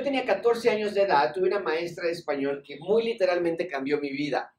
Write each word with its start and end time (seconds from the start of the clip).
Yo 0.00 0.04
tenía 0.04 0.24
14 0.24 0.70
años 0.70 0.94
de 0.94 1.02
edad, 1.02 1.30
tuve 1.34 1.48
una 1.48 1.58
maestra 1.58 2.06
de 2.06 2.12
español 2.12 2.62
que 2.66 2.78
muy 2.78 3.04
literalmente 3.04 3.68
cambió 3.68 4.00
mi 4.00 4.08
vida. 4.08 4.50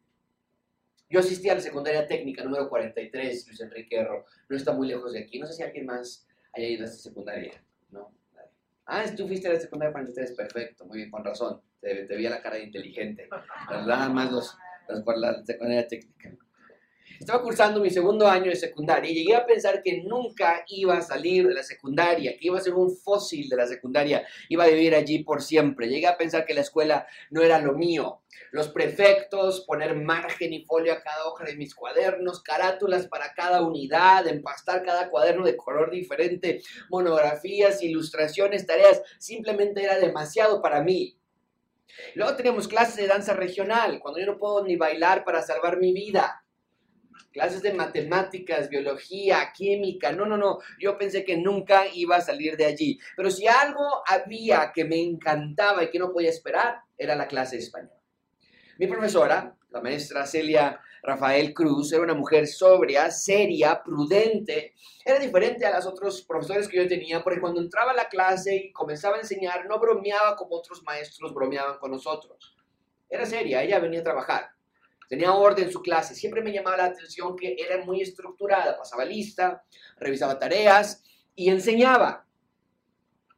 Yo 1.10 1.20
asistí 1.20 1.50
a 1.50 1.55
la 1.55 1.62
secundaria 1.62 2.08
técnica 2.08 2.44
número 2.44 2.70
43, 2.70 3.48
Luis 3.48 3.59
Enrique 3.59 3.98
Erro. 3.98 4.27
No 4.48 4.55
está 4.55 4.72
muy 4.72 4.88
lejos 4.88 5.13
de 5.13 5.22
aquí. 5.22 5.40
No 5.40 5.48
sé 5.48 5.54
si 5.54 5.63
alguien 5.63 5.88
más 5.88 6.27
haya 6.54 6.68
ido 6.68 6.84
a 6.84 6.85
esta 6.85 7.09
secundaria. 7.09 7.54
¿No? 7.90 8.13
Ah, 8.85 9.04
tú 9.18 9.27
fuiste 9.27 9.48
a 9.48 9.54
la 9.54 9.59
secundaria 9.59 9.94
43, 9.94 10.34
perfecto, 10.34 10.85
muy 10.85 10.99
bien, 10.99 11.09
con 11.09 11.26
razón. 11.26 11.60
Te, 11.80 12.05
te 12.05 12.16
vi 12.16 12.21
la 12.21 12.40
cara 12.40 12.58
de 12.58 12.66
inteligente. 12.66 13.27
Nada 13.68 14.10
más 14.10 14.32
los, 14.32 14.55
los 14.90 15.02
por 15.02 15.18
la 15.18 15.44
secundaria 15.44 15.88
técnica. 15.88 16.38
Estaba 17.21 17.43
cursando 17.43 17.80
mi 17.80 17.91
segundo 17.91 18.27
año 18.27 18.49
de 18.49 18.55
secundaria 18.55 19.11
y 19.11 19.13
llegué 19.13 19.35
a 19.35 19.45
pensar 19.45 19.84
que 19.84 20.02
nunca 20.02 20.66
iba 20.67 20.98
a 20.98 21.03
salir 21.03 21.48
de 21.48 21.53
la 21.53 21.62
secundaria, 21.62 22.31
que 22.31 22.48
iba 22.48 22.57
a 22.57 22.62
ser 22.62 22.73
un 22.73 22.98
fósil 22.98 23.48
de 23.48 23.57
la 23.57 23.67
secundaria, 23.67 24.25
iba 24.49 24.63
a 24.63 24.67
vivir 24.67 24.95
allí 24.95 25.23
por 25.23 25.43
siempre. 25.43 25.88
Llegué 25.88 26.07
a 26.07 26.17
pensar 26.17 26.45
que 26.45 26.55
la 26.55 26.62
escuela 26.62 27.05
no 27.29 27.43
era 27.43 27.59
lo 27.59 27.73
mío. 27.73 28.23
Los 28.49 28.70
prefectos, 28.70 29.62
poner 29.67 29.93
margen 29.93 30.52
y 30.52 30.65
folio 30.65 30.93
a 30.93 31.03
cada 31.03 31.27
hoja 31.27 31.45
de 31.45 31.55
mis 31.57 31.76
cuadernos, 31.76 32.41
carátulas 32.41 33.05
para 33.05 33.35
cada 33.35 33.62
unidad, 33.62 34.26
empastar 34.26 34.84
cada 34.84 35.12
cuaderno 35.12 35.45
de 35.45 35.55
color 35.55 35.91
diferente, 35.91 36.63
monografías, 36.90 37.84
ilustraciones, 37.84 38.65
tareas, 38.65 38.99
simplemente 39.20 39.84
era 39.84 39.99
demasiado 39.99 40.59
para 40.59 40.81
mí. 40.81 41.20
Luego 42.15 42.35
teníamos 42.35 42.68
clases 42.68 42.96
de 42.96 43.05
danza 43.05 43.34
regional, 43.34 43.99
cuando 43.99 44.20
yo 44.20 44.26
no 44.26 44.40
puedo 44.40 44.63
ni 44.63 44.76
bailar 44.76 45.24
para 45.24 45.43
salvar 45.43 45.77
mi 45.77 45.93
vida 45.93 46.40
clases 47.32 47.62
de 47.62 47.74
matemáticas, 47.74 48.70
biología, 48.70 49.51
química. 49.55 50.12
No, 50.12 50.26
no, 50.26 50.37
no. 50.37 50.60
Yo 50.79 50.98
pensé 50.98 51.24
que 51.24 51.37
nunca 51.37 51.85
iba 51.93 52.18
a 52.18 52.21
salir 52.21 52.57
de 52.57 52.65
allí. 52.65 52.99
Pero 53.15 53.32
si 53.32 53.48
algo 53.48 54.04
había 54.05 54.71
que 54.74 54.85
me 54.85 55.01
encantaba 55.01 55.84
y 55.84 55.90
que 55.90 55.99
no 55.99 56.12
podía 56.12 56.29
esperar, 56.29 56.82
era 56.98 57.15
la 57.15 57.27
clase 57.27 57.57
de 57.57 57.63
español. 57.63 57.91
Mi 58.77 58.87
profesora, 58.87 59.55
la 59.70 59.82
maestra 59.82 60.26
Celia 60.26 60.79
Rafael 61.04 61.54
Cruz, 61.54 61.93
era 61.93 62.04
una 62.04 62.13
mujer 62.13 62.48
sobria, 62.48 63.09
seria, 63.09 63.82
prudente. 63.84 64.75
Era 65.03 65.19
diferente 65.19 65.66
a 65.66 65.75
los 65.75 65.85
otros 65.88 66.22
profesores 66.24 66.68
que 66.68 66.78
yo 66.78 66.88
tenía, 66.88 67.24
porque 67.24 67.41
cuando 67.41 67.62
entraba 67.62 67.91
a 67.91 67.96
la 67.96 68.07
clase 68.07 68.56
y 68.56 68.72
comenzaba 68.72 69.18
a 69.18 69.19
enseñar, 69.19 69.66
no 69.68 69.79
bromeaba 69.79 70.35
como 70.35 70.56
otros 70.56 70.84
maestros 70.84 71.34
bromeaban 71.34 71.79
con 71.79 71.91
nosotros. 71.91 72.56
Era 73.09 73.25
seria, 73.25 73.63
ella 73.63 73.79
venía 73.79 74.00
a 74.02 74.03
trabajar 74.03 74.52
tenía 75.12 75.34
orden 75.34 75.66
en 75.66 75.72
su 75.73 75.81
clase, 75.81 76.16
siempre 76.16 76.41
me 76.41 76.53
llamaba 76.53 76.78
la 76.78 76.85
atención 76.85 77.35
que 77.35 77.57
era 77.59 77.84
muy 77.84 78.01
estructurada, 78.01 78.78
pasaba 78.78 79.03
lista, 79.03 79.62
revisaba 79.97 80.40
tareas 80.40 81.03
y 81.35 81.50
enseñaba. 81.50 82.25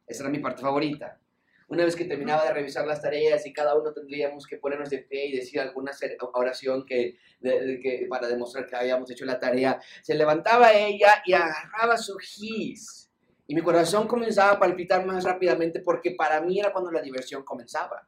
Esa 0.06 0.22
era 0.22 0.30
mi 0.30 0.38
parte 0.38 0.62
favorita. 0.62 1.18
Una 1.66 1.84
vez 1.84 1.96
que 1.96 2.04
terminaba 2.04 2.44
de 2.44 2.52
revisar 2.52 2.86
las 2.86 3.02
tareas 3.02 3.44
y 3.44 3.52
cada 3.52 3.74
uno 3.74 3.92
tendríamos 3.92 4.46
que 4.46 4.58
ponernos 4.58 4.88
de 4.88 4.98
pie 4.98 5.26
y 5.26 5.36
decir 5.36 5.58
alguna 5.58 5.90
oración 6.34 6.86
que, 6.86 7.18
que, 7.42 8.06
para 8.08 8.28
demostrar 8.28 8.66
que 8.66 8.76
habíamos 8.76 9.10
hecho 9.10 9.24
la 9.24 9.40
tarea, 9.40 9.80
se 10.00 10.14
levantaba 10.14 10.72
ella 10.72 11.24
y 11.26 11.32
agarraba 11.32 11.96
su 11.96 12.16
gis. 12.18 13.10
Y 13.48 13.54
mi 13.56 13.62
corazón 13.62 14.06
comenzaba 14.06 14.52
a 14.52 14.60
palpitar 14.60 15.04
más 15.04 15.24
rápidamente 15.24 15.80
porque 15.80 16.12
para 16.12 16.40
mí 16.40 16.60
era 16.60 16.72
cuando 16.72 16.92
la 16.92 17.02
diversión 17.02 17.42
comenzaba. 17.42 18.06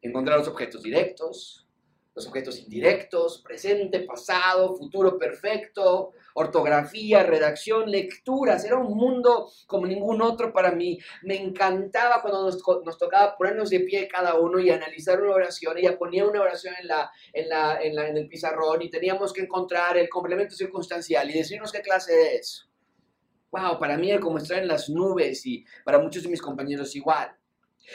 Encontrar 0.00 0.40
los 0.40 0.48
objetos 0.48 0.82
directos, 0.82 1.68
los 2.14 2.26
objetos 2.26 2.58
indirectos, 2.58 3.42
presente, 3.42 4.00
pasado, 4.00 4.76
futuro 4.76 5.16
perfecto, 5.18 6.12
ortografía, 6.34 7.22
redacción, 7.22 7.90
lecturas. 7.90 8.64
Era 8.64 8.76
un 8.76 8.94
mundo 8.96 9.50
como 9.66 9.86
ningún 9.86 10.20
otro 10.20 10.52
para 10.52 10.72
mí. 10.72 10.98
Me 11.22 11.36
encantaba 11.36 12.20
cuando 12.20 12.44
nos, 12.44 12.62
nos 12.84 12.98
tocaba 12.98 13.36
ponernos 13.36 13.70
de 13.70 13.80
pie 13.80 14.08
cada 14.08 14.38
uno 14.38 14.58
y 14.58 14.70
analizar 14.70 15.22
una 15.22 15.34
oración. 15.34 15.78
Ella 15.78 15.98
ponía 15.98 16.26
una 16.26 16.42
oración 16.42 16.74
en, 16.80 16.88
la, 16.88 17.10
en, 17.32 17.48
la, 17.48 17.82
en, 17.82 17.94
la, 17.94 18.08
en 18.08 18.16
el 18.18 18.28
pizarrón 18.28 18.82
y 18.82 18.90
teníamos 18.90 19.32
que 19.32 19.42
encontrar 19.42 19.96
el 19.96 20.08
complemento 20.08 20.54
circunstancial 20.54 21.30
y 21.30 21.34
decirnos 21.34 21.72
qué 21.72 21.80
clase 21.80 22.36
es. 22.36 22.68
Wow, 23.50 23.78
para 23.78 23.98
mí 23.98 24.10
era 24.10 24.20
como 24.20 24.38
estar 24.38 24.58
en 24.58 24.68
las 24.68 24.88
nubes 24.88 25.44
y 25.44 25.64
para 25.84 25.98
muchos 25.98 26.22
de 26.22 26.30
mis 26.30 26.40
compañeros 26.40 26.94
igual. 26.96 27.36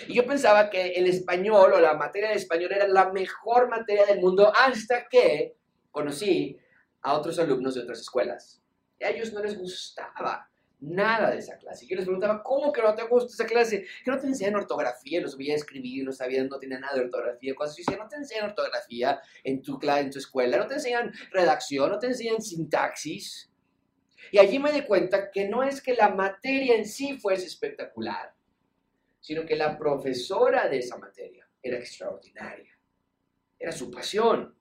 Y 0.07 0.13
yo 0.15 0.25
pensaba 0.25 0.69
que 0.69 0.93
el 0.93 1.07
español 1.07 1.73
o 1.73 1.79
la 1.79 1.93
materia 1.93 2.29
de 2.29 2.35
español 2.35 2.71
era 2.73 2.87
la 2.87 3.11
mejor 3.11 3.69
materia 3.69 4.05
del 4.05 4.19
mundo 4.19 4.51
hasta 4.55 5.07
que 5.07 5.55
conocí 5.91 6.57
a 7.01 7.13
otros 7.13 7.39
alumnos 7.39 7.75
de 7.75 7.81
otras 7.81 7.99
escuelas. 7.99 8.61
Y 8.99 9.03
a 9.03 9.09
ellos 9.09 9.33
no 9.33 9.41
les 9.41 9.57
gustaba 9.57 10.49
nada 10.79 11.31
de 11.31 11.39
esa 11.39 11.57
clase. 11.57 11.87
Yo 11.87 11.95
les 11.95 12.05
preguntaba, 12.05 12.43
¿cómo 12.43 12.71
que 12.71 12.81
no 12.81 12.93
te 12.93 13.03
gusta 13.03 13.33
esa 13.33 13.45
clase? 13.45 13.85
Que 14.03 14.11
no 14.11 14.19
te 14.19 14.27
enseñan 14.27 14.55
ortografía, 14.55 15.21
no 15.21 15.27
sabía 15.27 15.55
escribir, 15.55 16.03
no 16.03 16.11
sabían, 16.11 16.47
no 16.47 16.59
tenía 16.59 16.79
nada 16.79 16.95
de 16.95 17.01
ortografía, 17.01 17.55
cosas 17.55 17.77
así. 17.79 17.97
No 17.97 18.07
te 18.07 18.17
enseñan 18.17 18.49
ortografía 18.49 19.19
en 19.43 19.61
tu, 19.61 19.79
clase, 19.79 20.01
en 20.01 20.11
tu 20.11 20.19
escuela, 20.19 20.57
no 20.57 20.67
te 20.67 20.75
enseñan 20.75 21.11
redacción, 21.31 21.89
no 21.89 21.99
te 21.99 22.07
enseñan 22.07 22.41
sintaxis. 22.41 23.51
Y 24.31 24.39
allí 24.39 24.59
me 24.59 24.71
di 24.71 24.81
cuenta 24.81 25.31
que 25.31 25.47
no 25.47 25.63
es 25.63 25.81
que 25.81 25.93
la 25.93 26.09
materia 26.09 26.75
en 26.75 26.85
sí 26.85 27.17
fuese 27.17 27.45
espectacular, 27.45 28.33
sino 29.27 29.45
que 29.45 29.57
la 29.57 29.77
profesora 29.77 30.69
de 30.69 30.77
esa 30.77 30.97
materia 30.97 31.45
era 31.61 31.77
extraordinaria. 31.77 32.71
Era 33.59 33.73
su 33.73 33.91
pasión, 33.91 34.55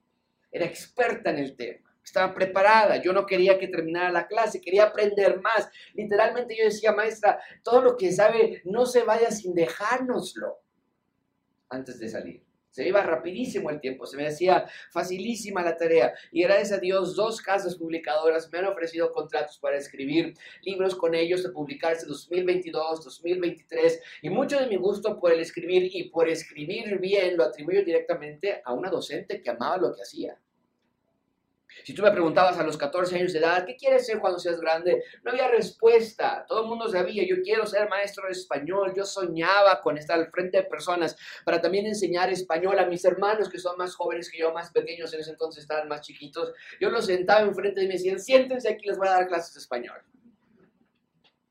era 0.51 0.65
experta 0.65 1.29
en 1.29 1.37
el 1.37 1.55
tema, 1.55 1.95
estaba 2.03 2.33
preparada. 2.33 3.01
Yo 3.01 3.13
no 3.13 3.25
quería 3.25 3.57
que 3.57 3.69
terminara 3.69 4.11
la 4.11 4.27
clase, 4.27 4.59
quería 4.59 4.83
aprender 4.83 5.39
más. 5.39 5.69
Literalmente 5.93 6.53
yo 6.57 6.65
decía, 6.65 6.91
maestra, 6.91 7.39
todo 7.63 7.81
lo 7.81 7.95
que 7.95 8.11
sabe 8.11 8.61
no 8.65 8.85
se 8.85 9.03
vaya 9.03 9.31
sin 9.31 9.55
dejárnoslo 9.55 10.59
antes 11.69 11.97
de 11.97 12.09
salir. 12.09 12.46
Se 12.77 12.87
iba 12.87 13.01
rapidísimo 13.01 13.71
el 13.71 13.81
tiempo, 13.81 14.05
se 14.05 14.17
me 14.17 14.27
hacía 14.27 14.67
facilísima 14.91 15.63
la 15.63 15.75
tarea. 15.75 16.13
Y 16.31 16.43
gracias 16.43 16.73
a 16.73 16.77
Dios, 16.77 17.15
dos 17.15 17.41
casas 17.41 17.75
publicadoras 17.75 18.51
me 18.51 18.59
han 18.59 18.65
ofrecido 18.65 19.11
contratos 19.11 19.57
para 19.57 19.77
escribir 19.77 20.35
libros 20.61 20.93
con 20.93 21.15
ellos, 21.15 21.41
de 21.41 21.49
publicarse 21.49 22.05
2022, 22.05 23.03
2023. 23.03 23.99
Y 24.21 24.29
mucho 24.29 24.59
de 24.59 24.67
mi 24.67 24.75
gusto 24.75 25.19
por 25.19 25.33
el 25.33 25.39
escribir 25.39 25.89
y 25.91 26.11
por 26.11 26.29
escribir 26.29 26.99
bien 26.99 27.35
lo 27.35 27.45
atribuyo 27.45 27.83
directamente 27.83 28.61
a 28.63 28.73
una 28.73 28.91
docente 28.91 29.41
que 29.41 29.49
amaba 29.49 29.77
lo 29.77 29.95
que 29.95 30.03
hacía. 30.03 30.37
Si 31.83 31.93
tú 31.93 32.03
me 32.03 32.11
preguntabas 32.11 32.57
a 32.57 32.63
los 32.63 32.77
14 32.77 33.15
años 33.15 33.33
de 33.33 33.39
edad, 33.39 33.65
¿qué 33.65 33.75
quieres 33.75 34.05
ser 34.05 34.19
cuando 34.19 34.39
seas 34.39 34.59
grande? 34.59 35.03
No 35.23 35.31
había 35.31 35.47
respuesta. 35.47 36.45
Todo 36.47 36.63
el 36.63 36.67
mundo 36.67 36.89
sabía, 36.89 37.25
yo 37.25 37.41
quiero 37.41 37.65
ser 37.65 37.89
maestro 37.89 38.25
de 38.25 38.33
español. 38.33 38.93
Yo 38.95 39.05
soñaba 39.05 39.81
con 39.81 39.97
estar 39.97 40.19
al 40.19 40.29
frente 40.31 40.57
de 40.57 40.63
personas 40.63 41.15
para 41.45 41.61
también 41.61 41.85
enseñar 41.85 42.29
español 42.29 42.77
a 42.79 42.85
mis 42.85 43.03
hermanos 43.05 43.49
que 43.49 43.59
son 43.59 43.77
más 43.77 43.95
jóvenes 43.95 44.29
que 44.29 44.39
yo, 44.39 44.53
más 44.53 44.71
pequeños 44.71 45.13
en 45.13 45.21
ese 45.21 45.31
entonces, 45.31 45.63
estaban 45.63 45.87
más 45.87 46.01
chiquitos. 46.01 46.53
Yo 46.79 46.89
los 46.89 47.05
sentaba 47.05 47.41
enfrente 47.41 47.83
y 47.83 47.87
me 47.87 47.93
decían, 47.93 48.19
siéntense 48.19 48.69
aquí, 48.69 48.87
les 48.87 48.97
voy 48.97 49.07
a 49.07 49.11
dar 49.11 49.27
clases 49.27 49.53
de 49.53 49.59
español. 49.59 50.01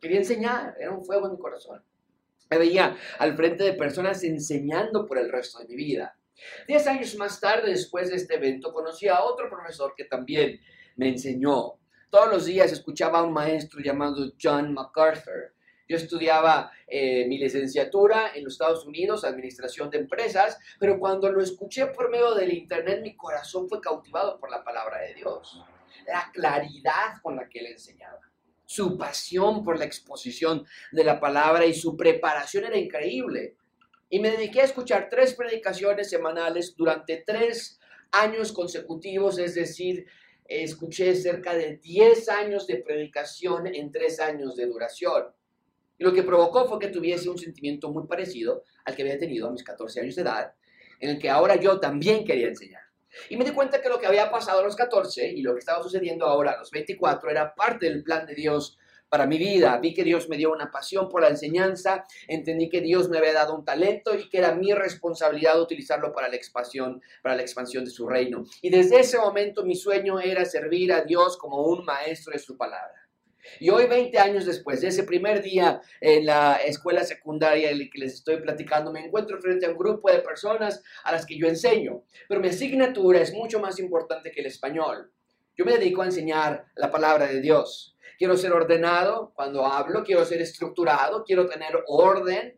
Quería 0.00 0.19
enseñar, 0.19 0.76
era 0.78 0.93
un 0.93 1.04
fuego 1.04 1.26
en 1.26 1.32
mi 1.32 1.38
corazón. 1.38 1.82
Me 2.50 2.58
veía 2.58 2.97
al 3.19 3.37
frente 3.37 3.64
de 3.64 3.72
personas 3.72 4.22
enseñando 4.22 5.06
por 5.06 5.19
el 5.19 5.31
resto 5.31 5.58
de 5.58 5.66
mi 5.66 5.75
vida. 5.75 6.16
Diez 6.67 6.87
años 6.87 7.15
más 7.17 7.41
tarde, 7.41 7.71
después 7.71 8.11
de 8.11 8.17
este 8.17 8.35
evento, 8.35 8.73
conocí 8.73 9.09
a 9.09 9.23
otro 9.23 9.49
profesor 9.49 9.95
que 9.97 10.05
también 10.05 10.61
me 10.97 11.09
enseñó. 11.09 11.79
Todos 12.11 12.31
los 12.31 12.44
días 12.47 12.73
escuchaba 12.73 13.21
a 13.21 13.23
un 13.23 13.33
maestro 13.33 13.81
llamado 13.81 14.33
John 14.41 14.73
MacArthur. 14.73 15.55
Yo 15.88 15.97
estudiaba 15.97 16.73
eh, 16.87 17.27
mi 17.29 17.38
licenciatura 17.38 18.33
en 18.35 18.44
los 18.44 18.55
Estados 18.55 18.85
Unidos, 18.87 19.25
Administración 19.25 19.88
de 19.91 19.99
Empresas, 19.99 20.59
pero 20.81 20.99
cuando 20.99 21.31
lo 21.31 21.41
escuché 21.41 21.87
por 21.87 22.11
medio 22.11 22.35
del 22.35 22.53
Internet, 22.53 23.00
mi 23.03 23.17
corazón 23.17 23.69
fue 23.69 23.81
cautivado 23.81 24.39
por 24.41 24.50
la 24.50 24.65
palabra 24.65 25.00
de 25.03 25.15
Dios. 25.15 25.62
La 26.06 26.31
claridad 26.32 27.21
con 27.23 27.37
la 27.37 27.49
que 27.49 27.61
él 27.61 27.67
enseñaba. 27.67 28.21
Su 28.65 28.99
pasión 28.99 29.65
por 29.65 29.79
la 29.79 29.85
exposición 29.85 30.67
de 30.91 31.05
la 31.05 31.21
palabra 31.21 31.67
y 31.67 31.75
su 31.75 31.97
preparación 31.97 32.65
era 32.65 32.77
increíble. 32.77 33.56
Y 34.08 34.20
me 34.20 34.31
dediqué 34.31 34.61
a 34.61 34.64
escuchar 34.64 35.08
tres 35.11 35.35
predicaciones 35.35 36.08
semanales 36.08 36.75
durante 36.76 37.23
tres 37.26 37.81
años 38.12 38.53
consecutivos, 38.53 39.38
es 39.38 39.55
decir, 39.55 40.06
escuché 40.49 41.14
cerca 41.14 41.55
de 41.55 41.79
10 41.79 42.29
años 42.29 42.67
de 42.67 42.76
predicación 42.76 43.67
en 43.67 43.91
tres 43.91 44.20
años 44.20 44.56
de 44.56 44.67
duración. 44.67 45.26
Y 45.99 46.05
lo 46.05 46.12
que 46.12 46.23
provocó 46.23 46.69
fue 46.69 46.79
que 46.79 46.88
tuviese 46.88 47.29
un 47.29 47.38
sentimiento 47.38 47.91
muy 47.91 48.06
parecido 48.06 48.62
al 48.85 48.94
que 48.94 49.03
había 49.03 49.19
tenido 49.19 49.49
a 49.49 49.53
mis 49.53 49.64
14 49.64 50.00
años 50.00 50.14
de 50.14 50.23
edad, 50.23 50.55
en 51.00 51.11
el 51.11 51.19
que 51.19 51.31
ahora 51.31 51.56
yo 51.56 51.81
también 51.81 52.25
quería 52.25 52.49
enseñar. 52.49 52.82
Y 53.31 53.37
me 53.37 53.44
di 53.44 53.53
cuenta 53.53 53.81
que 53.81 53.88
lo 53.88 53.99
que 53.99 54.06
había 54.06 54.31
pasado 54.31 54.61
a 54.61 54.64
los 54.64 54.76
14 54.76 55.26
y 55.29 55.43
lo 55.43 55.55
que 55.55 55.61
estaba 55.61 55.82
sucediendo 55.82 56.26
ahora 56.26 56.53
a 56.53 56.58
los 56.58 56.70
24 56.70 57.31
era 57.31 57.55
parte 57.55 57.87
del 57.87 58.03
plan 58.03 58.26
de 58.26 58.35
Dios 58.35 58.79
para 59.08 59.26
mi 59.26 59.38
vida. 59.38 59.79
Vi 59.79 59.94
que 59.94 60.05
Dios 60.05 60.29
me 60.29 60.37
dio 60.37 60.53
una 60.53 60.70
pasión 60.70 61.08
por 61.08 61.23
la 61.23 61.29
enseñanza, 61.29 62.05
entendí 62.29 62.69
que 62.69 62.81
Dios 62.81 63.08
me 63.08 63.19
había 63.19 63.32
dado 63.32 63.55
un 63.55 63.64
talento 63.64 64.14
y 64.14 64.29
que 64.29 64.38
era 64.38 64.55
mi 64.55 64.73
responsabilidad 64.73 65.61
utilizarlo 65.61 66.12
para 66.12 66.29
la 66.29 66.37
expansión, 66.37 67.00
para 67.23 67.37
la 67.37 67.43
expansión 67.43 67.85
de 67.85 67.91
su 67.91 68.08
reino. 68.08 68.44
Y 68.62 68.70
desde 68.70 69.00
ese 69.00 69.19
momento 69.19 69.64
mi 69.64 69.75
sueño 69.75 70.20
era 70.20 70.44
servir 70.44 70.93
a 70.93 71.03
Dios 71.03 71.37
como 71.37 71.62
un 71.62 71.85
maestro 71.85 72.32
de 72.32 72.38
su 72.38 72.56
palabra. 72.56 73.06
Y 73.61 73.70
hoy, 73.70 73.87
20 73.87 74.19
años 74.19 74.44
después 74.44 74.81
de 74.81 74.88
ese 74.88 75.05
primer 75.05 75.43
día 75.43 75.81
en 76.00 76.26
la 76.26 76.56
escuela 76.56 77.05
secundaria 77.05 77.70
el 77.70 77.91
que 77.91 77.99
les 77.99 78.14
estoy 78.14 78.38
platicando, 78.38 78.93
me 78.93 79.05
encuentro 79.05 79.41
frente 79.41 79.67
a 79.67 79.70
un 79.70 79.79
grupo 79.79 80.11
de 80.11 80.19
personas 80.19 80.82
a 81.05 81.12
las 81.12 81.26
que 81.26 81.38
yo 81.38 81.47
enseño. 81.47 82.03
Pero 82.29 82.41
mi 82.41 82.49
asignatura 82.49 83.20
es 83.20 83.32
mucho 83.32 83.61
más 83.61 83.79
importante 83.79 84.31
que 84.31 84.41
el 84.41 84.47
español. 84.47 85.12
Yo 85.56 85.64
me 85.64 85.79
dedico 85.79 86.03
a 86.03 86.06
enseñar 86.06 86.67
la 86.75 86.91
palabra 86.91 87.26
de 87.26 87.41
Dios. 87.41 87.95
Quiero 88.19 88.37
ser 88.37 88.53
ordenado 88.53 89.33
cuando 89.35 89.67
hablo, 89.67 90.03
quiero 90.03 90.25
ser 90.25 90.41
estructurado, 90.41 91.25
quiero 91.25 91.47
tener 91.47 91.83
orden. 91.87 92.57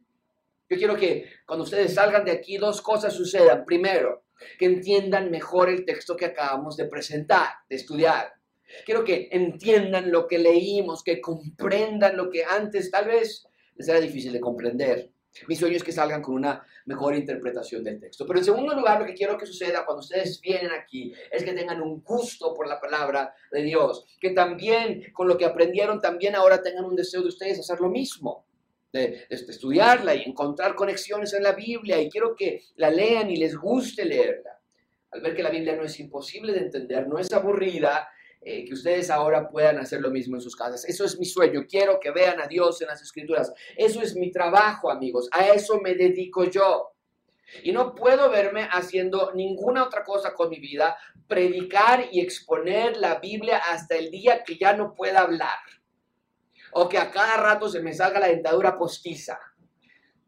Yo 0.69 0.77
quiero 0.77 0.97
que 0.97 1.25
cuando 1.47 1.65
ustedes 1.65 1.95
salgan 1.95 2.25
de 2.25 2.33
aquí 2.33 2.59
dos 2.59 2.81
cosas 2.81 3.15
sucedan. 3.15 3.65
Primero, 3.65 4.25
que 4.59 4.67
entiendan 4.67 5.31
mejor 5.31 5.69
el 5.69 5.85
texto 5.85 6.17
que 6.17 6.27
acabamos 6.27 6.77
de 6.77 6.87
presentar, 6.87 7.49
de 7.69 7.77
estudiar. 7.77 8.33
Quiero 8.85 9.03
que 9.03 9.29
entiendan 9.33 10.13
lo 10.13 10.27
que 10.27 10.39
leímos, 10.39 11.03
que 11.03 11.21
comprendan 11.21 12.17
lo 12.17 12.31
que 12.31 12.45
antes 12.45 12.91
tal 12.91 13.07
vez 13.07 13.47
les 13.75 13.89
era 13.89 14.01
difícil 14.01 14.33
de 14.33 14.41
comprender. 14.41 15.11
Mi 15.47 15.55
sueño 15.55 15.77
es 15.77 15.85
que 15.85 15.93
salgan 15.93 16.23
con 16.23 16.35
una 16.35 16.67
mejor 16.87 17.15
interpretación 17.15 17.85
del 17.85 18.01
texto. 18.01 18.27
Pero 18.27 18.39
en 18.39 18.45
segundo 18.45 18.75
lugar, 18.75 19.01
lo 19.01 19.07
que 19.07 19.15
quiero 19.15 19.39
que 19.39 19.47
suceda 19.47 19.85
cuando 19.85 20.01
ustedes 20.01 20.41
vienen 20.41 20.71
aquí 20.73 21.13
es 21.31 21.45
que 21.45 21.53
tengan 21.53 21.81
un 21.81 22.03
gusto 22.03 22.55
por 22.55 22.67
la 22.67 22.81
palabra 22.81 23.35
de 23.53 23.63
Dios. 23.63 24.05
Que 24.21 24.31
también 24.31 25.13
con 25.13 25.29
lo 25.29 25.37
que 25.37 25.45
aprendieron, 25.45 26.01
también 26.01 26.35
ahora 26.35 26.63
tengan 26.63 26.85
un 26.85 26.97
deseo 26.97 27.23
de 27.23 27.29
ustedes 27.29 27.61
hacer 27.61 27.81
lo 27.81 27.91
mismo. 27.91 28.47
De, 28.91 29.27
de, 29.29 29.37
estudiarla 29.37 30.15
y 30.15 30.23
encontrar 30.23 30.75
conexiones 30.75 31.35
en 31.35 31.43
la 31.43 31.53
Biblia. 31.53 32.01
Y 32.01 32.09
quiero 32.09 32.35
que 32.35 32.63
la 32.77 32.91
lean 32.91 33.31
y 33.31 33.37
les 33.37 33.57
guste 33.57 34.05
leerla. 34.05 34.59
Al 35.11 35.21
ver 35.21 35.35
que 35.35 35.43
la 35.43 35.51
Biblia 35.51 35.77
no 35.77 35.85
es 35.85 35.99
imposible 36.01 36.53
de 36.53 36.61
entender, 36.61 37.07
no 37.07 37.19
es 37.19 37.33
aburrida, 37.33 38.09
eh, 38.41 38.65
que 38.65 38.75
ustedes 38.75 39.11
ahora 39.11 39.49
puedan 39.49 39.79
hacer 39.79 40.01
lo 40.01 40.11
mismo 40.11 40.37
en 40.37 40.41
sus 40.41 40.55
casas. 40.55 40.85
Eso 40.85 41.05
es 41.05 41.19
mi 41.19 41.27
sueño. 41.27 41.67
Quiero 41.69 41.99
que 41.99 42.11
vean 42.11 42.41
a 42.41 42.47
Dios 42.47 42.81
en 42.81 42.89
las 42.89 43.03
escrituras. 43.03 43.53
Eso 43.77 44.01
es 44.01 44.15
mi 44.15 44.31
trabajo, 44.31 44.91
amigos. 44.91 45.29
A 45.33 45.49
eso 45.49 45.81
me 45.81 45.95
dedico 45.95 46.45
yo. 46.45 46.93
Y 47.63 47.73
no 47.73 47.95
puedo 47.95 48.31
verme 48.31 48.69
haciendo 48.71 49.33
ninguna 49.35 49.85
otra 49.85 50.05
cosa 50.05 50.35
con 50.35 50.51
mi 50.51 50.61
vida, 50.61 50.97
predicar 51.27 52.09
y 52.13 52.21
exponer 52.21 52.97
la 52.97 53.17
Biblia 53.17 53.59
hasta 53.71 53.97
el 53.97 54.11
día 54.11 54.45
que 54.45 54.57
ya 54.57 54.75
no 54.75 54.95
pueda 54.95 55.21
hablar. 55.21 55.59
O 56.73 56.89
que 56.89 56.99
a 56.99 57.11
cada 57.11 57.39
rato 57.39 57.69
se 57.69 57.81
me 57.81 57.95
salga 57.95 58.21
la 58.21 58.29
dentadura 58.29 58.79
postiza. 58.79 59.39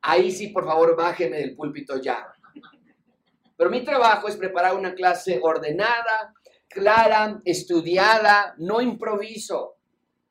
Ahí 0.02 0.30
sí, 0.30 0.48
por 0.48 0.64
favor, 0.64 0.96
bájeme 0.96 1.36
del 1.36 1.54
púlpito 1.54 2.00
ya. 2.00 2.32
Pero 3.56 3.70
mi 3.70 3.84
trabajo 3.84 4.26
es 4.26 4.36
preparar 4.36 4.74
una 4.74 4.94
clase 4.94 5.38
ordenada, 5.42 6.32
clara, 6.70 7.42
estudiada, 7.44 8.54
no 8.58 8.80
improviso. 8.80 9.76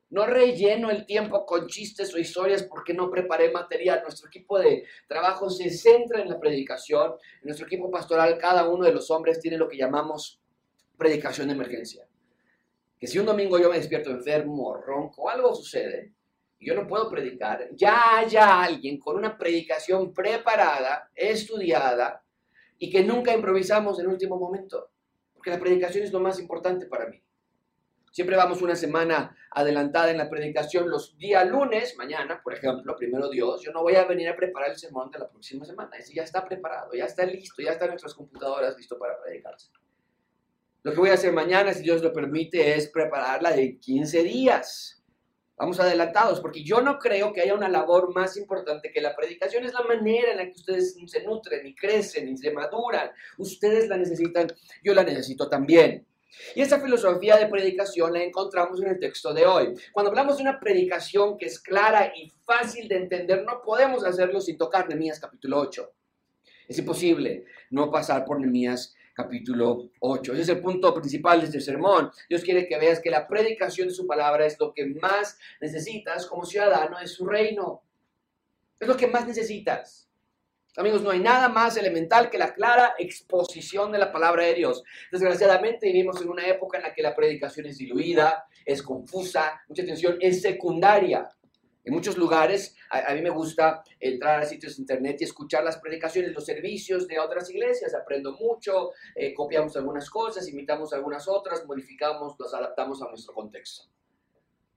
No 0.08 0.26
relleno 0.26 0.90
el 0.90 1.06
tiempo 1.06 1.46
con 1.46 1.68
chistes 1.68 2.12
o 2.12 2.18
historias 2.18 2.64
porque 2.64 2.92
no 2.92 3.10
preparé 3.10 3.52
material. 3.52 4.00
Nuestro 4.02 4.26
equipo 4.26 4.58
de 4.58 4.84
trabajo 5.06 5.48
se 5.48 5.70
centra 5.70 6.20
en 6.20 6.28
la 6.28 6.40
predicación. 6.40 7.12
En 7.42 7.44
nuestro 7.46 7.66
equipo 7.66 7.88
pastoral, 7.92 8.36
cada 8.38 8.68
uno 8.68 8.86
de 8.86 8.92
los 8.92 9.08
hombres 9.12 9.38
tiene 9.38 9.56
lo 9.56 9.68
que 9.68 9.76
llamamos 9.76 10.40
predicación 10.96 11.46
de 11.46 11.54
emergencia. 11.54 12.08
Que 12.98 13.06
si 13.06 13.20
un 13.20 13.26
domingo 13.26 13.58
yo 13.58 13.70
me 13.70 13.76
despierto 13.76 14.10
enfermo, 14.10 14.74
ronco, 14.74 15.30
algo 15.30 15.54
sucede, 15.54 16.12
y 16.58 16.66
yo 16.66 16.74
no 16.74 16.86
puedo 16.86 17.08
predicar, 17.08 17.68
ya 17.72 18.18
haya 18.18 18.62
alguien 18.62 18.98
con 18.98 19.16
una 19.16 19.38
predicación 19.38 20.12
preparada, 20.12 21.08
estudiada, 21.14 22.22
y 22.78 22.90
que 22.90 23.02
nunca 23.02 23.32
improvisamos 23.32 23.98
en 24.00 24.08
último 24.08 24.38
momento 24.38 24.90
porque 25.40 25.52
la 25.52 25.58
predicación 25.58 26.04
es 26.04 26.12
lo 26.12 26.20
más 26.20 26.38
importante 26.38 26.84
para 26.84 27.06
mí. 27.06 27.18
Siempre 28.12 28.36
vamos 28.36 28.60
una 28.60 28.76
semana 28.76 29.34
adelantada 29.52 30.10
en 30.10 30.18
la 30.18 30.28
predicación. 30.28 30.90
Los 30.90 31.16
días 31.16 31.48
lunes, 31.48 31.96
mañana, 31.96 32.42
por 32.44 32.52
ejemplo, 32.52 32.94
primero 32.94 33.30
Dios, 33.30 33.62
yo 33.62 33.72
no 33.72 33.80
voy 33.80 33.94
a 33.94 34.04
venir 34.04 34.28
a 34.28 34.36
preparar 34.36 34.68
el 34.68 34.76
sermón 34.76 35.10
de 35.10 35.20
la 35.20 35.30
próxima 35.30 35.64
semana. 35.64 35.96
Ese 35.96 36.12
ya 36.12 36.24
está 36.24 36.44
preparado, 36.44 36.92
ya 36.92 37.06
está 37.06 37.24
listo, 37.24 37.62
ya 37.62 37.70
están 37.70 37.88
nuestras 37.88 38.12
computadoras 38.12 38.76
listo 38.76 38.98
para 38.98 39.18
predicarse. 39.18 39.70
Lo 40.82 40.92
que 40.92 40.98
voy 40.98 41.08
a 41.08 41.14
hacer 41.14 41.32
mañana, 41.32 41.72
si 41.72 41.84
Dios 41.84 42.02
lo 42.02 42.12
permite, 42.12 42.74
es 42.74 42.90
prepararla 42.90 43.52
de 43.52 43.78
15 43.78 44.22
días. 44.22 44.99
Vamos 45.60 45.78
adelantados, 45.78 46.40
porque 46.40 46.64
yo 46.64 46.80
no 46.80 46.98
creo 46.98 47.34
que 47.34 47.42
haya 47.42 47.54
una 47.54 47.68
labor 47.68 48.14
más 48.14 48.38
importante 48.38 48.90
que 48.90 49.02
la 49.02 49.14
predicación. 49.14 49.62
Es 49.62 49.74
la 49.74 49.82
manera 49.82 50.30
en 50.30 50.38
la 50.38 50.46
que 50.46 50.52
ustedes 50.52 50.96
se 51.06 51.22
nutren 51.22 51.66
y 51.66 51.74
crecen 51.74 52.30
y 52.30 52.38
se 52.38 52.50
maduran. 52.50 53.10
Ustedes 53.36 53.86
la 53.86 53.98
necesitan, 53.98 54.50
yo 54.82 54.94
la 54.94 55.02
necesito 55.02 55.50
también. 55.50 56.06
Y 56.54 56.62
esa 56.62 56.80
filosofía 56.80 57.36
de 57.36 57.46
predicación 57.46 58.14
la 58.14 58.22
encontramos 58.22 58.80
en 58.80 58.88
el 58.88 58.98
texto 58.98 59.34
de 59.34 59.44
hoy. 59.44 59.74
Cuando 59.92 60.08
hablamos 60.08 60.38
de 60.38 60.44
una 60.44 60.58
predicación 60.58 61.36
que 61.36 61.44
es 61.44 61.60
clara 61.60 62.10
y 62.16 62.32
fácil 62.42 62.88
de 62.88 62.96
entender, 62.96 63.44
no 63.44 63.60
podemos 63.62 64.02
hacerlo 64.02 64.40
sin 64.40 64.56
tocar 64.56 64.88
Nehemías 64.88 65.20
capítulo 65.20 65.58
8. 65.58 65.92
Es 66.68 66.78
imposible 66.78 67.44
no 67.68 67.90
pasar 67.90 68.24
por 68.24 68.40
Nehemías 68.40 68.94
capítulo 69.22 69.90
8. 70.00 70.32
Ese 70.32 70.42
es 70.42 70.48
el 70.48 70.60
punto 70.60 70.94
principal 70.94 71.40
de 71.40 71.46
este 71.46 71.60
sermón. 71.60 72.10
Dios 72.28 72.42
quiere 72.42 72.66
que 72.66 72.78
veas 72.78 73.00
que 73.00 73.10
la 73.10 73.26
predicación 73.26 73.88
de 73.88 73.94
su 73.94 74.06
palabra 74.06 74.46
es 74.46 74.58
lo 74.58 74.72
que 74.72 74.86
más 74.86 75.38
necesitas 75.60 76.26
como 76.26 76.44
ciudadano 76.44 76.98
de 76.98 77.06
su 77.06 77.26
reino. 77.26 77.82
Es 78.78 78.88
lo 78.88 78.96
que 78.96 79.06
más 79.06 79.26
necesitas. 79.26 80.08
Amigos, 80.76 81.02
no 81.02 81.10
hay 81.10 81.18
nada 81.18 81.48
más 81.48 81.76
elemental 81.76 82.30
que 82.30 82.38
la 82.38 82.54
clara 82.54 82.94
exposición 82.98 83.92
de 83.92 83.98
la 83.98 84.12
palabra 84.12 84.44
de 84.44 84.54
Dios. 84.54 84.84
Desgraciadamente 85.10 85.86
vivimos 85.86 86.22
en 86.22 86.30
una 86.30 86.46
época 86.46 86.78
en 86.78 86.84
la 86.84 86.94
que 86.94 87.02
la 87.02 87.14
predicación 87.14 87.66
es 87.66 87.76
diluida, 87.76 88.46
es 88.64 88.82
confusa, 88.82 89.60
mucha 89.68 89.82
atención, 89.82 90.16
es 90.20 90.40
secundaria. 90.40 91.28
En 91.82 91.94
muchos 91.94 92.18
lugares, 92.18 92.76
a, 92.90 93.14
mí 93.14 93.22
me 93.22 93.30
gusta 93.30 93.82
entrar 93.98 94.40
a 94.40 94.44
sitios 94.44 94.76
de 94.76 94.82
internet 94.82 95.16
y 95.20 95.24
escuchar 95.24 95.64
las 95.64 95.78
predicaciones, 95.78 96.32
los 96.34 96.44
servicios 96.44 97.08
de 97.08 97.18
otras 97.18 97.48
iglesias. 97.50 97.94
Aprendo 97.94 98.32
mucho, 98.32 98.90
eh, 99.14 99.32
copiamos 99.32 99.76
algunas 99.76 100.10
cosas, 100.10 100.46
imitamos 100.48 100.92
algunas 100.92 101.26
otras, 101.26 101.64
modificamos, 101.66 102.34
las 102.38 102.52
adaptamos 102.52 103.00
a 103.02 103.08
nuestro 103.08 103.32
contexto. 103.32 103.84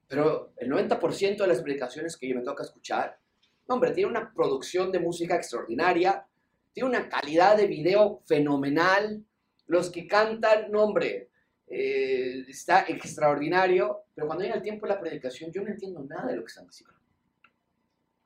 Pero 0.08 0.54
el 0.58 0.70
90% 0.70 1.38
de 1.38 1.48
las 1.48 1.62
predicaciones 1.62 2.16
que 2.16 2.30
yo 2.30 2.36
me 2.36 2.42
toca 2.42 2.64
escuchar, 2.64 3.20
hombre, 3.68 3.92
tiene 3.92 4.10
una 4.10 4.34
producción 4.34 4.92
de 4.92 5.00
música 5.00 5.36
extraordinaria, 5.36 6.26
tiene 6.72 6.90
una 6.90 7.10
calidad 7.10 7.58
de 7.58 7.68
video 7.68 8.22
fenomenal. 8.26 9.26
Los 9.68 9.90
que 9.90 10.08
cantan, 10.08 10.74
hombre, 10.76 11.30
eh, 11.76 12.46
está 12.48 12.86
extraordinario, 12.88 14.04
pero 14.14 14.28
cuando 14.28 14.44
llega 14.44 14.58
el 14.58 14.62
tiempo 14.62 14.86
de 14.86 14.94
la 14.94 15.00
predicación 15.00 15.52
yo 15.52 15.64
no 15.64 15.70
entiendo 15.70 16.04
nada 16.04 16.28
de 16.28 16.36
lo 16.36 16.44
que 16.44 16.50
están 16.50 16.68
diciendo. 16.68 16.96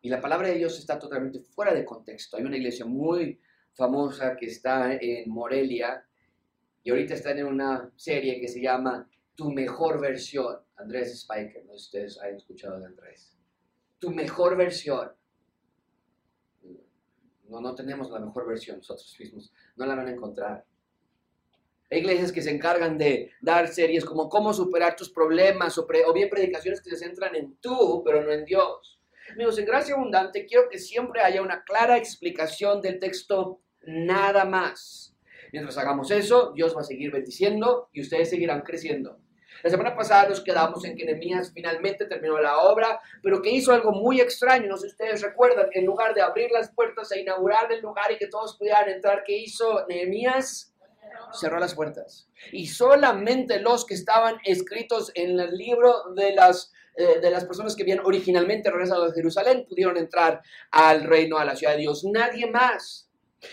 Y 0.01 0.09
la 0.09 0.19
palabra 0.19 0.49
de 0.49 0.55
Dios 0.55 0.77
está 0.77 0.99
totalmente 0.99 1.39
fuera 1.39 1.73
de 1.73 1.85
contexto. 1.85 2.35
Hay 2.35 2.43
una 2.43 2.57
iglesia 2.57 2.85
muy 2.85 3.39
famosa 3.73 4.35
que 4.35 4.47
está 4.47 4.93
en 4.95 5.29
Morelia 5.29 6.05
y 6.83 6.89
ahorita 6.89 7.13
están 7.13 7.37
en 7.39 7.45
una 7.45 7.89
serie 7.95 8.41
que 8.41 8.49
se 8.49 8.61
llama 8.61 9.09
Tu 9.35 9.49
mejor 9.51 10.01
versión. 10.01 10.57
Andrés 10.75 11.21
Spiker, 11.21 11.65
no 11.65 11.73
sé 11.73 11.79
si 11.79 11.85
ustedes 11.85 12.19
han 12.21 12.35
escuchado 12.35 12.79
de 12.79 12.85
Andrés. 12.87 13.33
Tu 13.97 14.11
mejor 14.11 14.57
versión. 14.57 15.11
No, 17.47 17.61
no 17.61 17.73
tenemos 17.75 18.11
la 18.11 18.19
mejor 18.19 18.45
versión 18.45 18.77
nosotros 18.77 19.15
mismos. 19.17 19.53
No 19.77 19.85
la 19.85 19.95
van 19.95 20.07
a 20.07 20.11
encontrar. 20.11 20.65
Hay 21.89 21.99
iglesias 21.99 22.31
que 22.31 22.41
se 22.41 22.51
encargan 22.51 22.97
de 22.97 23.31
dar 23.39 23.67
series 23.69 24.03
como 24.03 24.27
cómo 24.27 24.53
superar 24.53 24.95
tus 24.95 25.09
problemas 25.09 25.77
o, 25.77 25.87
bien 26.13 26.29
predicaciones 26.29 26.81
que 26.81 26.89
se 26.89 26.97
centran 26.97 27.35
en 27.35 27.55
tú, 27.61 28.03
pero 28.05 28.21
no 28.23 28.31
en 28.31 28.43
Dios. 28.43 28.99
Amigos, 29.31 29.57
en 29.57 29.65
gracia 29.65 29.95
abundante 29.95 30.45
quiero 30.45 30.67
que 30.69 30.79
siempre 30.79 31.21
haya 31.21 31.41
una 31.41 31.63
clara 31.63 31.97
explicación 31.97 32.81
del 32.81 32.99
texto, 32.99 33.61
nada 33.85 34.43
más. 34.43 35.15
Mientras 35.53 35.77
hagamos 35.77 36.11
eso, 36.11 36.51
Dios 36.53 36.75
va 36.75 36.81
a 36.81 36.83
seguir 36.83 37.11
bendiciendo 37.11 37.89
y 37.93 38.01
ustedes 38.01 38.29
seguirán 38.29 38.61
creciendo. 38.61 39.19
La 39.63 39.69
semana 39.69 39.95
pasada 39.95 40.29
nos 40.29 40.41
quedamos 40.41 40.83
en 40.85 40.95
que 40.95 41.05
Nehemías 41.05 41.51
finalmente 41.53 42.05
terminó 42.05 42.37
la 42.39 42.59
obra, 42.59 42.99
pero 43.23 43.41
que 43.41 43.49
hizo 43.49 43.71
algo 43.71 43.91
muy 43.91 44.21
extraño. 44.21 44.67
No 44.67 44.77
sé 44.77 44.87
si 44.87 44.91
ustedes 44.91 45.21
recuerdan, 45.21 45.67
en 45.71 45.85
lugar 45.85 46.13
de 46.13 46.21
abrir 46.21 46.51
las 46.51 46.69
puertas 46.71 47.11
e 47.11 47.21
inaugurar 47.21 47.71
el 47.71 47.81
lugar 47.81 48.11
y 48.11 48.17
que 48.17 48.27
todos 48.27 48.57
pudieran 48.57 48.89
entrar, 48.89 49.23
¿qué 49.25 49.37
hizo 49.37 49.85
Nehemías? 49.87 50.73
Cerró 51.33 51.59
las 51.59 51.75
puertas. 51.75 52.27
Y 52.51 52.67
solamente 52.67 53.59
los 53.59 53.85
que 53.85 53.93
estaban 53.93 54.37
escritos 54.43 55.11
en 55.15 55.39
el 55.39 55.55
libro 55.57 56.13
de 56.15 56.33
las, 56.33 56.71
eh, 56.95 57.19
de 57.19 57.31
las 57.31 57.45
personas 57.45 57.75
que 57.75 57.83
habían 57.83 57.99
originalmente 57.99 58.71
regresado 58.71 59.07
de 59.07 59.13
Jerusalén 59.13 59.65
pudieron 59.67 59.97
entrar 59.97 60.41
al 60.71 61.03
reino, 61.03 61.37
a 61.37 61.45
la 61.45 61.55
ciudad 61.55 61.73
de 61.73 61.79
Dios. 61.79 62.03
Nadie 62.05 62.49
más. 62.49 63.07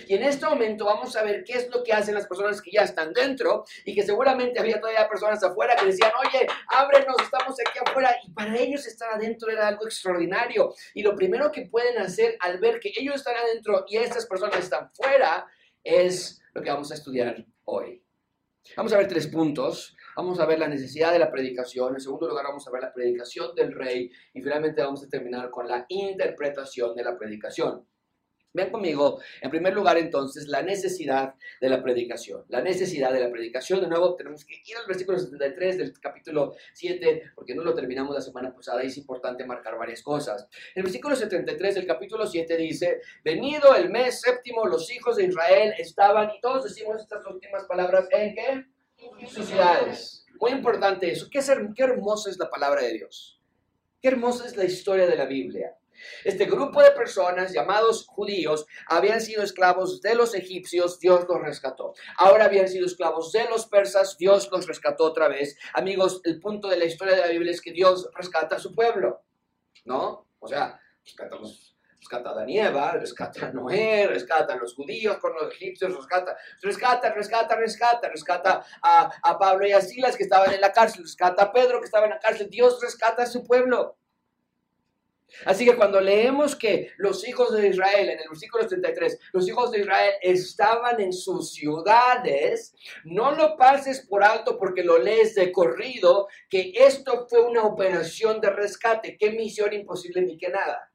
Y 0.09 0.15
en 0.15 0.23
este 0.23 0.47
momento 0.47 0.87
vamos 0.87 1.15
a 1.15 1.23
ver 1.23 1.45
qué 1.45 1.55
es 1.55 1.69
lo 1.71 1.83
que 1.83 1.93
hacen 1.93 2.15
las 2.15 2.27
personas 2.27 2.63
que 2.63 2.71
ya 2.71 2.83
están 2.83 3.13
dentro 3.13 3.65
y 3.85 3.95
que 3.95 4.03
seguramente 4.03 4.59
había 4.59 4.81
todavía 4.81 5.07
personas 5.09 5.43
afuera 5.45 5.77
que 5.77 5.87
decían, 5.87 6.11
oye, 6.21 6.47
ábrenos, 6.69 7.17
estamos 7.21 7.55
aquí 7.61 7.79
afuera. 7.85 8.17
Y 8.25 8.31
para 8.33 8.57
ellos 8.57 8.87
estar 8.87 9.11
adentro 9.13 9.51
era 9.51 9.69
algo 9.69 9.85
extraordinario. 9.85 10.75
Y 10.95 11.03
lo 11.03 11.15
primero 11.15 11.53
que 11.53 11.67
pueden 11.67 11.99
hacer 11.99 12.37
al 12.41 12.59
ver 12.59 12.81
que 12.81 12.93
ellos 12.97 13.17
están 13.17 13.37
adentro 13.37 13.85
y 13.87 13.99
estas 13.99 14.27
personas 14.27 14.59
están 14.59 14.91
fuera 14.95 15.47
es 15.85 16.43
lo 16.55 16.63
que 16.63 16.71
vamos 16.71 16.91
a 16.91 16.95
estudiar 16.95 17.47
hoy. 17.65 18.03
Vamos 18.77 18.93
a 18.93 18.97
ver 18.97 19.07
tres 19.07 19.29
puntos 19.29 19.95
vamos 20.17 20.39
a 20.39 20.47
ver 20.47 20.59
la 20.59 20.69
necesidad 20.69 21.13
de 21.13 21.19
la 21.19 21.31
predicación, 21.31 21.95
en 21.95 22.01
segundo 22.01 22.29
lugar 22.29 22.45
vamos 22.45 22.67
a 22.67 22.71
ver 22.71 22.83
la 22.83 22.93
predicación 22.93 23.55
del 23.55 23.73
rey 23.73 24.11
y 24.33 24.43
finalmente 24.43 24.83
vamos 24.83 25.05
a 25.05 25.09
terminar 25.09 25.51
con 25.51 25.67
la 25.67 25.85
interpretación 25.89 26.95
de 26.95 27.05
la 27.05 27.17
predicación. 27.19 27.87
Vean 28.55 28.71
conmigo, 28.71 29.21
en 29.41 29.51
primer 29.51 29.75
lugar 29.75 29.99
entonces, 29.99 30.47
la 30.47 30.63
necesidad 30.63 31.35
de 31.61 31.69
la 31.69 31.83
predicación. 31.83 32.45
La 32.49 32.63
necesidad 32.63 33.13
de 33.13 33.19
la 33.19 33.29
predicación. 33.29 33.81
De 33.81 33.89
nuevo, 33.89 34.15
tenemos 34.15 34.45
que 34.45 34.55
ir 34.65 34.77
al 34.77 34.87
versículo 34.87 35.19
73 35.19 35.77
del 35.77 35.99
capítulo 35.99 36.55
7, 36.73 37.33
porque 37.35 37.53
no 37.57 37.65
lo 37.65 37.75
terminamos 37.75 38.15
la 38.15 38.21
semana 38.21 38.55
pasada 38.55 38.85
y 38.85 38.87
es 38.87 38.97
importante 38.97 39.45
marcar 39.45 39.77
varias 39.77 40.03
cosas. 40.03 40.47
El 40.73 40.85
versículo 40.85 41.17
73 41.17 41.75
del 41.75 41.85
capítulo 41.85 42.29
7 42.29 42.57
dice, 42.57 43.01
venido 43.25 43.75
el 43.75 43.91
mes 43.91 44.21
séptimo, 44.21 44.67
los 44.67 44.89
hijos 44.93 45.17
de 45.17 45.25
Israel 45.25 45.75
estaban, 45.77 46.31
y 46.31 46.41
todos 46.41 46.63
decimos 46.63 47.03
estas 47.03 47.27
últimas 47.27 47.65
palabras, 47.65 48.07
¿en 48.13 48.37
qué? 48.37 48.67
Ciudades. 49.27 50.25
Muy 50.41 50.53
importante 50.53 51.11
eso. 51.11 51.27
Qué, 51.29 51.41
qué 51.75 51.83
hermosa 51.83 52.31
es 52.31 52.39
la 52.39 52.49
palabra 52.49 52.83
de 52.83 52.93
Dios. 52.93 53.41
Qué 54.01 54.07
hermosa 54.07 54.47
es 54.47 54.57
la 54.57 54.65
historia 54.65 55.09
de 55.09 55.17
la 55.17 55.25
Biblia. 55.25 55.77
Este 56.25 56.47
grupo 56.47 56.83
de 56.83 56.91
personas 56.93 57.53
llamados 57.53 58.07
judíos 58.07 58.67
habían 58.89 59.21
sido 59.21 59.43
esclavos 59.43 60.01
de 60.01 60.15
los 60.15 60.35
egipcios, 60.35 60.99
Dios 60.99 61.25
los 61.29 61.41
rescató. 61.41 61.95
Ahora 62.19 62.47
habían 62.47 62.69
sido 62.69 62.87
esclavos 62.87 63.33
de 63.33 63.45
los 63.49 63.67
persas, 63.67 64.17
Dios 64.19 64.49
los 64.51 64.67
rescató 64.67 65.05
otra 65.05 65.29
vez. 65.29 65.57
Amigos, 65.73 66.21
el 66.25 66.41
punto 66.41 66.69
de 66.69 66.77
la 66.77 66.85
historia 66.85 67.15
de 67.15 67.21
la 67.21 67.29
Biblia 67.29 67.53
es 67.53 67.61
que 67.61 67.73
Dios 67.73 68.09
rescata 68.15 68.57
a 68.57 68.59
su 68.59 68.75
pueblo, 68.75 69.23
¿no? 69.85 70.27
O 70.39 70.49
sea, 70.49 70.81
rescata 71.05 71.37
a, 71.37 71.39
los, 71.39 71.77
rescata 71.99 72.31
a 72.31 72.35
Danieva, 72.35 72.93
rescata 72.93 73.47
a 73.47 73.53
Noé, 73.53 74.07
rescata 74.07 74.55
a 74.55 74.57
los 74.57 74.75
judíos 74.75 75.17
con 75.19 75.33
los 75.35 75.53
egipcios, 75.53 75.95
rescata, 75.95 76.37
rescata, 76.63 77.13
rescata, 77.13 77.57
rescata, 77.57 78.09
rescata 78.09 78.65
a, 78.83 79.11
a 79.23 79.39
Pablo 79.39 79.67
y 79.67 79.73
a 79.73 79.81
Silas 79.81 80.17
que 80.17 80.25
estaban 80.25 80.53
en 80.53 80.61
la 80.61 80.73
cárcel, 80.73 81.03
rescata 81.03 81.45
a 81.45 81.53
Pedro 81.53 81.81
que 81.81 81.87
estaba 81.87 82.05
en 82.05 82.11
la 82.11 82.21
cárcel. 82.21 82.49
Dios 82.51 82.79
rescata 82.81 83.23
a 83.23 83.27
su 83.27 83.45
pueblo. 83.45 83.97
Así 85.45 85.65
que 85.65 85.77
cuando 85.77 86.01
leemos 86.01 86.57
que 86.57 86.93
los 86.99 87.27
hijos 87.27 87.53
de 87.53 87.69
Israel, 87.69 88.11
en 88.11 88.21
el 88.21 88.29
versículo 88.29 88.67
33, 88.67 89.19
los 89.33 89.49
hijos 89.49 89.71
de 89.71 89.81
Israel 89.81 90.13
estaban 90.23 91.01
en 91.01 91.13
sus 91.13 91.53
ciudades, 91.53 92.75
no 93.05 93.33
lo 93.33 93.57
pases 93.57 94.07
por 94.07 94.25
alto 94.25 94.59
porque 94.59 94.83
lo 94.83 94.99
lees 94.99 95.35
de 95.35 95.53
corrido, 95.53 96.29
que 96.49 96.73
esto 96.75 97.27
fue 97.29 97.43
una 97.43 97.65
operación 97.65 98.41
de 98.41 98.51
rescate. 98.51 99.17
¿Qué 99.19 99.31
misión 99.31 99.73
imposible 99.73 100.23
ni 100.23 100.39
que 100.39 100.49
nada? 100.49 100.91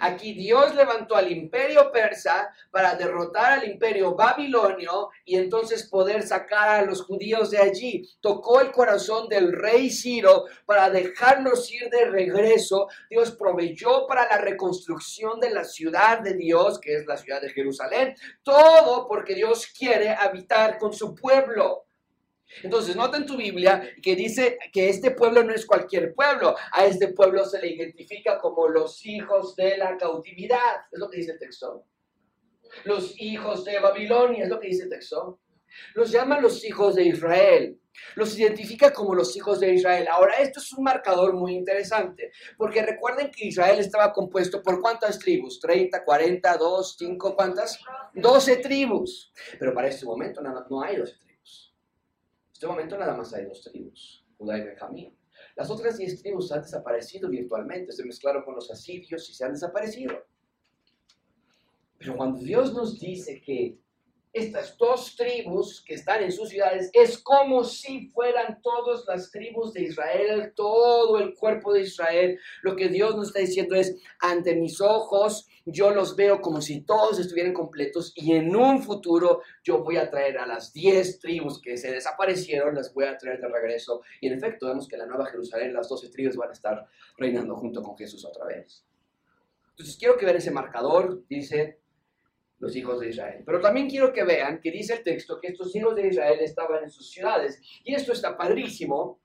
Aquí 0.00 0.34
Dios 0.34 0.74
levantó 0.74 1.16
al 1.16 1.30
imperio 1.30 1.90
persa 1.92 2.50
para 2.70 2.94
derrotar 2.94 3.60
al 3.60 3.68
imperio 3.68 4.14
babilonio 4.14 5.10
y 5.24 5.36
entonces 5.36 5.88
poder 5.88 6.22
sacar 6.22 6.68
a 6.68 6.82
los 6.82 7.02
judíos 7.02 7.50
de 7.50 7.58
allí. 7.58 8.08
Tocó 8.20 8.60
el 8.60 8.72
corazón 8.72 9.28
del 9.28 9.52
rey 9.52 9.90
Ciro 9.90 10.44
para 10.66 10.90
dejarlos 10.90 11.70
ir 11.72 11.88
de 11.90 12.06
regreso. 12.06 12.88
Dios 13.08 13.32
proveyó 13.32 14.06
para 14.06 14.28
la 14.28 14.38
reconstrucción 14.38 15.40
de 15.40 15.50
la 15.50 15.64
ciudad 15.64 16.20
de 16.20 16.34
Dios, 16.34 16.80
que 16.80 16.96
es 16.96 17.06
la 17.06 17.16
ciudad 17.16 17.40
de 17.40 17.50
Jerusalén. 17.50 18.14
Todo 18.42 19.06
porque 19.08 19.34
Dios 19.34 19.66
quiere 19.66 20.10
habitar 20.10 20.78
con 20.78 20.92
su 20.92 21.14
pueblo. 21.14 21.83
Entonces, 22.62 22.96
nota 22.96 23.16
en 23.16 23.26
tu 23.26 23.36
Biblia 23.36 23.90
que 24.02 24.14
dice 24.14 24.58
que 24.72 24.88
este 24.88 25.10
pueblo 25.10 25.42
no 25.42 25.54
es 25.54 25.66
cualquier 25.66 26.14
pueblo. 26.14 26.54
A 26.72 26.84
este 26.84 27.08
pueblo 27.08 27.44
se 27.44 27.60
le 27.60 27.68
identifica 27.68 28.38
como 28.38 28.68
los 28.68 29.04
hijos 29.06 29.56
de 29.56 29.76
la 29.76 29.96
cautividad. 29.96 30.86
Es 30.92 30.98
lo 30.98 31.10
que 31.10 31.18
dice 31.18 31.32
el 31.32 31.38
texto. 31.38 31.84
Los 32.84 33.20
hijos 33.20 33.64
de 33.64 33.78
Babilonia, 33.78 34.44
es 34.44 34.50
lo 34.50 34.60
que 34.60 34.68
dice 34.68 34.84
el 34.84 34.90
texto. 34.90 35.40
Los 35.94 36.10
llama 36.10 36.40
los 36.40 36.64
hijos 36.64 36.94
de 36.94 37.04
Israel. 37.04 37.80
Los 38.16 38.36
identifica 38.38 38.92
como 38.92 39.14
los 39.14 39.36
hijos 39.36 39.60
de 39.60 39.72
Israel. 39.72 40.06
Ahora, 40.10 40.34
esto 40.34 40.60
es 40.60 40.72
un 40.72 40.82
marcador 40.82 41.32
muy 41.32 41.54
interesante, 41.54 42.32
porque 42.56 42.82
recuerden 42.82 43.30
que 43.30 43.46
Israel 43.46 43.78
estaba 43.78 44.12
compuesto 44.12 44.62
por 44.62 44.80
cuántas 44.80 45.18
tribus? 45.18 45.60
30, 45.60 46.04
40, 46.04 46.56
2, 46.56 46.96
5, 46.98 47.36
¿cuántas? 47.36 47.78
12 48.14 48.56
tribus. 48.56 49.32
Pero 49.58 49.72
para 49.72 49.88
este 49.88 50.04
momento 50.06 50.40
no, 50.40 50.66
no 50.68 50.82
hay 50.82 50.96
12 50.96 51.12
tribus 51.18 51.33
este 52.64 52.72
momento 52.72 52.96
nada 52.96 53.14
más 53.14 53.34
hay 53.34 53.44
dos 53.44 53.62
tribus, 53.62 54.24
Judá 54.38 54.56
y 54.56 54.62
Benjamín. 54.62 55.14
Las 55.54 55.70
otras 55.70 55.98
diez 55.98 56.22
tribus 56.22 56.50
han 56.50 56.62
desaparecido 56.62 57.28
virtualmente, 57.28 57.92
se 57.92 58.06
mezclaron 58.06 58.42
con 58.42 58.54
los 58.54 58.70
asirios 58.70 59.28
y 59.28 59.34
se 59.34 59.44
han 59.44 59.52
desaparecido. 59.52 60.24
Pero 61.98 62.16
cuando 62.16 62.38
Dios 62.38 62.72
nos 62.72 62.98
dice 62.98 63.42
que 63.42 63.78
estas 64.34 64.76
dos 64.76 65.14
tribus 65.16 65.82
que 65.86 65.94
están 65.94 66.22
en 66.24 66.32
sus 66.32 66.48
ciudades 66.48 66.90
es 66.92 67.18
como 67.18 67.62
si 67.62 68.08
fueran 68.08 68.60
todas 68.62 69.04
las 69.06 69.30
tribus 69.30 69.72
de 69.72 69.82
Israel, 69.82 70.52
todo 70.56 71.18
el 71.18 71.34
cuerpo 71.34 71.72
de 71.72 71.82
Israel. 71.82 72.38
Lo 72.62 72.74
que 72.74 72.88
Dios 72.88 73.14
nos 73.14 73.28
está 73.28 73.38
diciendo 73.38 73.76
es, 73.76 73.96
ante 74.18 74.56
mis 74.56 74.80
ojos 74.80 75.48
yo 75.66 75.92
los 75.92 76.16
veo 76.16 76.42
como 76.42 76.60
si 76.60 76.82
todos 76.82 77.18
estuvieran 77.18 77.54
completos 77.54 78.12
y 78.16 78.32
en 78.32 78.54
un 78.54 78.82
futuro 78.82 79.42
yo 79.62 79.82
voy 79.82 79.96
a 79.96 80.10
traer 80.10 80.36
a 80.38 80.46
las 80.46 80.72
diez 80.72 81.20
tribus 81.20 81.60
que 81.62 81.76
se 81.76 81.92
desaparecieron, 81.92 82.74
las 82.74 82.92
voy 82.92 83.04
a 83.04 83.16
traer 83.16 83.40
de 83.40 83.48
regreso. 83.48 84.02
Y 84.20 84.26
en 84.26 84.34
efecto 84.34 84.66
vemos 84.66 84.88
que 84.88 84.96
la 84.96 85.06
Nueva 85.06 85.26
Jerusalén 85.26 85.72
las 85.72 85.88
doce 85.88 86.10
tribus 86.10 86.36
van 86.36 86.50
a 86.50 86.54
estar 86.54 86.86
reinando 87.16 87.54
junto 87.56 87.82
con 87.82 87.96
Jesús 87.96 88.24
otra 88.24 88.46
vez. 88.46 88.84
Entonces 89.70 89.96
quiero 89.96 90.16
que 90.16 90.24
vean 90.26 90.38
ese 90.38 90.50
marcador, 90.50 91.22
dice 91.28 91.78
los 92.64 92.74
hijos 92.76 92.98
de 92.98 93.10
Israel. 93.10 93.42
Pero 93.44 93.60
también 93.60 93.90
quiero 93.90 94.10
que 94.10 94.24
vean 94.24 94.58
que 94.58 94.70
dice 94.70 94.94
el 94.94 95.02
texto 95.02 95.38
que 95.38 95.48
estos 95.48 95.76
hijos 95.76 95.94
de 95.94 96.08
Israel 96.08 96.38
estaban 96.40 96.82
en 96.82 96.90
sus 96.90 97.10
ciudades. 97.10 97.60
Y 97.84 97.94
esto 97.94 98.12
está 98.12 98.36
padrísimo, 98.38 99.20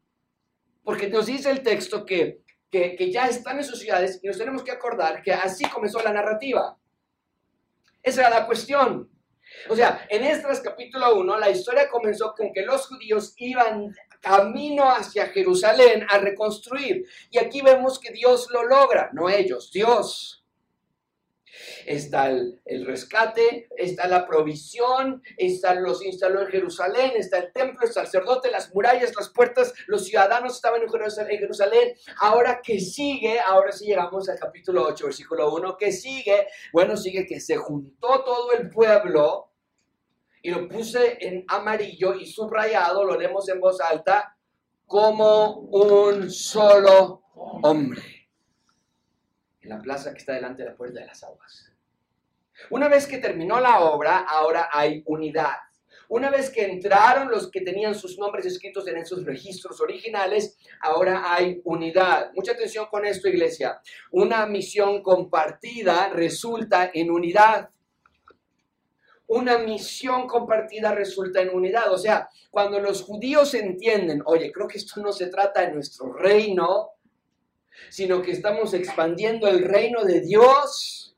porque 0.83 1.07
nos 1.07 1.25
dice 1.25 1.49
el 1.49 1.63
texto 1.63 2.05
que, 2.05 2.41
que, 2.69 3.09
ya 3.09 3.27
están 3.27 3.57
en 3.57 3.63
sus 3.63 3.79
ciudades 3.79 4.19
y 4.21 4.27
nos 4.27 4.37
tenemos 4.37 4.61
que 4.61 4.71
acordar 4.71 5.21
que 5.23 5.31
así 5.31 5.63
comenzó 5.69 6.01
la 6.01 6.11
narrativa. 6.11 6.77
Esa 8.03 8.21
era 8.27 8.41
la 8.41 8.45
cuestión. 8.45 9.09
O 9.69 9.75
sea, 9.75 10.05
en 10.09 10.25
Esdras 10.25 10.59
capítulo 10.59 11.15
1, 11.15 11.39
la 11.39 11.49
historia 11.49 11.89
comenzó 11.89 12.33
con 12.37 12.51
que 12.51 12.63
los 12.63 12.87
judíos 12.87 13.33
iban 13.37 13.95
camino 14.19 14.91
hacia 14.91 15.27
Jerusalén 15.27 16.05
a 16.09 16.17
reconstruir. 16.17 17.05
Y 17.31 17.37
aquí 17.37 17.61
vemos 17.61 17.99
que 17.99 18.11
Dios 18.11 18.49
lo 18.51 18.65
logra, 18.65 19.09
no 19.13 19.29
ellos, 19.29 19.71
Dios 19.71 20.38
está 21.85 22.29
el, 22.29 22.85
rescate, 22.85 23.67
está 23.77 24.07
la 24.07 24.27
provisión, 24.27 25.21
está 25.37 25.73
los 25.75 26.03
instaló 26.05 26.41
en 26.41 26.47
Jerusalén, 26.47 27.11
está 27.15 27.39
el 27.39 27.53
templo, 27.53 27.85
el 27.85 27.93
sacerdote, 27.93 28.51
las 28.51 28.73
murallas, 28.73 29.13
las 29.15 29.29
puertas, 29.29 29.73
los 29.87 30.05
ciudadanos 30.05 30.55
estaban 30.55 30.81
en 30.81 31.39
Jerusalén. 31.39 31.95
Ahora 32.19 32.61
que 32.63 32.79
sigue, 32.79 33.39
ahora 33.39 33.71
sí 33.71 33.85
llegamos 33.85 34.29
al 34.29 34.39
capítulo 34.39 34.85
8, 34.87 35.05
versículo 35.05 35.53
1, 35.53 35.77
que 35.77 35.91
sigue, 35.91 36.47
bueno, 36.73 36.97
sigue 36.97 37.25
que 37.25 37.39
se 37.39 37.57
juntó 37.57 38.23
todo 38.23 38.53
el 38.53 38.69
pueblo 38.69 39.51
y 40.41 40.51
lo 40.51 40.67
puse 40.69 41.17
en 41.19 41.43
amarillo 41.47 42.13
y 42.13 42.25
subrayado, 42.25 43.03
lo 43.03 43.17
leemos 43.17 43.47
en 43.49 43.59
voz 43.59 43.81
alta, 43.81 44.37
como 44.85 45.59
un 45.59 46.31
solo 46.31 47.23
hombre 47.61 48.18
en 49.61 49.69
la 49.69 49.81
plaza 49.81 50.11
que 50.11 50.19
está 50.19 50.33
delante 50.33 50.63
de 50.63 50.69
la 50.69 50.75
puerta 50.75 50.99
de 50.99 51.05
las 51.05 51.23
aguas. 51.23 51.71
Una 52.69 52.87
vez 52.87 53.07
que 53.07 53.17
terminó 53.17 53.59
la 53.59 53.81
obra, 53.81 54.19
ahora 54.19 54.69
hay 54.71 55.03
unidad. 55.05 55.55
Una 56.09 56.31
vez 56.31 56.49
que 56.49 56.65
entraron 56.65 57.29
los 57.29 57.51
que 57.51 57.61
tenían 57.61 57.93
sus 57.93 58.17
nombres 58.17 58.45
escritos 58.45 58.87
en 58.87 58.97
esos 58.97 59.23
registros 59.23 59.79
originales, 59.79 60.57
ahora 60.81 61.33
hay 61.33 61.61
unidad. 61.63 62.31
Mucha 62.33 62.53
atención 62.53 62.87
con 62.87 63.05
esto, 63.05 63.29
iglesia. 63.29 63.79
Una 64.11 64.47
misión 64.47 65.03
compartida 65.03 66.09
resulta 66.09 66.89
en 66.93 67.11
unidad. 67.11 67.69
Una 69.27 69.59
misión 69.59 70.25
compartida 70.27 70.95
resulta 70.95 71.41
en 71.41 71.55
unidad. 71.55 71.93
O 71.93 71.97
sea, 71.99 72.27
cuando 72.49 72.79
los 72.79 73.03
judíos 73.03 73.53
entienden, 73.53 74.23
oye, 74.25 74.51
creo 74.51 74.67
que 74.67 74.79
esto 74.79 74.99
no 75.01 75.13
se 75.13 75.27
trata 75.27 75.61
de 75.61 75.73
nuestro 75.73 76.11
reino, 76.13 76.93
sino 77.89 78.21
que 78.21 78.31
estamos 78.31 78.73
expandiendo 78.73 79.47
el 79.47 79.63
reino 79.63 80.03
de 80.03 80.21
Dios, 80.21 81.15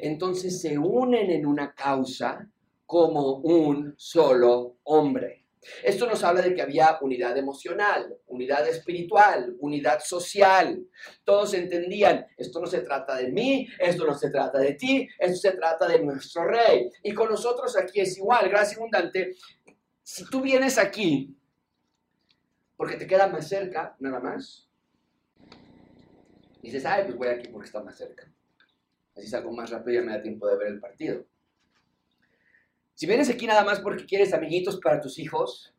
entonces 0.00 0.60
se 0.60 0.78
unen 0.78 1.30
en 1.30 1.46
una 1.46 1.74
causa 1.74 2.48
como 2.86 3.36
un 3.36 3.94
solo 3.96 4.76
hombre. 4.84 5.44
Esto 5.82 6.06
nos 6.06 6.22
habla 6.22 6.42
de 6.42 6.54
que 6.54 6.62
había 6.62 6.98
unidad 7.00 7.36
emocional, 7.36 8.18
unidad 8.26 8.68
espiritual, 8.68 9.56
unidad 9.60 10.00
social. 10.00 10.86
Todos 11.24 11.54
entendían, 11.54 12.26
esto 12.36 12.60
no 12.60 12.66
se 12.66 12.80
trata 12.80 13.16
de 13.16 13.32
mí, 13.32 13.66
esto 13.78 14.06
no 14.06 14.14
se 14.14 14.30
trata 14.30 14.58
de 14.58 14.74
ti, 14.74 15.08
esto 15.18 15.36
se 15.36 15.56
trata 15.56 15.88
de 15.88 16.00
nuestro 16.00 16.44
rey. 16.44 16.90
Y 17.02 17.14
con 17.14 17.30
nosotros 17.30 17.76
aquí 17.76 18.00
es 18.00 18.18
igual, 18.18 18.48
gracias 18.48 18.76
abundante. 18.76 19.34
Si 20.02 20.28
tú 20.28 20.42
vienes 20.42 20.76
aquí, 20.76 21.34
porque 22.76 22.96
te 22.96 23.06
queda 23.06 23.28
más 23.28 23.48
cerca, 23.48 23.96
nada 24.00 24.20
más, 24.20 24.68
y 26.64 26.68
dices, 26.68 26.86
ay, 26.86 27.04
pues 27.04 27.16
voy 27.18 27.28
aquí 27.28 27.48
porque 27.48 27.66
está 27.66 27.82
más 27.82 27.94
cerca. 27.94 28.26
Así 29.14 29.26
salgo 29.26 29.52
más 29.52 29.68
rápido 29.68 29.92
y 29.92 29.94
ya 29.96 30.02
me 30.02 30.16
da 30.16 30.22
tiempo 30.22 30.48
de 30.48 30.56
ver 30.56 30.68
el 30.68 30.80
partido. 30.80 31.22
Si 32.94 33.04
vienes 33.04 33.28
aquí 33.28 33.46
nada 33.46 33.64
más 33.64 33.80
porque 33.80 34.06
quieres 34.06 34.32
amiguitos 34.32 34.80
para 34.80 34.98
tus 34.98 35.18
hijos, 35.18 35.70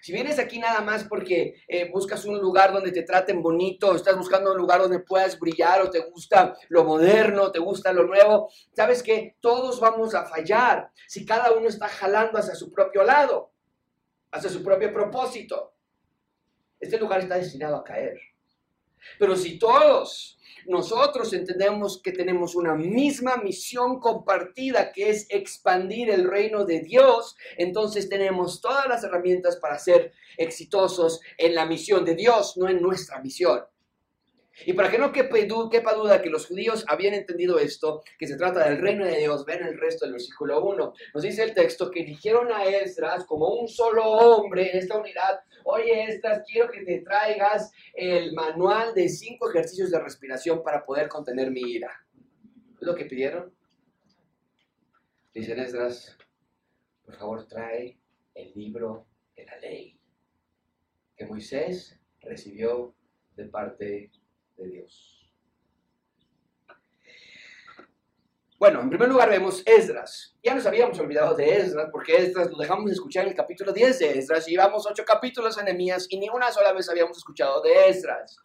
Si 0.00 0.12
vienes 0.12 0.38
aquí 0.38 0.58
nada 0.58 0.82
más 0.82 1.04
porque 1.04 1.54
eh, 1.66 1.88
buscas 1.90 2.26
un 2.26 2.38
lugar 2.38 2.72
donde 2.74 2.92
te 2.92 3.04
traten 3.04 3.40
bonito, 3.40 3.94
estás 3.94 4.18
buscando 4.18 4.52
un 4.52 4.58
lugar 4.58 4.80
donde 4.80 4.98
puedas 4.98 5.38
brillar 5.38 5.80
o 5.80 5.88
te 5.88 6.00
gusta 6.00 6.54
lo 6.68 6.84
moderno, 6.84 7.50
te 7.50 7.58
gusta 7.58 7.90
lo 7.90 8.04
nuevo, 8.04 8.50
sabes 8.74 9.02
que 9.02 9.36
todos 9.40 9.80
vamos 9.80 10.14
a 10.14 10.26
fallar 10.26 10.90
si 11.06 11.24
cada 11.24 11.52
uno 11.52 11.68
está 11.68 11.88
jalando 11.88 12.38
hacia 12.38 12.54
su 12.54 12.70
propio 12.70 13.02
lado, 13.02 13.52
hacia 14.32 14.50
su 14.50 14.62
propio 14.62 14.92
propósito. 14.92 15.72
Este 16.78 16.98
lugar 16.98 17.20
está 17.20 17.36
destinado 17.36 17.76
a 17.76 17.84
caer. 17.84 18.33
Pero 19.18 19.36
si 19.36 19.58
todos 19.58 20.38
nosotros 20.66 21.32
entendemos 21.32 22.00
que 22.02 22.12
tenemos 22.12 22.54
una 22.54 22.74
misma 22.74 23.36
misión 23.36 24.00
compartida 24.00 24.92
que 24.92 25.10
es 25.10 25.26
expandir 25.28 26.10
el 26.10 26.28
reino 26.28 26.64
de 26.64 26.80
Dios, 26.80 27.36
entonces 27.58 28.08
tenemos 28.08 28.60
todas 28.60 28.88
las 28.88 29.04
herramientas 29.04 29.56
para 29.56 29.78
ser 29.78 30.12
exitosos 30.38 31.20
en 31.36 31.54
la 31.54 31.66
misión 31.66 32.04
de 32.04 32.14
Dios, 32.14 32.56
no 32.56 32.68
en 32.68 32.80
nuestra 32.80 33.20
misión. 33.20 33.64
Y 34.66 34.72
para 34.72 34.90
que 34.90 34.98
no 34.98 35.12
quepa 35.12 35.94
duda 35.94 36.22
que 36.22 36.30
los 36.30 36.46
judíos 36.46 36.84
habían 36.88 37.14
entendido 37.14 37.58
esto, 37.58 38.02
que 38.18 38.26
se 38.26 38.36
trata 38.36 38.68
del 38.68 38.78
reino 38.78 39.04
de 39.04 39.18
Dios, 39.18 39.44
ven 39.44 39.64
el 39.64 39.78
resto 39.78 40.04
del 40.04 40.12
versículo 40.12 40.64
1. 40.64 40.92
Nos 41.14 41.22
dice 41.22 41.42
el 41.42 41.54
texto 41.54 41.90
que 41.90 42.00
eligieron 42.00 42.52
a 42.52 42.64
Esdras 42.64 43.24
como 43.24 43.48
un 43.48 43.68
solo 43.68 44.04
hombre 44.04 44.70
en 44.70 44.78
esta 44.78 44.98
unidad. 44.98 45.40
Oye, 45.64 46.04
Esdras, 46.04 46.42
quiero 46.46 46.70
que 46.70 46.84
te 46.84 47.00
traigas 47.00 47.72
el 47.94 48.32
manual 48.32 48.94
de 48.94 49.08
cinco 49.08 49.50
ejercicios 49.50 49.90
de 49.90 49.98
respiración 49.98 50.62
para 50.62 50.84
poder 50.84 51.08
contener 51.08 51.50
mi 51.50 51.62
ira. 51.62 52.06
¿Es 52.80 52.86
lo 52.86 52.94
que 52.94 53.06
pidieron? 53.06 53.52
Dicen 55.32 55.58
Esdras, 55.58 56.16
por 57.04 57.16
favor 57.16 57.46
trae 57.46 57.98
el 58.34 58.52
libro 58.54 59.06
de 59.34 59.44
la 59.46 59.56
ley 59.58 59.98
que 61.16 61.26
Moisés 61.26 61.98
recibió 62.20 62.94
de 63.36 63.44
parte 63.46 63.84
de 63.84 64.10
de 64.56 64.68
Dios. 64.68 65.14
Bueno, 68.58 68.80
en 68.80 68.88
primer 68.88 69.08
lugar 69.08 69.28
vemos 69.28 69.62
Esdras. 69.66 70.36
Ya 70.42 70.54
nos 70.54 70.64
habíamos 70.64 70.98
olvidado 70.98 71.34
de 71.34 71.56
Esdras 71.56 71.88
porque 71.92 72.16
Esdras 72.16 72.50
lo 72.50 72.56
dejamos 72.56 72.86
de 72.86 72.92
escuchar 72.92 73.24
en 73.24 73.30
el 73.30 73.36
capítulo 73.36 73.72
10 73.72 73.98
de 73.98 74.18
Esdras. 74.18 74.46
Llevamos 74.46 74.86
ocho 74.86 75.04
capítulos 75.04 75.58
en 75.58 75.66
Nehemías 75.66 76.06
y 76.08 76.18
ni 76.18 76.28
una 76.28 76.50
sola 76.50 76.72
vez 76.72 76.88
habíamos 76.88 77.18
escuchado 77.18 77.60
de 77.60 77.88
Esdras. 77.88 78.38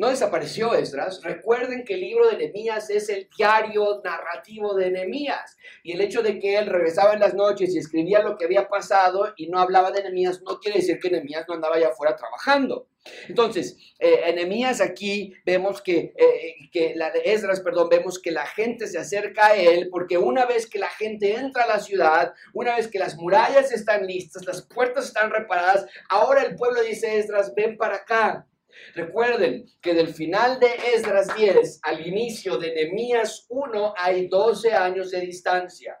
No 0.00 0.08
desapareció 0.08 0.72
Esdras. 0.72 1.20
Recuerden 1.22 1.84
que 1.84 1.92
el 1.92 2.00
libro 2.00 2.30
de 2.30 2.38
Nehemías 2.38 2.88
es 2.88 3.10
el 3.10 3.28
diario 3.36 4.00
narrativo 4.02 4.74
de 4.74 4.90
Nehemías. 4.90 5.58
Y 5.82 5.92
el 5.92 6.00
hecho 6.00 6.22
de 6.22 6.38
que 6.38 6.56
él 6.56 6.68
regresaba 6.68 7.12
en 7.12 7.20
las 7.20 7.34
noches 7.34 7.74
y 7.74 7.78
escribía 7.78 8.22
lo 8.22 8.38
que 8.38 8.46
había 8.46 8.66
pasado 8.66 9.34
y 9.36 9.48
no 9.48 9.58
hablaba 9.58 9.90
de 9.90 10.02
Nehemías 10.02 10.40
no 10.40 10.58
quiere 10.58 10.78
decir 10.78 10.98
que 10.98 11.10
Nehemías 11.10 11.44
no 11.46 11.52
andaba 11.52 11.76
allá 11.76 11.88
afuera 11.88 12.16
trabajando. 12.16 12.88
Entonces, 13.28 13.76
eh, 13.98 14.32
Nehemías 14.34 14.80
aquí 14.80 15.34
vemos 15.44 15.82
que, 15.82 16.14
eh, 16.16 16.54
que 16.72 16.94
la 16.96 17.10
de 17.10 17.20
Esdras, 17.26 17.60
perdón, 17.60 17.90
vemos 17.90 18.18
que 18.18 18.30
la 18.30 18.46
gente 18.46 18.86
se 18.86 18.96
acerca 18.96 19.48
a 19.48 19.56
él 19.56 19.90
porque 19.90 20.16
una 20.16 20.46
vez 20.46 20.66
que 20.66 20.78
la 20.78 20.88
gente 20.88 21.34
entra 21.34 21.64
a 21.64 21.68
la 21.68 21.78
ciudad, 21.78 22.32
una 22.54 22.74
vez 22.74 22.88
que 22.88 22.98
las 22.98 23.16
murallas 23.16 23.70
están 23.70 24.06
listas, 24.06 24.46
las 24.46 24.62
puertas 24.62 25.08
están 25.08 25.30
reparadas, 25.30 25.84
ahora 26.08 26.40
el 26.40 26.56
pueblo 26.56 26.80
dice 26.80 27.18
Esdras, 27.18 27.52
ven 27.54 27.76
para 27.76 27.96
acá. 27.96 28.46
Recuerden 28.94 29.66
que 29.80 29.94
del 29.94 30.08
final 30.08 30.58
de 30.60 30.68
Esdras 30.94 31.34
10 31.36 31.80
al 31.82 32.06
inicio 32.06 32.58
de 32.58 32.74
Nehemías 32.74 33.46
1 33.48 33.94
hay 33.96 34.28
12 34.28 34.72
años 34.72 35.10
de 35.10 35.20
distancia. 35.20 36.00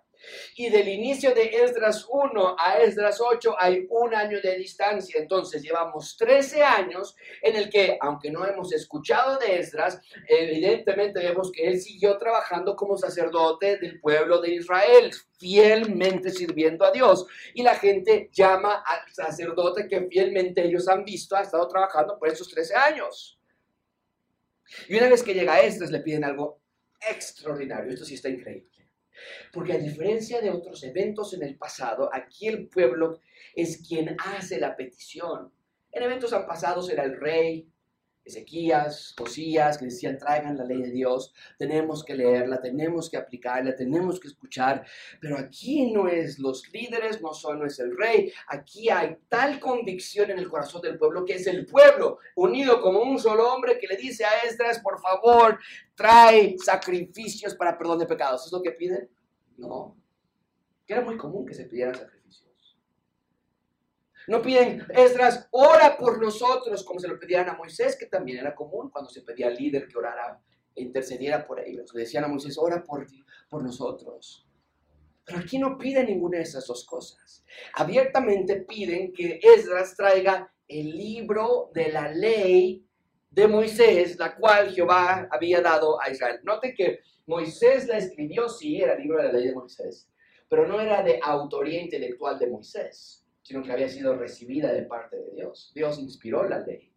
Y 0.56 0.70
del 0.70 0.88
inicio 0.88 1.34
de 1.34 1.62
Esdras 1.64 2.06
1 2.08 2.56
a 2.58 2.78
Esdras 2.78 3.20
8 3.20 3.56
hay 3.58 3.86
un 3.90 4.14
año 4.14 4.40
de 4.40 4.56
distancia. 4.56 5.20
Entonces 5.20 5.62
llevamos 5.62 6.16
13 6.16 6.62
años 6.62 7.16
en 7.42 7.56
el 7.56 7.70
que, 7.70 7.98
aunque 8.00 8.30
no 8.30 8.46
hemos 8.46 8.72
escuchado 8.72 9.38
de 9.38 9.58
Esdras, 9.58 10.00
evidentemente 10.28 11.20
vemos 11.20 11.50
que 11.52 11.66
él 11.66 11.80
siguió 11.80 12.18
trabajando 12.18 12.76
como 12.76 12.96
sacerdote 12.96 13.78
del 13.78 14.00
pueblo 14.00 14.40
de 14.40 14.54
Israel, 14.54 15.10
fielmente 15.38 16.30
sirviendo 16.30 16.84
a 16.84 16.92
Dios. 16.92 17.26
Y 17.54 17.62
la 17.62 17.74
gente 17.74 18.30
llama 18.32 18.82
al 18.86 19.12
sacerdote 19.12 19.88
que 19.88 20.06
fielmente 20.08 20.64
ellos 20.64 20.88
han 20.88 21.04
visto, 21.04 21.36
ha 21.36 21.42
estado 21.42 21.66
trabajando 21.68 22.18
por 22.18 22.28
esos 22.28 22.48
13 22.48 22.74
años. 22.74 23.38
Y 24.88 24.96
una 24.96 25.08
vez 25.08 25.22
que 25.22 25.34
llega 25.34 25.60
Esdras, 25.60 25.90
le 25.90 26.00
piden 26.00 26.24
algo 26.24 26.60
extraordinario. 27.00 27.92
Esto 27.92 28.04
sí 28.04 28.14
está 28.14 28.28
increíble. 28.28 28.79
Porque 29.52 29.72
a 29.72 29.78
diferencia 29.78 30.40
de 30.40 30.50
otros 30.50 30.82
eventos 30.84 31.34
en 31.34 31.42
el 31.42 31.56
pasado, 31.56 32.10
aquí 32.12 32.48
el 32.48 32.68
pueblo 32.68 33.20
es 33.54 33.86
quien 33.86 34.16
hace 34.18 34.58
la 34.60 34.76
petición. 34.76 35.52
En 35.92 36.02
eventos 36.02 36.32
pasados 36.46 36.88
era 36.90 37.04
el 37.04 37.18
rey, 37.18 37.68
Ezequías, 38.24 39.14
Josías, 39.18 39.78
que 39.78 39.86
decían, 39.86 40.18
traigan 40.18 40.56
la 40.56 40.64
ley 40.64 40.82
de 40.82 40.90
Dios, 40.90 41.34
tenemos 41.58 42.04
que 42.04 42.14
leerla, 42.14 42.60
tenemos 42.60 43.10
que 43.10 43.16
aplicarla, 43.16 43.74
tenemos 43.74 44.20
que 44.20 44.28
escuchar, 44.28 44.84
pero 45.20 45.38
aquí 45.38 45.90
no 45.90 46.06
es 46.06 46.38
los 46.38 46.62
líderes, 46.72 47.20
no 47.22 47.32
solo 47.32 47.66
es 47.66 47.78
el 47.78 47.96
rey, 47.96 48.32
aquí 48.48 48.88
hay 48.90 49.16
tal 49.28 49.58
convicción 49.58 50.30
en 50.30 50.38
el 50.38 50.48
corazón 50.48 50.82
del 50.82 50.98
pueblo 50.98 51.24
que 51.24 51.34
es 51.34 51.46
el 51.46 51.66
pueblo 51.66 52.18
unido 52.36 52.80
como 52.80 53.00
un 53.00 53.18
solo 53.18 53.52
hombre 53.52 53.78
que 53.78 53.86
le 53.86 53.96
dice 53.96 54.24
a 54.24 54.38
Esdras, 54.46 54.78
por 54.80 55.00
favor, 55.00 55.58
trae 55.94 56.56
sacrificios 56.58 57.54
para 57.54 57.76
perdón 57.76 57.98
de 57.98 58.06
pecados. 58.06 58.46
¿Es 58.46 58.52
lo 58.52 58.62
que 58.62 58.72
piden? 58.72 59.08
No. 59.56 59.96
Que 60.86 60.94
era 60.94 61.02
muy 61.02 61.16
común 61.16 61.46
que 61.46 61.54
se 61.54 61.64
pidieran 61.64 61.94
sacrificios. 61.94 62.19
No 64.30 64.40
piden, 64.40 64.86
Esdras, 64.94 65.48
ora 65.50 65.98
por 65.98 66.22
nosotros, 66.22 66.84
como 66.84 67.00
se 67.00 67.08
lo 67.08 67.18
pedían 67.18 67.48
a 67.48 67.54
Moisés, 67.54 67.96
que 67.98 68.06
también 68.06 68.38
era 68.38 68.54
común 68.54 68.88
cuando 68.88 69.10
se 69.10 69.22
pedía 69.22 69.48
al 69.48 69.56
líder 69.56 69.88
que 69.88 69.98
orara 69.98 70.40
e 70.72 70.82
intercediera 70.82 71.44
por 71.44 71.58
ellos. 71.58 71.92
Le 71.92 72.02
decían 72.02 72.22
a 72.22 72.28
Moisés, 72.28 72.56
ora 72.56 72.84
por, 72.84 73.04
por 73.48 73.60
nosotros. 73.60 74.46
Pero 75.24 75.40
aquí 75.40 75.58
no 75.58 75.76
piden 75.76 76.06
ninguna 76.06 76.38
de 76.38 76.44
esas 76.44 76.64
dos 76.64 76.86
cosas. 76.86 77.44
Abiertamente 77.74 78.60
piden 78.60 79.12
que 79.12 79.40
Esdras 79.42 79.96
traiga 79.96 80.48
el 80.68 80.96
libro 80.96 81.72
de 81.74 81.90
la 81.90 82.12
ley 82.12 82.86
de 83.32 83.48
Moisés, 83.48 84.16
la 84.16 84.36
cual 84.36 84.70
Jehová 84.72 85.26
había 85.28 85.60
dado 85.60 86.00
a 86.00 86.08
Israel. 86.08 86.38
Noten 86.44 86.72
que 86.76 87.00
Moisés 87.26 87.88
la 87.88 87.98
escribió, 87.98 88.48
sí, 88.48 88.80
era 88.80 88.92
el 88.92 89.02
libro 89.02 89.20
de 89.20 89.24
la 89.24 89.32
ley 89.32 89.48
de 89.48 89.54
Moisés, 89.56 90.08
pero 90.48 90.68
no 90.68 90.80
era 90.80 91.02
de 91.02 91.18
autoría 91.20 91.82
intelectual 91.82 92.38
de 92.38 92.46
Moisés 92.46 93.19
sino 93.50 93.64
que 93.64 93.72
había 93.72 93.88
sido 93.88 94.14
recibida 94.14 94.72
de 94.72 94.82
parte 94.82 95.16
de 95.16 95.32
Dios. 95.32 95.72
Dios 95.74 95.98
inspiró 95.98 96.48
la 96.48 96.60
ley. 96.60 96.94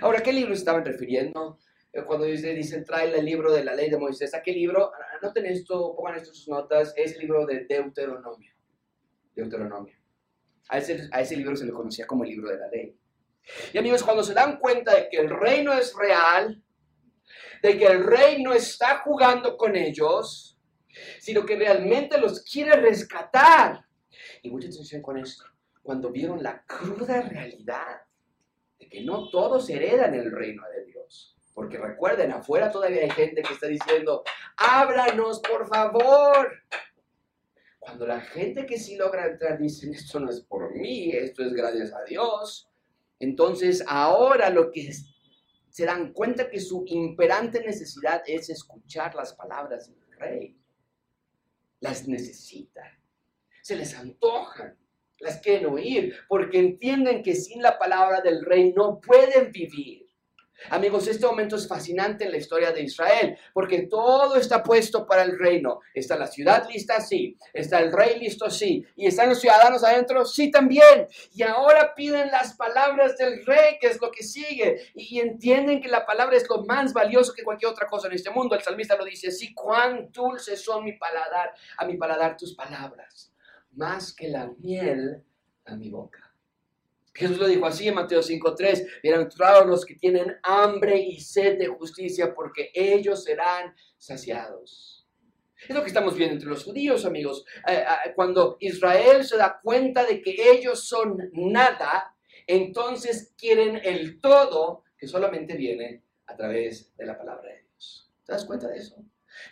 Ahora, 0.00 0.22
¿qué 0.22 0.32
libro 0.32 0.54
estaban 0.54 0.82
refiriendo? 0.82 1.58
Eh, 1.92 2.02
cuando 2.06 2.24
dicen, 2.24 2.84
trae 2.86 3.14
el 3.14 3.22
libro 3.22 3.52
de 3.52 3.62
la 3.62 3.74
ley 3.74 3.90
de 3.90 3.98
Moisés, 3.98 4.32
¿a 4.32 4.42
qué 4.42 4.52
libro? 4.52 4.92
Anoten 5.20 5.44
esto, 5.44 5.94
pongan 5.94 6.16
esto 6.16 6.30
en 6.30 6.34
sus 6.36 6.48
notas, 6.48 6.94
es 6.96 7.12
el 7.12 7.18
libro 7.18 7.44
de 7.44 7.66
Deuteronomio. 7.66 8.50
Deuteronomio. 9.34 9.94
A 10.70 10.78
ese, 10.78 11.06
a 11.12 11.20
ese 11.20 11.36
libro 11.36 11.54
se 11.54 11.66
le 11.66 11.72
conocía 11.72 12.06
como 12.06 12.24
el 12.24 12.30
libro 12.30 12.48
de 12.48 12.60
la 12.60 12.68
ley. 12.68 12.96
Y 13.74 13.76
amigos, 13.76 14.02
cuando 14.02 14.22
se 14.22 14.32
dan 14.32 14.58
cuenta 14.58 14.94
de 14.94 15.10
que 15.10 15.18
el 15.18 15.28
reino 15.28 15.74
es 15.74 15.94
real, 15.94 16.62
de 17.62 17.76
que 17.76 17.84
el 17.84 18.04
rey 18.04 18.42
no 18.42 18.54
está 18.54 19.00
jugando 19.00 19.58
con 19.58 19.76
ellos, 19.76 20.58
sino 21.18 21.44
que 21.44 21.56
realmente 21.56 22.18
los 22.18 22.42
quiere 22.42 22.72
rescatar. 22.80 23.84
Y 24.40 24.48
mucha 24.48 24.68
atención 24.68 25.02
con 25.02 25.18
esto 25.18 25.44
cuando 25.84 26.10
vieron 26.10 26.42
la 26.42 26.64
cruda 26.64 27.20
realidad 27.20 28.00
de 28.78 28.88
que 28.88 29.04
no 29.04 29.28
todos 29.28 29.68
heredan 29.68 30.14
el 30.14 30.32
reino 30.32 30.62
de 30.70 30.86
Dios. 30.86 31.36
Porque 31.52 31.76
recuerden, 31.76 32.32
afuera 32.32 32.72
todavía 32.72 33.02
hay 33.02 33.10
gente 33.10 33.42
que 33.42 33.52
está 33.52 33.68
diciendo, 33.68 34.24
háblanos 34.56 35.40
por 35.40 35.68
favor. 35.68 36.50
Cuando 37.78 38.06
la 38.06 38.20
gente 38.20 38.64
que 38.64 38.78
sí 38.78 38.96
logra 38.96 39.26
entrar 39.26 39.58
dicen, 39.58 39.92
esto 39.92 40.18
no 40.18 40.30
es 40.30 40.40
por 40.40 40.74
mí, 40.74 41.12
esto 41.12 41.44
es 41.44 41.52
gracias 41.52 41.92
a 41.92 42.02
Dios. 42.04 42.68
Entonces 43.20 43.84
ahora 43.86 44.48
lo 44.48 44.72
que 44.72 44.90
se 45.68 45.84
dan 45.84 46.14
cuenta 46.14 46.48
que 46.48 46.60
su 46.60 46.84
imperante 46.86 47.60
necesidad 47.60 48.22
es 48.26 48.48
escuchar 48.48 49.14
las 49.14 49.34
palabras 49.34 49.90
del 49.90 50.18
rey. 50.18 50.56
Las 51.80 52.08
necesitan, 52.08 52.90
se 53.60 53.76
les 53.76 53.94
antojan 53.94 54.78
las 55.24 55.40
quieren 55.40 55.66
oír, 55.66 56.14
porque 56.28 56.58
entienden 56.58 57.22
que 57.22 57.34
sin 57.34 57.62
la 57.62 57.78
palabra 57.78 58.20
del 58.20 58.44
rey 58.44 58.72
no 58.72 59.00
pueden 59.00 59.50
vivir. 59.50 60.04
Amigos, 60.70 61.08
este 61.08 61.26
momento 61.26 61.56
es 61.56 61.68
fascinante 61.68 62.24
en 62.24 62.30
la 62.30 62.38
historia 62.38 62.72
de 62.72 62.82
Israel, 62.82 63.36
porque 63.52 63.82
todo 63.82 64.36
está 64.36 64.62
puesto 64.62 65.06
para 65.06 65.22
el 65.22 65.38
reino. 65.38 65.80
Está 65.92 66.16
la 66.16 66.26
ciudad 66.26 66.66
lista, 66.70 67.00
sí. 67.00 67.36
Está 67.52 67.80
el 67.80 67.92
rey 67.92 68.18
listo, 68.18 68.48
sí. 68.48 68.84
Y 68.96 69.06
están 69.06 69.28
los 69.28 69.40
ciudadanos 69.40 69.84
adentro, 69.84 70.24
sí 70.24 70.50
también. 70.50 71.06
Y 71.34 71.42
ahora 71.42 71.94
piden 71.94 72.30
las 72.30 72.54
palabras 72.54 73.16
del 73.18 73.44
rey, 73.44 73.78
que 73.80 73.88
es 73.88 74.00
lo 74.00 74.10
que 74.10 74.22
sigue. 74.22 74.80
Y 74.94 75.20
entienden 75.20 75.82
que 75.82 75.88
la 75.88 76.06
palabra 76.06 76.36
es 76.36 76.48
lo 76.48 76.64
más 76.64 76.92
valioso 76.92 77.34
que 77.34 77.44
cualquier 77.44 77.70
otra 77.70 77.86
cosa 77.86 78.06
en 78.06 78.14
este 78.14 78.30
mundo. 78.30 78.54
El 78.54 78.62
salmista 78.62 78.96
lo 78.96 79.04
dice 79.04 79.28
así, 79.28 79.52
cuán 79.52 80.10
dulces 80.12 80.62
son 80.62 80.84
mi 80.84 80.92
paladar, 80.92 81.52
a 81.76 81.84
mi 81.84 81.96
paladar 81.96 82.36
tus 82.36 82.54
palabras 82.54 83.33
más 83.76 84.14
que 84.14 84.28
la 84.28 84.52
miel 84.58 85.22
a 85.64 85.76
mi 85.76 85.90
boca. 85.90 86.34
Jesús 87.14 87.38
lo 87.38 87.46
dijo 87.46 87.64
así 87.64 87.86
en 87.86 87.94
Mateo 87.94 88.20
5.3, 88.20 89.00
bienaventurados 89.02 89.66
los 89.66 89.84
que 89.84 89.94
tienen 89.94 90.36
hambre 90.42 90.98
y 90.98 91.20
sed 91.20 91.58
de 91.58 91.68
justicia, 91.68 92.34
porque 92.34 92.72
ellos 92.74 93.22
serán 93.22 93.74
saciados. 93.96 95.06
Es 95.68 95.74
lo 95.74 95.80
que 95.82 95.88
estamos 95.88 96.16
viendo 96.16 96.34
entre 96.34 96.48
los 96.48 96.64
judíos, 96.64 97.06
amigos. 97.06 97.44
Eh, 97.66 97.84
eh, 98.06 98.12
cuando 98.16 98.56
Israel 98.60 99.24
se 99.24 99.36
da 99.36 99.60
cuenta 99.62 100.04
de 100.04 100.20
que 100.20 100.34
ellos 100.50 100.88
son 100.88 101.30
nada, 101.32 102.14
entonces 102.46 103.32
quieren 103.38 103.80
el 103.82 104.20
todo 104.20 104.82
que 104.98 105.06
solamente 105.06 105.56
viene 105.56 106.02
a 106.26 106.36
través 106.36 106.94
de 106.96 107.06
la 107.06 107.16
palabra 107.16 107.48
de 107.48 107.62
Dios. 107.62 108.10
¿Te 108.26 108.32
das 108.32 108.44
cuenta 108.44 108.68
de 108.68 108.78
eso? 108.78 108.96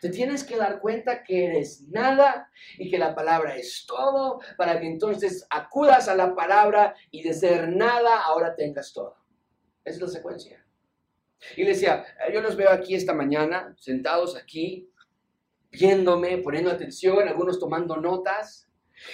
Te 0.00 0.08
tienes 0.08 0.44
que 0.44 0.56
dar 0.56 0.80
cuenta 0.80 1.22
que 1.22 1.46
eres 1.46 1.88
nada 1.88 2.50
y 2.78 2.90
que 2.90 2.98
la 2.98 3.14
palabra 3.14 3.56
es 3.56 3.84
todo 3.86 4.40
para 4.56 4.80
que 4.80 4.86
entonces 4.86 5.46
acudas 5.50 6.08
a 6.08 6.14
la 6.14 6.34
palabra 6.34 6.94
y 7.10 7.22
de 7.22 7.34
ser 7.34 7.68
nada 7.68 8.22
ahora 8.22 8.54
tengas 8.54 8.92
todo. 8.92 9.16
Esa 9.84 9.96
es 9.96 10.02
la 10.02 10.08
secuencia. 10.08 10.64
Y 11.56 11.64
le 11.64 11.70
decía, 11.70 12.04
yo 12.32 12.40
los 12.40 12.56
veo 12.56 12.70
aquí 12.70 12.94
esta 12.94 13.12
mañana, 13.12 13.74
sentados 13.78 14.36
aquí, 14.36 14.88
viéndome, 15.70 16.38
poniendo 16.38 16.70
atención, 16.70 17.28
algunos 17.28 17.58
tomando 17.58 17.96
notas. 17.96 18.68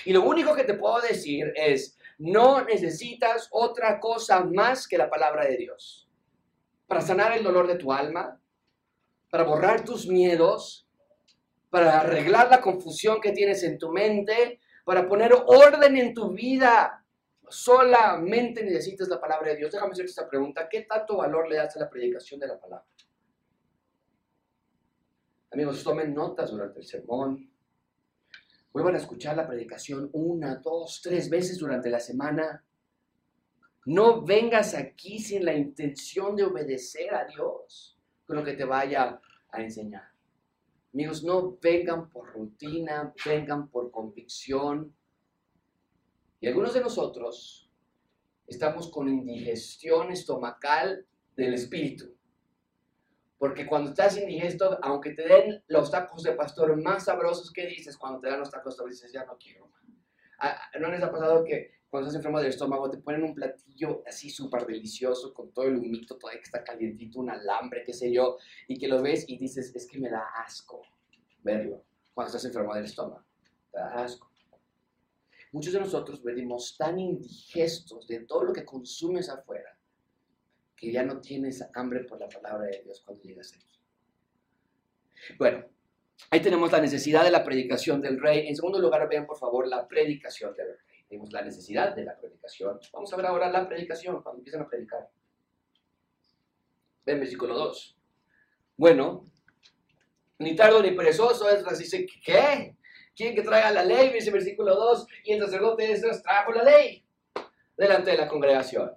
Y 0.04 0.12
lo 0.12 0.22
único 0.22 0.54
que 0.54 0.64
te 0.64 0.74
puedo 0.74 1.00
decir 1.00 1.52
es, 1.56 1.96
no 2.18 2.64
necesitas 2.64 3.48
otra 3.50 4.00
cosa 4.00 4.44
más 4.44 4.86
que 4.86 4.98
la 4.98 5.08
palabra 5.08 5.46
de 5.46 5.56
Dios. 5.56 6.08
Para 6.86 7.00
sanar 7.00 7.36
el 7.36 7.44
dolor 7.44 7.66
de 7.66 7.76
tu 7.76 7.92
alma, 7.92 8.37
para 9.30 9.44
borrar 9.44 9.84
tus 9.84 10.06
miedos, 10.06 10.88
para 11.70 12.00
arreglar 12.00 12.50
la 12.50 12.60
confusión 12.60 13.20
que 13.20 13.32
tienes 13.32 13.62
en 13.62 13.78
tu 13.78 13.90
mente, 13.90 14.60
para 14.84 15.06
poner 15.08 15.32
orden 15.46 15.96
en 15.96 16.14
tu 16.14 16.32
vida. 16.32 17.04
Solamente 17.48 18.62
necesitas 18.62 19.08
la 19.08 19.20
palabra 19.20 19.50
de 19.50 19.56
Dios. 19.56 19.72
Déjame 19.72 19.92
hacerte 19.92 20.10
esta 20.10 20.28
pregunta. 20.28 20.68
¿Qué 20.68 20.82
tanto 20.82 21.16
valor 21.16 21.48
le 21.48 21.56
das 21.56 21.76
a 21.76 21.80
la 21.80 21.90
predicación 21.90 22.40
de 22.40 22.48
la 22.48 22.58
palabra? 22.58 22.86
Amigos, 25.50 25.82
tomen 25.82 26.14
notas 26.14 26.50
durante 26.50 26.80
el 26.80 26.86
sermón. 26.86 27.50
Vuelvan 28.72 28.94
a 28.94 28.98
escuchar 28.98 29.36
la 29.36 29.46
predicación 29.46 30.10
una, 30.12 30.56
dos, 30.56 31.00
tres 31.02 31.28
veces 31.30 31.58
durante 31.58 31.88
la 31.88 32.00
semana. 32.00 32.64
No 33.86 34.22
vengas 34.22 34.74
aquí 34.74 35.18
sin 35.18 35.44
la 35.44 35.54
intención 35.54 36.36
de 36.36 36.44
obedecer 36.44 37.14
a 37.14 37.24
Dios 37.24 37.97
con 38.28 38.36
lo 38.36 38.44
que 38.44 38.52
te 38.52 38.64
vaya 38.66 39.18
a 39.50 39.62
enseñar. 39.62 40.12
Amigos, 40.92 41.24
no 41.24 41.56
vengan 41.62 42.10
por 42.10 42.30
rutina, 42.30 43.14
vengan 43.24 43.68
por 43.68 43.90
convicción. 43.90 44.94
Y 46.38 46.46
algunos 46.46 46.74
de 46.74 46.82
nosotros 46.82 47.70
estamos 48.46 48.90
con 48.90 49.08
indigestión 49.08 50.12
estomacal 50.12 51.06
del 51.36 51.54
espíritu. 51.54 52.14
Porque 53.38 53.66
cuando 53.66 53.90
estás 53.90 54.18
indigesto, 54.18 54.78
aunque 54.82 55.14
te 55.14 55.26
den 55.26 55.64
los 55.68 55.90
tacos 55.90 56.22
de 56.22 56.32
pastor 56.32 56.76
más 56.82 57.06
sabrosos, 57.06 57.50
¿qué 57.50 57.66
dices 57.66 57.96
cuando 57.96 58.20
te 58.20 58.28
dan 58.28 58.40
los 58.40 58.50
tacos? 58.50 58.76
Dices, 58.86 59.10
ya 59.10 59.24
no 59.24 59.38
quiero. 59.38 59.72
Ah, 60.38 60.60
¿No 60.78 60.90
les 60.90 61.02
ha 61.02 61.10
pasado 61.10 61.44
que 61.44 61.77
cuando 61.90 62.08
estás 62.08 62.16
enfermo 62.16 62.38
del 62.38 62.50
estómago, 62.50 62.90
te 62.90 62.98
ponen 62.98 63.22
un 63.22 63.34
platillo 63.34 64.02
así 64.06 64.28
súper 64.28 64.66
delicioso, 64.66 65.32
con 65.32 65.52
todo 65.52 65.66
el 65.66 65.76
humito, 65.76 66.16
todavía 66.16 66.40
que 66.40 66.46
está 66.46 66.62
calientito, 66.62 67.20
un 67.20 67.30
alambre, 67.30 67.82
qué 67.84 67.94
sé 67.94 68.12
yo, 68.12 68.36
y 68.66 68.78
que 68.78 68.88
lo 68.88 69.00
ves 69.00 69.24
y 69.28 69.38
dices, 69.38 69.74
es 69.74 69.86
que 69.86 69.98
me 69.98 70.10
da 70.10 70.22
asco 70.44 70.82
verlo 71.42 71.84
cuando 72.12 72.28
estás 72.28 72.44
enfermo 72.44 72.74
del 72.74 72.84
estómago. 72.84 73.24
Te 73.72 73.78
da 73.78 74.04
asco. 74.04 74.30
Muchos 75.52 75.72
de 75.72 75.80
nosotros 75.80 76.22
venimos 76.22 76.76
tan 76.76 76.98
indigestos 76.98 78.06
de 78.06 78.20
todo 78.20 78.44
lo 78.44 78.52
que 78.52 78.66
consumes 78.66 79.30
afuera 79.30 79.78
que 80.76 80.92
ya 80.92 81.02
no 81.02 81.20
tienes 81.20 81.64
hambre 81.74 82.04
por 82.04 82.20
la 82.20 82.28
palabra 82.28 82.66
de 82.66 82.82
Dios 82.84 83.02
cuando 83.04 83.24
llegas 83.24 83.52
aquí. 83.54 83.80
Bueno, 85.38 85.64
ahí 86.30 86.40
tenemos 86.40 86.70
la 86.70 86.80
necesidad 86.80 87.24
de 87.24 87.30
la 87.30 87.44
predicación 87.44 88.00
del 88.00 88.20
rey. 88.20 88.46
En 88.46 88.54
segundo 88.54 88.78
lugar, 88.78 89.08
vean 89.08 89.26
por 89.26 89.38
favor 89.38 89.66
la 89.66 89.88
predicación 89.88 90.54
del 90.54 90.68
rey. 90.68 90.87
Tenemos 91.08 91.32
la 91.32 91.42
necesidad 91.42 91.94
de 91.94 92.04
la 92.04 92.16
predicación. 92.18 92.78
Vamos 92.92 93.12
a 93.12 93.16
ver 93.16 93.26
ahora 93.26 93.50
la 93.50 93.66
predicación, 93.68 94.22
cuando 94.22 94.40
empiezan 94.40 94.62
a 94.62 94.68
predicar. 94.68 95.08
Ven 97.04 97.20
versículo 97.20 97.54
2. 97.54 97.96
Bueno, 98.76 99.24
ni 100.38 100.54
tardo 100.54 100.82
ni 100.82 100.92
perezoso, 100.92 101.48
Esdras 101.48 101.78
dice, 101.78 102.06
¿qué? 102.24 102.76
¿Quién 103.16 103.34
que 103.34 103.42
traiga 103.42 103.70
la 103.72 103.84
ley? 103.84 104.10
Dice 104.12 104.30
versículo 104.30 104.74
2, 104.74 105.06
y 105.24 105.32
el 105.32 105.40
sacerdote 105.40 105.90
Esdras 105.90 106.22
trajo 106.22 106.52
la 106.52 106.62
ley 106.62 107.04
delante 107.76 108.10
de 108.10 108.18
la 108.18 108.28
congregación. 108.28 108.92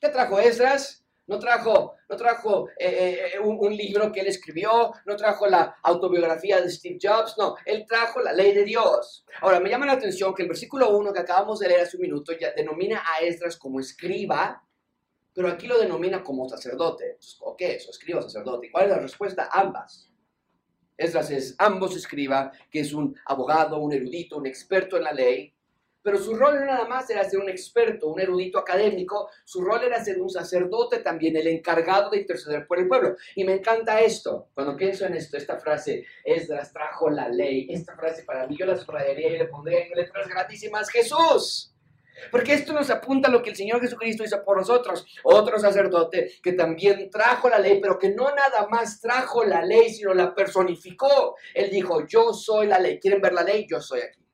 ¿Qué 0.00 0.08
trajo 0.08 0.38
Esdras? 0.38 1.05
No 1.26 1.40
trajo, 1.40 1.96
no 2.08 2.16
trajo 2.16 2.68
eh, 2.78 2.86
eh, 2.86 3.20
eh, 3.34 3.38
un, 3.40 3.76
libro 3.76 4.12
que 4.12 4.20
él 4.20 4.28
escribió, 4.28 4.92
no 5.04 5.16
trajo 5.16 5.48
la 5.48 5.76
autobiografía 5.82 6.60
de 6.60 6.70
Steve 6.70 6.98
Jobs, 7.02 7.34
no, 7.36 7.56
él 7.64 7.84
trajo 7.86 8.20
la 8.20 8.32
ley 8.32 8.52
de 8.52 8.64
Dios. 8.64 9.24
Ahora, 9.40 9.58
me 9.58 9.68
llama 9.68 9.86
la 9.86 9.92
atención 9.92 10.32
que 10.34 10.42
el 10.42 10.48
versículo 10.48 10.96
1 10.96 11.12
que 11.12 11.18
acabamos 11.18 11.58
de 11.58 11.68
leer 11.68 11.80
hace 11.80 11.96
un 11.96 12.02
minuto 12.02 12.32
ya 12.32 12.52
denomina 12.52 13.02
a 13.04 13.24
Esdras 13.24 13.56
como 13.56 13.80
escriba, 13.80 14.62
pero 15.34 15.48
aquí 15.48 15.66
lo 15.66 15.78
denomina 15.78 16.22
como 16.22 16.48
sacerdote. 16.48 17.18
¿O 17.40 17.56
qué 17.56 17.74
es? 17.74 17.88
escriba 17.88 18.20
o 18.20 18.22
sacerdote. 18.22 18.70
¿Cuál 18.70 18.84
es 18.84 18.90
la 18.90 18.98
respuesta? 18.98 19.48
Ambas. 19.52 20.08
Esdras 20.96 21.30
es 21.30 21.54
ambos 21.58 21.96
escriba, 21.96 22.52
que 22.70 22.80
es 22.80 22.92
un 22.92 23.16
abogado, 23.26 23.78
un 23.78 23.92
erudito, 23.92 24.38
un 24.38 24.46
experto 24.46 24.96
en 24.96 25.04
la 25.04 25.12
ley, 25.12 25.55
pero 26.06 26.18
su 26.18 26.36
rol 26.36 26.60
no 26.60 26.66
nada 26.66 26.86
más 26.86 27.10
era 27.10 27.24
ser 27.24 27.40
un 27.40 27.48
experto, 27.48 28.06
un 28.06 28.20
erudito 28.20 28.60
académico, 28.60 29.28
su 29.44 29.60
rol 29.60 29.82
era 29.82 30.04
ser 30.04 30.22
un 30.22 30.30
sacerdote 30.30 31.00
también, 31.00 31.34
el 31.34 31.48
encargado 31.48 32.10
de 32.10 32.18
interceder 32.18 32.64
por 32.64 32.78
el 32.78 32.86
pueblo. 32.86 33.16
Y 33.34 33.42
me 33.42 33.54
encanta 33.54 34.00
esto, 34.00 34.50
cuando 34.54 34.76
pienso 34.76 35.04
en 35.04 35.14
esto, 35.14 35.36
esta 35.36 35.58
frase, 35.58 36.06
Esdras 36.24 36.72
trajo 36.72 37.10
la 37.10 37.28
ley, 37.28 37.66
esta 37.70 37.96
frase 37.96 38.22
para 38.22 38.46
mí 38.46 38.56
yo 38.56 38.66
la 38.66 38.76
subrayaría 38.76 39.30
y 39.30 39.38
le 39.38 39.46
pondría 39.46 39.80
en 39.80 39.96
letras 39.96 40.28
gratísimas, 40.28 40.90
Jesús. 40.90 41.74
Porque 42.30 42.54
esto 42.54 42.72
nos 42.72 42.88
apunta 42.88 43.26
a 43.26 43.32
lo 43.32 43.42
que 43.42 43.50
el 43.50 43.56
Señor 43.56 43.80
Jesucristo 43.80 44.22
hizo 44.22 44.44
por 44.44 44.58
nosotros. 44.58 45.04
Otro 45.24 45.58
sacerdote 45.58 46.34
que 46.40 46.52
también 46.52 47.10
trajo 47.10 47.48
la 47.48 47.58
ley, 47.58 47.80
pero 47.80 47.98
que 47.98 48.10
no 48.10 48.32
nada 48.32 48.68
más 48.70 49.00
trajo 49.00 49.42
la 49.42 49.64
ley, 49.64 49.90
sino 49.90 50.14
la 50.14 50.32
personificó. 50.32 51.34
Él 51.52 51.68
dijo, 51.68 52.06
yo 52.06 52.32
soy 52.32 52.68
la 52.68 52.78
ley. 52.78 53.00
¿Quieren 53.00 53.20
ver 53.20 53.32
la 53.32 53.42
ley? 53.42 53.66
Yo 53.68 53.80
soy 53.80 54.02
aquí. 54.02 54.25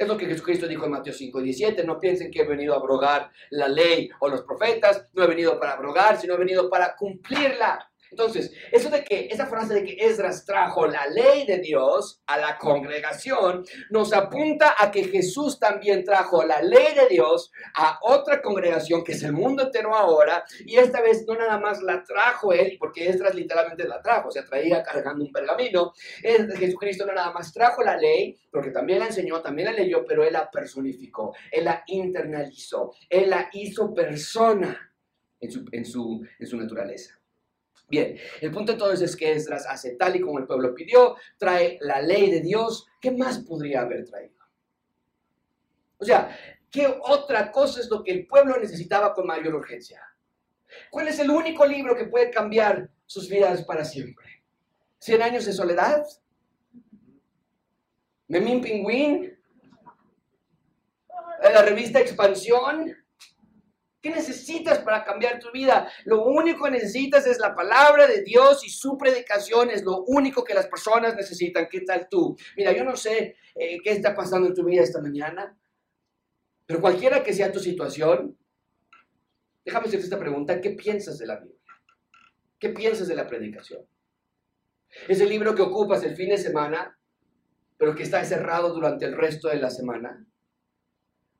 Es 0.00 0.08
lo 0.08 0.16
que 0.16 0.24
Jesucristo 0.24 0.66
dijo 0.66 0.86
en 0.86 0.92
Mateo 0.92 1.12
5, 1.12 1.42
17. 1.42 1.84
No 1.84 2.00
piensen 2.00 2.30
que 2.30 2.40
he 2.40 2.46
venido 2.46 2.72
a 2.72 2.78
abrogar 2.78 3.30
la 3.50 3.68
ley 3.68 4.08
o 4.20 4.30
los 4.30 4.40
profetas. 4.44 5.06
No 5.12 5.24
he 5.24 5.26
venido 5.26 5.60
para 5.60 5.74
abrogar, 5.74 6.18
sino 6.18 6.32
he 6.32 6.38
venido 6.38 6.70
para 6.70 6.96
cumplirla. 6.96 7.89
Entonces, 8.10 8.52
eso 8.72 8.90
de 8.90 9.04
que, 9.04 9.28
esa 9.30 9.46
frase 9.46 9.74
de 9.74 9.84
que 9.84 9.96
Esdras 9.98 10.44
trajo 10.44 10.86
la 10.86 11.06
ley 11.06 11.46
de 11.46 11.58
Dios 11.58 12.22
a 12.26 12.38
la 12.38 12.58
congregación, 12.58 13.64
nos 13.90 14.12
apunta 14.12 14.74
a 14.78 14.90
que 14.90 15.04
Jesús 15.04 15.58
también 15.58 16.04
trajo 16.04 16.44
la 16.44 16.60
ley 16.60 16.94
de 16.94 17.08
Dios 17.08 17.50
a 17.76 17.98
otra 18.02 18.42
congregación, 18.42 19.04
que 19.04 19.12
es 19.12 19.22
el 19.22 19.32
mundo 19.32 19.64
entero 19.64 19.94
ahora, 19.94 20.44
y 20.66 20.76
esta 20.76 21.00
vez 21.00 21.24
no 21.26 21.34
nada 21.36 21.58
más 21.58 21.82
la 21.82 22.02
trajo 22.02 22.52
él, 22.52 22.76
porque 22.78 23.08
Esdras 23.08 23.34
literalmente 23.34 23.86
la 23.86 24.02
trajo, 24.02 24.28
o 24.28 24.30
sea, 24.30 24.44
traía 24.44 24.82
cargando 24.82 25.24
un 25.24 25.32
pergamino. 25.32 25.92
Jesucristo 26.56 27.06
no 27.06 27.12
nada 27.12 27.32
más 27.32 27.52
trajo 27.52 27.82
la 27.82 27.96
ley, 27.96 28.38
porque 28.50 28.70
también 28.70 28.98
la 28.98 29.06
enseñó, 29.06 29.40
también 29.40 29.66
la 29.66 29.72
leyó, 29.72 30.04
pero 30.06 30.24
él 30.24 30.32
la 30.32 30.50
personificó, 30.50 31.34
él 31.50 31.64
la 31.64 31.82
internalizó, 31.86 32.92
él 33.08 33.30
la 33.30 33.48
hizo 33.52 33.94
persona 33.94 34.92
en 35.40 35.50
su, 35.50 35.64
en 35.72 35.84
su, 35.84 36.26
en 36.38 36.46
su 36.46 36.56
naturaleza. 36.56 37.19
Bien, 37.90 38.16
el 38.40 38.52
punto 38.52 38.72
entonces 38.72 39.10
es 39.10 39.16
que 39.16 39.32
Esdras 39.32 39.66
hace 39.68 39.96
tal 39.96 40.14
y 40.14 40.20
como 40.20 40.38
el 40.38 40.46
pueblo 40.46 40.72
pidió, 40.74 41.16
trae 41.36 41.76
la 41.80 42.00
ley 42.00 42.30
de 42.30 42.40
Dios. 42.40 42.86
¿Qué 43.00 43.10
más 43.10 43.40
podría 43.40 43.80
haber 43.80 44.04
traído? 44.08 44.38
O 45.98 46.04
sea, 46.04 46.34
¿qué 46.70 46.86
otra 46.86 47.50
cosa 47.50 47.80
es 47.80 47.90
lo 47.90 48.04
que 48.04 48.12
el 48.12 48.26
pueblo 48.28 48.56
necesitaba 48.58 49.12
con 49.12 49.26
mayor 49.26 49.56
urgencia? 49.56 50.00
¿Cuál 50.88 51.08
es 51.08 51.18
el 51.18 51.30
único 51.30 51.66
libro 51.66 51.96
que 51.96 52.04
puede 52.04 52.30
cambiar 52.30 52.88
sus 53.06 53.28
vidas 53.28 53.64
para 53.64 53.84
siempre? 53.84 54.44
¿Cien 55.00 55.20
años 55.20 55.44
de 55.44 55.52
soledad? 55.52 56.06
¿Memín 58.28 58.60
Pingüín? 58.60 59.36
¿La 61.42 61.62
revista 61.62 61.98
Expansión? 61.98 62.96
¿Qué 64.00 64.08
necesitas 64.08 64.78
para 64.78 65.04
cambiar 65.04 65.38
tu 65.38 65.50
vida? 65.52 65.90
Lo 66.06 66.24
único 66.24 66.64
que 66.64 66.70
necesitas 66.70 67.26
es 67.26 67.38
la 67.38 67.54
palabra 67.54 68.06
de 68.06 68.22
Dios 68.22 68.64
y 68.64 68.70
su 68.70 68.96
predicación 68.96 69.70
es 69.70 69.82
lo 69.82 70.04
único 70.04 70.42
que 70.42 70.54
las 70.54 70.68
personas 70.68 71.14
necesitan. 71.14 71.68
¿Qué 71.70 71.82
tal 71.82 72.08
tú? 72.10 72.34
Mira, 72.56 72.72
yo 72.72 72.82
no 72.82 72.96
sé 72.96 73.36
eh, 73.54 73.78
qué 73.82 73.92
está 73.92 74.14
pasando 74.14 74.48
en 74.48 74.54
tu 74.54 74.64
vida 74.64 74.82
esta 74.82 75.02
mañana, 75.02 75.54
pero 76.64 76.80
cualquiera 76.80 77.22
que 77.22 77.34
sea 77.34 77.52
tu 77.52 77.60
situación, 77.60 78.38
déjame 79.64 79.86
hacerte 79.86 80.04
esta 80.04 80.18
pregunta. 80.18 80.60
¿Qué 80.62 80.70
piensas 80.70 81.18
de 81.18 81.26
la 81.26 81.36
Biblia? 81.36 81.58
¿Qué 82.58 82.70
piensas 82.70 83.06
de 83.06 83.16
la 83.16 83.26
predicación? 83.26 83.86
¿Es 85.08 85.20
el 85.20 85.28
libro 85.28 85.54
que 85.54 85.62
ocupas 85.62 86.02
el 86.04 86.16
fin 86.16 86.30
de 86.30 86.38
semana, 86.38 86.98
pero 87.76 87.94
que 87.94 88.02
está 88.02 88.24
cerrado 88.24 88.72
durante 88.72 89.04
el 89.04 89.16
resto 89.16 89.48
de 89.48 89.56
la 89.56 89.70
semana? 89.70 90.26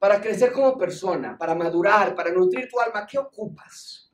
Para 0.00 0.18
crecer 0.18 0.50
como 0.50 0.78
persona, 0.78 1.36
para 1.38 1.54
madurar, 1.54 2.14
para 2.14 2.32
nutrir 2.32 2.66
tu 2.68 2.80
alma, 2.80 3.06
¿qué 3.06 3.18
ocupas? 3.18 4.10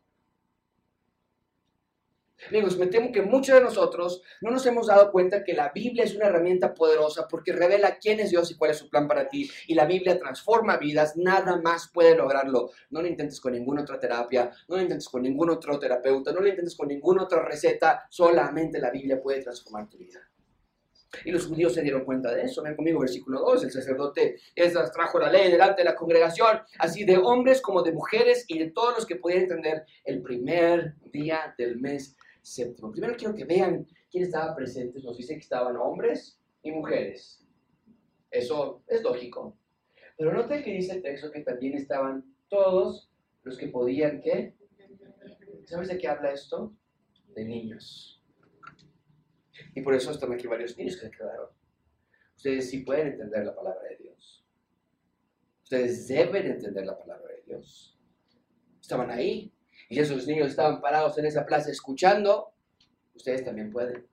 Amigos, 2.48 2.76
me 2.76 2.86
temo 2.86 3.10
que 3.10 3.22
muchos 3.22 3.54
de 3.56 3.60
nosotros 3.60 4.20
no 4.40 4.50
nos 4.50 4.66
hemos 4.66 4.88
dado 4.88 5.10
cuenta 5.10 5.42
que 5.42 5.54
la 5.54 5.70
Biblia 5.70 6.04
es 6.04 6.14
una 6.14 6.26
herramienta 6.26 6.74
poderosa 6.74 7.26
porque 7.28 7.52
revela 7.52 7.98
quién 7.98 8.20
es 8.20 8.30
Dios 8.30 8.50
y 8.50 8.56
cuál 8.56 8.72
es 8.72 8.78
su 8.78 8.90
plan 8.90 9.08
para 9.08 9.28
ti. 9.28 9.48
Y 9.68 9.74
la 9.74 9.86
Biblia 9.86 10.18
transforma 10.18 10.76
vidas, 10.76 11.16
nada 11.16 11.56
más 11.56 11.88
puede 11.92 12.16
lograrlo. 12.16 12.70
No 12.90 13.00
lo 13.02 13.08
intentes 13.08 13.40
con 13.40 13.52
ninguna 13.52 13.82
otra 13.82 13.98
terapia, 13.98 14.50
no 14.68 14.76
lo 14.76 14.82
intentes 14.82 15.08
con 15.08 15.22
ningún 15.22 15.50
otro 15.50 15.78
terapeuta, 15.78 16.32
no 16.32 16.40
lo 16.40 16.48
intentes 16.48 16.76
con 16.76 16.88
ninguna 16.88 17.22
otra 17.24 17.42
receta, 17.42 18.06
solamente 18.10 18.80
la 18.80 18.90
Biblia 18.90 19.20
puede 19.20 19.42
transformar 19.42 19.88
tu 19.88 19.98
vida. 19.98 20.20
Y 21.24 21.30
los 21.30 21.46
judíos 21.46 21.74
se 21.74 21.82
dieron 21.82 22.04
cuenta 22.04 22.34
de 22.34 22.42
eso. 22.42 22.62
Ven 22.62 22.76
conmigo, 22.76 23.00
versículo 23.00 23.40
2. 23.40 23.64
El 23.64 23.70
sacerdote 23.70 24.36
Esdras 24.54 24.92
trajo 24.92 25.18
la 25.18 25.30
ley 25.30 25.50
delante 25.50 25.82
de 25.82 25.88
la 25.88 25.96
congregación, 25.96 26.60
así 26.78 27.04
de 27.04 27.16
hombres 27.18 27.60
como 27.60 27.82
de 27.82 27.92
mujeres 27.92 28.44
y 28.48 28.58
de 28.58 28.70
todos 28.70 28.94
los 28.96 29.06
que 29.06 29.16
podían 29.16 29.42
entender 29.42 29.84
el 30.04 30.22
primer 30.22 30.94
día 31.12 31.54
del 31.56 31.78
mes 31.78 32.16
séptimo. 32.42 32.92
Primero 32.92 33.16
quiero 33.16 33.34
que 33.34 33.44
vean 33.44 33.86
quién 34.10 34.24
estaba 34.24 34.54
presente. 34.54 35.00
Nos 35.02 35.16
dice 35.16 35.34
que 35.34 35.40
estaban 35.40 35.76
hombres 35.76 36.38
y 36.62 36.70
mujeres. 36.70 37.44
Eso 38.30 38.82
es 38.86 39.02
lógico. 39.02 39.56
Pero 40.16 40.32
noten 40.32 40.62
que 40.62 40.72
dice 40.72 40.94
el 40.94 41.02
texto 41.02 41.30
que 41.30 41.40
también 41.40 41.74
estaban 41.74 42.24
todos 42.48 43.10
los 43.42 43.58
que 43.58 43.68
podían, 43.68 44.20
¿qué? 44.20 44.54
¿Sabes 45.66 45.88
de 45.88 45.98
qué 45.98 46.08
habla 46.08 46.32
esto? 46.32 46.72
De 47.34 47.44
niños. 47.44 48.15
Y 49.76 49.82
por 49.82 49.94
eso 49.94 50.10
están 50.10 50.32
aquí 50.32 50.46
varios 50.46 50.76
niños 50.78 50.96
que 50.96 51.02
se 51.02 51.10
quedaron. 51.10 51.50
Ustedes 52.34 52.70
sí 52.70 52.78
pueden 52.78 53.08
entender 53.08 53.44
la 53.44 53.54
palabra 53.54 53.82
de 53.90 53.96
Dios. 53.96 54.42
Ustedes 55.64 56.08
deben 56.08 56.46
entender 56.46 56.86
la 56.86 56.98
palabra 56.98 57.28
de 57.28 57.42
Dios. 57.42 58.00
Estaban 58.80 59.10
ahí. 59.10 59.52
Y 59.90 59.98
esos 59.98 60.26
niños 60.26 60.48
estaban 60.48 60.80
parados 60.80 61.18
en 61.18 61.26
esa 61.26 61.44
plaza 61.44 61.70
escuchando. 61.70 62.54
Ustedes 63.14 63.44
también 63.44 63.70
pueden. 63.70 64.06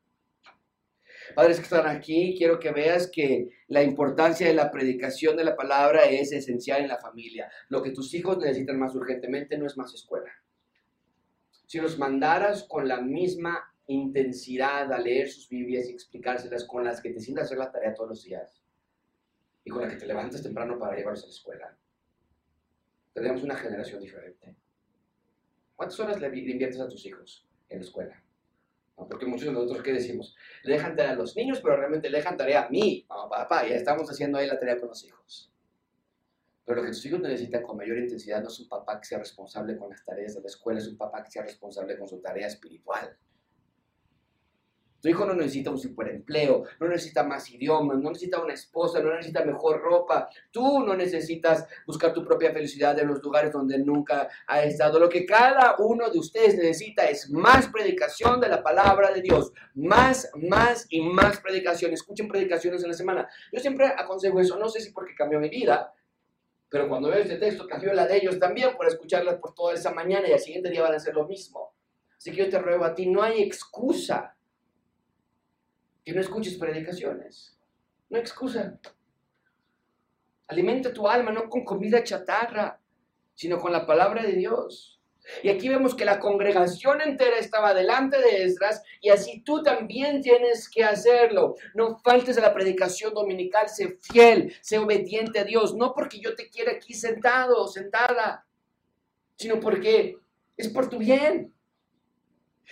Padres 1.33 1.59
que 1.59 1.63
están 1.63 1.87
aquí, 1.87 2.35
quiero 2.37 2.59
que 2.59 2.73
veas 2.73 3.09
que 3.09 3.49
la 3.69 3.83
importancia 3.83 4.45
de 4.45 4.53
la 4.53 4.69
predicación 4.69 5.37
de 5.37 5.45
la 5.45 5.55
palabra 5.55 6.03
es 6.03 6.33
esencial 6.33 6.81
en 6.81 6.89
la 6.89 6.99
familia. 6.99 7.49
Lo 7.69 7.81
que 7.81 7.91
tus 7.91 8.13
hijos 8.13 8.37
necesitan 8.37 8.77
más 8.77 8.93
urgentemente 8.95 9.57
no 9.57 9.65
es 9.65 9.77
más 9.77 9.93
escuela. 9.93 10.29
Si 11.67 11.79
los 11.79 11.97
mandaras 11.97 12.65
con 12.65 12.85
la 12.85 12.99
misma 12.99 13.72
intensidad 13.87 14.91
a 14.91 14.99
leer 14.99 15.29
sus 15.29 15.49
Biblias 15.49 15.87
y 15.89 15.93
explicárselas 15.93 16.65
con 16.65 16.83
las 16.83 17.01
que 17.01 17.11
te 17.11 17.19
sientas 17.19 17.45
hacer 17.45 17.57
la 17.57 17.71
tarea 17.71 17.93
todos 17.93 18.09
los 18.09 18.23
días 18.23 18.61
y 19.63 19.69
con 19.69 19.81
la 19.81 19.89
que 19.89 19.97
te 19.97 20.05
levantas 20.05 20.43
temprano 20.43 20.77
para 20.77 20.95
llevarlos 20.95 21.23
a 21.23 21.27
la 21.27 21.31
escuela, 21.31 21.77
tendríamos 23.13 23.43
una 23.43 23.55
generación 23.55 24.01
diferente. 24.01 24.55
¿Cuántas 25.75 25.99
horas 25.99 26.19
le 26.19 26.27
inviertes 26.27 26.79
a 26.79 26.87
tus 26.87 27.05
hijos 27.05 27.47
en 27.69 27.79
la 27.79 27.85
escuela? 27.85 28.23
Porque 28.95 29.25
muchos 29.25 29.47
de 29.47 29.53
nosotros, 29.53 29.83
¿qué 29.83 29.93
decimos? 29.93 30.35
Le 30.63 30.77
tarea 30.77 31.11
a 31.11 31.15
los 31.15 31.35
niños, 31.35 31.59
pero 31.61 31.75
realmente 31.75 32.09
le 32.09 32.19
dejan 32.19 32.37
tarea 32.37 32.65
a 32.65 32.69
mí, 32.69 33.05
a 33.09 33.27
papá, 33.27 33.67
ya 33.67 33.75
estamos 33.75 34.09
haciendo 34.09 34.37
ahí 34.37 34.47
la 34.47 34.59
tarea 34.59 34.79
con 34.79 34.89
los 34.89 35.03
hijos. 35.03 35.51
Pero 36.65 36.77
lo 36.77 36.83
que 36.83 36.93
tus 36.93 37.05
hijos 37.05 37.19
necesitan 37.19 37.63
con 37.63 37.75
mayor 37.75 37.97
intensidad 37.97 38.41
no 38.41 38.47
es 38.47 38.59
un 38.59 38.69
papá 38.69 38.99
que 38.99 39.05
sea 39.05 39.19
responsable 39.19 39.75
con 39.77 39.89
las 39.89 40.05
tareas 40.05 40.35
de 40.35 40.41
la 40.41 40.47
escuela, 40.47 40.79
es 40.79 40.87
un 40.87 40.97
papá 40.97 41.23
que 41.23 41.31
sea 41.31 41.43
responsable 41.43 41.97
con 41.97 42.07
su 42.07 42.21
tarea 42.21 42.47
espiritual. 42.47 43.17
Tu 45.03 45.09
hijo 45.09 45.25
no 45.25 45.33
necesita 45.33 45.69
un 45.69 45.77
superempleo, 45.77 46.63
no 46.79 46.87
necesita 46.87 47.23
más 47.23 47.49
idiomas, 47.51 47.97
no 47.97 48.09
necesita 48.09 48.41
una 48.41 48.53
esposa, 48.53 49.01
no 49.01 49.13
necesita 49.13 49.43
mejor 49.43 49.81
ropa. 49.81 50.29
Tú 50.49 50.79
no 50.79 50.95
necesitas 50.95 51.67
buscar 51.85 52.13
tu 52.13 52.23
propia 52.23 52.53
felicidad 52.53 52.97
en 52.97 53.09
los 53.09 53.21
lugares 53.21 53.51
donde 53.51 53.77
nunca 53.79 54.29
ha 54.47 54.63
estado. 54.63 54.99
Lo 54.99 55.09
que 55.09 55.25
cada 55.25 55.75
uno 55.79 56.09
de 56.09 56.17
ustedes 56.17 56.55
necesita 56.55 57.03
es 57.03 57.29
más 57.29 57.67
predicación 57.67 58.39
de 58.39 58.47
la 58.47 58.63
palabra 58.63 59.11
de 59.11 59.21
Dios. 59.21 59.51
Más, 59.75 60.31
más 60.35 60.87
y 60.87 61.01
más 61.01 61.41
predicación. 61.41 61.91
Escuchen 61.91 62.29
predicaciones 62.29 62.81
en 62.81 62.87
la 62.87 62.95
semana. 62.95 63.27
Yo 63.51 63.59
siempre 63.59 63.87
aconsejo 63.87 64.39
eso. 64.39 64.57
No 64.57 64.69
sé 64.69 64.79
si 64.79 64.91
porque 64.91 65.15
cambió 65.15 65.37
mi 65.37 65.49
vida, 65.49 65.93
pero 66.69 66.87
cuando 66.87 67.09
veo 67.09 67.19
este 67.19 67.35
texto 67.35 67.67
cambió 67.67 67.91
la 67.91 68.07
de 68.07 68.15
ellos 68.15 68.39
también 68.39 68.73
por 68.77 68.87
escucharlas 68.87 69.35
por 69.35 69.53
toda 69.53 69.73
esa 69.73 69.91
mañana 69.91 70.29
y 70.29 70.31
al 70.31 70.39
siguiente 70.39 70.69
día 70.69 70.81
van 70.81 70.93
a 70.93 70.95
hacer 70.95 71.13
lo 71.13 71.27
mismo. 71.27 71.73
Así 72.17 72.31
que 72.31 72.37
yo 72.37 72.49
te 72.49 72.59
ruego 72.59 72.85
a 72.85 72.95
ti, 72.95 73.05
no 73.05 73.21
hay 73.21 73.43
excusa 73.43 74.37
que 76.03 76.13
no 76.13 76.21
escuches 76.21 76.57
predicaciones. 76.57 77.57
No 78.09 78.17
excusa. 78.19 78.79
Alimenta 80.47 80.93
tu 80.93 81.07
alma 81.07 81.31
no 81.31 81.49
con 81.49 81.63
comida 81.63 82.03
chatarra, 82.03 82.79
sino 83.33 83.59
con 83.59 83.71
la 83.71 83.85
palabra 83.85 84.23
de 84.23 84.33
Dios. 84.33 84.93
Y 85.41 85.49
aquí 85.49 85.69
vemos 85.69 85.95
que 85.95 86.03
la 86.03 86.19
congregación 86.19 87.01
entera 87.01 87.37
estaba 87.37 87.73
delante 87.73 88.17
de 88.19 88.43
Esdras 88.43 88.83
y 89.01 89.09
así 89.09 89.41
tú 89.41 89.63
también 89.63 90.21
tienes 90.21 90.69
que 90.69 90.83
hacerlo. 90.83 91.55
No 91.73 91.97
faltes 91.99 92.37
a 92.37 92.41
la 92.41 92.53
predicación 92.53 93.13
dominical, 93.13 93.69
sé 93.69 93.97
fiel, 94.01 94.53
sé 94.61 94.79
obediente 94.79 95.39
a 95.39 95.45
Dios, 95.45 95.75
no 95.75 95.93
porque 95.93 96.19
yo 96.19 96.35
te 96.35 96.49
quiera 96.49 96.73
aquí 96.73 96.93
sentado 96.93 97.63
o 97.63 97.67
sentada, 97.67 98.45
sino 99.37 99.59
porque 99.59 100.17
es 100.57 100.67
por 100.69 100.89
tu 100.89 100.97
bien. 100.97 101.53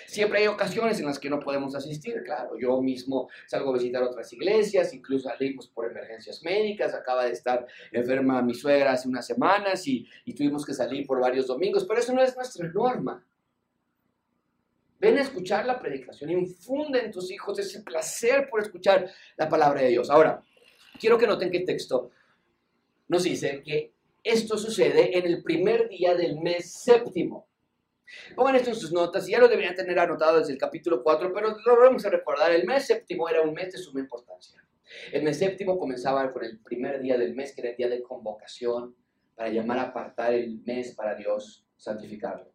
Siempre 0.08 0.39
hay 0.39 0.47
ocasiones 0.47 0.99
en 0.99 1.06
las 1.06 1.19
que 1.19 1.30
no 1.30 1.39
podemos 1.39 1.75
asistir, 1.75 2.21
claro. 2.23 2.58
Yo 2.60 2.82
mismo 2.82 3.30
salgo 3.47 3.71
a 3.71 3.73
visitar 3.73 4.01
otras 4.04 4.32
iglesias, 4.34 4.93
incluso 4.93 5.30
salimos 5.30 5.67
por 5.67 5.89
emergencias 5.89 6.41
médicas. 6.43 6.93
Acaba 6.93 7.25
de 7.25 7.32
estar 7.32 7.65
enferma 7.91 8.41
mi 8.41 8.54
suegra 8.54 8.93
hace 8.93 9.08
unas 9.08 9.25
semanas 9.25 9.88
y, 9.88 10.08
tuvimos 10.36 10.65
que 10.65 10.73
salir 10.73 11.06
por 11.06 11.19
varios 11.19 11.47
domingos, 11.47 11.86
pero 11.86 11.99
eso 11.99 12.13
no 12.13 12.21
es 12.21 12.36
nuestra 12.36 12.67
norma. 12.69 13.23
Ven 14.99 15.17
a 15.17 15.21
escuchar 15.21 15.65
la 15.65 15.80
predicación, 15.80 16.30
infunde 16.30 17.04
en 17.04 17.12
tus 17.12 17.32
hijos 17.32 17.58
ese 17.60 17.82
placer 17.82 18.47
por 18.49 18.62
escuchar 18.62 19.10
la 19.36 19.49
palabra 19.49 19.82
de 19.82 19.89
Dios. 19.89 20.10
Ahora, 20.10 20.43
quiero 20.99 21.17
que 21.17 21.27
noten 21.27 21.51
que 21.51 21.58
el 21.58 21.65
texto 21.65 22.12
nos 23.08 23.23
dice 23.23 23.62
que 23.63 23.93
esto 24.23 24.58
sucede 24.58 25.17
en 25.17 25.25
el 25.25 25.41
primer 25.41 25.89
día 25.89 26.15
del 26.15 26.39
mes 26.39 26.71
séptimo. 26.71 27.50
Pongan 28.36 28.56
esto 28.56 28.69
en 28.69 28.76
sus 28.76 28.91
notas, 28.91 29.28
ya 29.28 29.39
lo 29.39 29.47
deberían 29.47 29.76
tener 29.76 29.97
anotado 30.00 30.39
desde 30.39 30.54
el 30.54 30.60
capítulo 30.60 31.04
4, 31.04 31.32
pero 31.34 31.58
lo 31.65 31.80
vamos 31.80 32.06
a 32.06 32.10
recordar. 32.10 32.52
El 32.52 32.65
mes 32.65 32.86
séptimo 32.86 33.28
era 33.30 33.41
un 33.41 33.54
mes 33.54 33.74
de 33.74 33.80
suma 33.80 34.00
importancia. 34.00 34.63
El 35.12 35.24
mes 35.24 35.38
séptimo 35.38 35.78
comenzaba 35.78 36.32
con 36.32 36.43
el 36.43 36.60
primer 36.60 37.02
día 37.02 37.17
del 37.17 37.34
mes, 37.34 37.54
que 37.54 37.62
era 37.62 37.69
el 37.71 37.78
día 37.78 37.89
de 37.89 38.02
convocación, 38.02 38.95
para 39.36 39.50
llamar 39.50 39.80
a 39.80 39.84
apartar 39.84 40.34
el 40.34 40.62
mes 40.65 40.93
para 40.93 41.15
Dios, 41.15 41.65
santificarlo. 41.78 42.52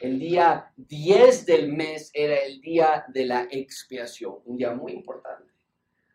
El 0.00 0.18
día 0.18 0.72
10 0.76 1.46
del 1.46 1.72
mes 1.72 2.10
era 2.14 2.36
el 2.36 2.60
día 2.60 3.04
de 3.08 3.26
la 3.26 3.48
expiación, 3.50 4.36
un 4.44 4.56
día 4.56 4.72
muy 4.72 4.92
importante, 4.92 5.52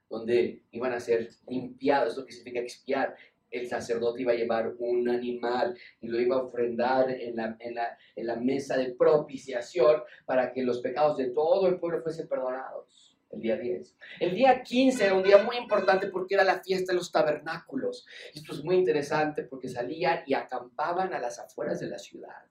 donde 0.09 0.63
iban 0.71 0.93
a 0.93 0.99
ser 0.99 1.29
limpiados, 1.47 2.17
lo 2.17 2.25
que 2.25 2.31
significa 2.31 2.61
expiar, 2.61 3.15
el 3.51 3.67
sacerdote 3.67 4.21
iba 4.21 4.33
a 4.33 4.35
llevar 4.35 4.73
un 4.79 5.09
animal 5.09 5.77
y 6.01 6.07
lo 6.07 6.19
iba 6.19 6.35
a 6.35 6.43
ofrendar 6.43 7.09
en 7.09 7.35
la, 7.35 7.55
en, 7.59 7.75
la, 7.75 7.97
en 8.15 8.27
la, 8.27 8.35
mesa 8.35 8.77
de 8.77 8.93
propiciación 8.93 10.03
para 10.25 10.51
que 10.51 10.63
los 10.63 10.79
pecados 10.81 11.17
de 11.17 11.29
todo 11.29 11.67
el 11.67 11.79
pueblo 11.79 12.01
fuesen 12.01 12.27
perdonados. 12.27 13.15
El 13.29 13.41
día 13.41 13.57
10. 13.57 13.97
El 14.21 14.35
día 14.35 14.63
15 14.63 15.03
era 15.03 15.13
un 15.13 15.23
día 15.23 15.43
muy 15.43 15.57
importante 15.57 16.07
porque 16.07 16.35
era 16.35 16.45
la 16.45 16.61
fiesta 16.61 16.93
de 16.93 16.97
los 16.97 17.11
tabernáculos. 17.11 18.05
Esto 18.33 18.53
es 18.53 18.63
muy 18.63 18.75
interesante 18.75 19.43
porque 19.43 19.67
salían 19.67 20.23
y 20.25 20.33
acampaban 20.33 21.13
a 21.13 21.19
las 21.19 21.37
afueras 21.37 21.79
de 21.81 21.87
la 21.87 21.99
ciudad, 21.99 22.45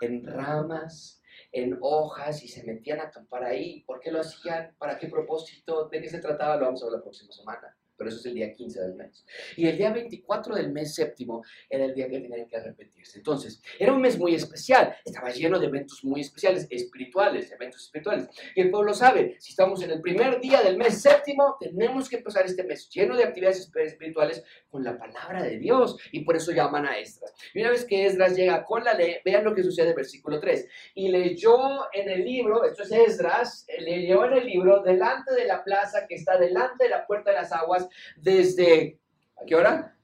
en 0.00 0.26
ramas, 0.26 1.20
en 1.52 1.76
hojas 1.82 2.42
y 2.42 2.48
se 2.48 2.64
metían 2.64 3.00
a 3.00 3.04
acampar 3.04 3.44
ahí. 3.44 3.82
¿Por 3.82 4.00
qué 4.00 4.10
lo 4.10 4.20
hacían? 4.20 4.74
¿Para 4.78 4.98
qué 4.98 5.08
propósito? 5.08 5.88
¿De 5.90 6.00
qué 6.00 6.08
se 6.08 6.20
trataba? 6.20 6.56
Lo 6.56 6.64
vamos 6.64 6.82
a 6.82 6.86
ver 6.86 6.94
la 6.94 7.02
próxima 7.02 7.32
semana 7.32 7.76
pero 7.96 8.10
eso 8.10 8.18
es 8.18 8.26
el 8.26 8.34
día 8.34 8.52
15 8.52 8.80
del 8.80 8.94
mes. 8.94 9.24
Y 9.56 9.66
el 9.66 9.76
día 9.76 9.92
24 9.92 10.54
del 10.54 10.72
mes 10.72 10.94
séptimo 10.94 11.42
era 11.68 11.84
el 11.84 11.94
día 11.94 12.08
que 12.08 12.20
tenían 12.20 12.46
que 12.46 12.56
arrepentirse. 12.56 13.18
Entonces, 13.18 13.62
era 13.78 13.92
un 13.92 14.00
mes 14.00 14.18
muy 14.18 14.34
especial, 14.34 14.94
estaba 15.04 15.30
lleno 15.30 15.58
de 15.58 15.66
eventos 15.66 16.04
muy 16.04 16.20
especiales, 16.20 16.66
espirituales, 16.70 17.50
eventos 17.52 17.84
espirituales. 17.84 18.28
Y 18.54 18.60
el 18.60 18.70
pueblo 18.70 18.94
sabe, 18.94 19.36
si 19.40 19.50
estamos 19.50 19.82
en 19.82 19.90
el 19.90 20.00
primer 20.00 20.40
día 20.40 20.62
del 20.62 20.76
mes 20.76 21.00
séptimo, 21.00 21.56
tenemos 21.58 22.08
que 22.08 22.16
empezar 22.16 22.44
este 22.44 22.64
mes 22.64 22.88
lleno 22.90 23.16
de 23.16 23.24
actividades 23.24 23.70
espirituales 23.74 24.42
con 24.68 24.84
la 24.84 24.98
palabra 24.98 25.42
de 25.42 25.58
Dios. 25.58 25.96
Y 26.12 26.20
por 26.24 26.36
eso 26.36 26.52
llaman 26.52 26.86
a 26.86 26.98
Esdras. 26.98 27.32
Y 27.54 27.60
una 27.60 27.70
vez 27.70 27.84
que 27.84 28.06
Esdras 28.06 28.36
llega 28.36 28.64
con 28.64 28.84
la 28.84 28.94
ley, 28.94 29.16
vean 29.24 29.44
lo 29.44 29.54
que 29.54 29.62
sucede 29.62 29.90
en 29.90 29.96
versículo 29.96 30.40
3. 30.40 30.68
Y 30.94 31.08
leyó 31.08 31.56
en 31.92 32.08
el 32.08 32.24
libro, 32.24 32.64
esto 32.64 32.82
es 32.82 32.92
Esdras, 32.92 33.66
leyó 33.78 34.24
en 34.26 34.34
el 34.34 34.46
libro 34.46 34.82
delante 34.82 35.34
de 35.34 35.46
la 35.46 35.64
plaza 35.64 36.06
que 36.06 36.16
está 36.16 36.38
delante 36.38 36.84
de 36.84 36.90
la 36.90 37.06
puerta 37.06 37.30
de 37.30 37.36
las 37.36 37.52
aguas 37.52 37.85
desde, 38.16 38.98
¿a 39.40 39.44
qué 39.44 39.54
hora? 39.54 39.96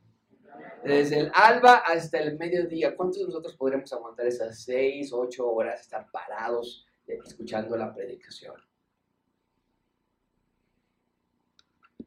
Desde 0.84 1.20
el 1.20 1.30
alba 1.34 1.76
hasta 1.76 2.18
el 2.18 2.36
mediodía. 2.38 2.96
¿Cuántos 2.96 3.20
de 3.20 3.26
nosotros 3.26 3.54
podremos 3.56 3.92
aguantar 3.92 4.26
esas 4.26 4.62
seis, 4.62 5.12
ocho 5.12 5.48
horas, 5.48 5.80
estar 5.80 6.10
parados 6.10 6.86
escuchando 7.06 7.76
la 7.76 7.94
predicación? 7.94 8.56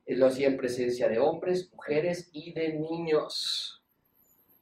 Lo 0.08 0.28
hacía 0.28 0.48
en 0.48 0.58
presencia 0.58 1.10
de 1.10 1.20
hombres, 1.20 1.72
mujeres 1.74 2.30
y 2.32 2.54
de 2.54 2.74
niños. 2.74 3.82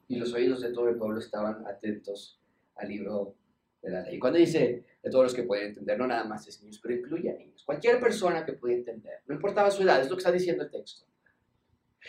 y 0.07 0.17
los 0.17 0.33
oídos 0.33 0.61
de 0.61 0.71
todo 0.71 0.89
el 0.89 0.97
pueblo 0.97 1.19
estaban 1.19 1.65
atentos 1.65 2.39
al 2.75 2.89
libro 2.89 3.35
de 3.83 3.91
la 3.91 4.01
ley. 4.01 4.17
Cuando 4.17 4.39
dice 4.39 4.85
de 5.03 5.09
todos 5.11 5.25
los 5.25 5.33
que 5.33 5.43
pueden 5.43 5.67
entender, 5.67 5.99
no 5.99 6.07
nada 6.07 6.23
más 6.23 6.47
es 6.47 6.61
niños, 6.61 6.79
pero 6.81 6.95
incluye 6.95 7.29
a 7.29 7.35
niños. 7.35 7.63
Cualquier 7.65 7.99
persona 7.99 8.45
que 8.45 8.53
pueda 8.53 8.75
entender, 8.75 9.19
no 9.27 9.35
importaba 9.35 9.69
su 9.69 9.83
edad, 9.83 10.01
es 10.01 10.09
lo 10.09 10.15
que 10.15 10.21
está 10.21 10.31
diciendo 10.31 10.63
el 10.63 10.71
texto. 10.71 11.05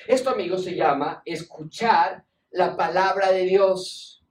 Esto, 0.06 0.30
amigos, 0.30 0.64
se 0.64 0.74
llama 0.74 1.22
escuchar 1.24 2.24
la 2.50 2.76
palabra 2.76 3.32
de 3.32 3.42
Dios. 3.44 4.24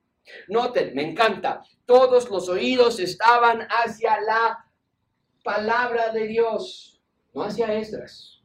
Noten, 0.47 0.95
me 0.95 1.03
encanta, 1.03 1.61
todos 1.85 2.29
los 2.29 2.47
oídos 2.47 2.99
estaban 2.99 3.67
hacia 3.69 4.19
la 4.21 4.71
palabra 5.43 6.13
de 6.13 6.27
Dios, 6.27 7.01
no 7.33 7.43
hacia 7.43 7.73
Esdras, 7.73 8.41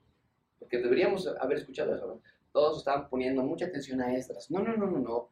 porque 0.59 0.79
deberíamos 0.79 1.29
haber 1.41 1.59
escuchado 1.59 1.95
eso. 1.95 2.21
Todos 2.53 2.79
estaban 2.79 3.09
poniendo 3.09 3.45
mucha 3.45 3.67
atención 3.67 4.01
a 4.01 4.17
Esdras. 4.17 4.51
No, 4.51 4.61
no, 4.61 4.77
no, 4.77 4.87
no, 4.87 4.99
no. 4.99 5.31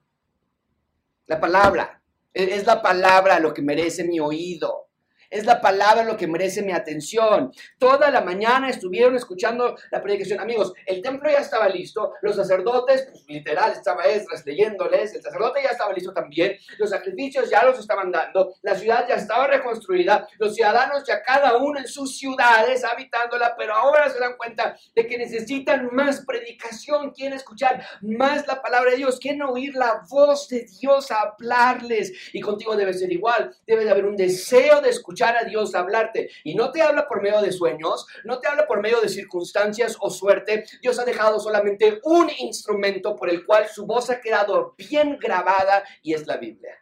La 1.26 1.40
palabra, 1.40 2.00
es 2.36 2.66
la 2.66 2.82
palabra 2.82 3.40
lo 3.40 3.54
que 3.54 3.62
merece 3.62 4.04
mi 4.04 4.20
oído. 4.20 4.85
Es 5.30 5.44
la 5.44 5.60
palabra 5.60 6.04
lo 6.04 6.16
que 6.16 6.26
merece 6.26 6.62
mi 6.62 6.72
atención. 6.72 7.52
Toda 7.78 8.10
la 8.10 8.20
mañana 8.20 8.70
estuvieron 8.70 9.16
escuchando 9.16 9.76
la 9.90 10.02
predicación. 10.02 10.40
Amigos, 10.40 10.72
el 10.86 11.02
templo 11.02 11.30
ya 11.30 11.40
estaba 11.40 11.68
listo. 11.68 12.12
Los 12.22 12.36
sacerdotes, 12.36 13.08
pues 13.10 13.24
literal, 13.28 13.72
estaba 13.72 14.04
Esdras 14.04 14.44
leyéndoles. 14.46 15.14
El 15.14 15.22
sacerdote 15.22 15.62
ya 15.62 15.70
estaba 15.70 15.92
listo 15.92 16.12
también. 16.12 16.56
Los 16.78 16.90
sacrificios 16.90 17.50
ya 17.50 17.64
los 17.64 17.78
estaban 17.78 18.12
dando. 18.12 18.54
La 18.62 18.74
ciudad 18.74 19.06
ya 19.08 19.16
estaba 19.16 19.46
reconstruida. 19.48 20.28
Los 20.38 20.54
ciudadanos 20.54 21.04
ya 21.06 21.22
cada 21.22 21.56
uno 21.56 21.80
en 21.80 21.88
sus 21.88 22.16
ciudades 22.16 22.84
habitándola. 22.84 23.54
Pero 23.56 23.74
ahora 23.74 24.08
se 24.08 24.20
dan 24.20 24.36
cuenta 24.36 24.76
de 24.94 25.06
que 25.06 25.18
necesitan 25.18 25.88
más 25.92 26.24
predicación. 26.24 27.10
Quieren 27.10 27.36
escuchar 27.36 27.84
más 28.02 28.46
la 28.46 28.62
palabra 28.62 28.92
de 28.92 28.98
Dios. 28.98 29.18
Quieren 29.18 29.42
oír 29.42 29.74
la 29.74 30.02
voz 30.08 30.48
de 30.48 30.66
Dios 30.80 31.10
hablarles. 31.10 32.12
Y 32.32 32.40
contigo 32.40 32.76
debe 32.76 32.92
ser 32.94 33.12
igual. 33.12 33.56
Debe 33.66 33.84
de 33.84 33.90
haber 33.90 34.06
un 34.06 34.16
deseo 34.16 34.80
de 34.80 34.90
escuchar 34.90 35.15
a 35.24 35.44
Dios 35.44 35.74
hablarte. 35.74 36.30
Y 36.44 36.54
no 36.54 36.70
te 36.70 36.82
habla 36.82 37.08
por 37.08 37.22
medio 37.22 37.40
de 37.40 37.52
sueños, 37.52 38.06
no 38.24 38.38
te 38.38 38.48
habla 38.48 38.66
por 38.66 38.80
medio 38.80 39.00
de 39.00 39.08
circunstancias 39.08 39.96
o 40.00 40.10
suerte. 40.10 40.64
Dios 40.82 40.98
ha 40.98 41.04
dejado 41.04 41.40
solamente 41.40 42.00
un 42.04 42.30
instrumento 42.38 43.16
por 43.16 43.30
el 43.30 43.44
cual 43.44 43.68
su 43.68 43.86
voz 43.86 44.10
ha 44.10 44.20
quedado 44.20 44.74
bien 44.76 45.18
grabada 45.18 45.84
y 46.02 46.14
es 46.14 46.26
la 46.26 46.36
Biblia. 46.36 46.78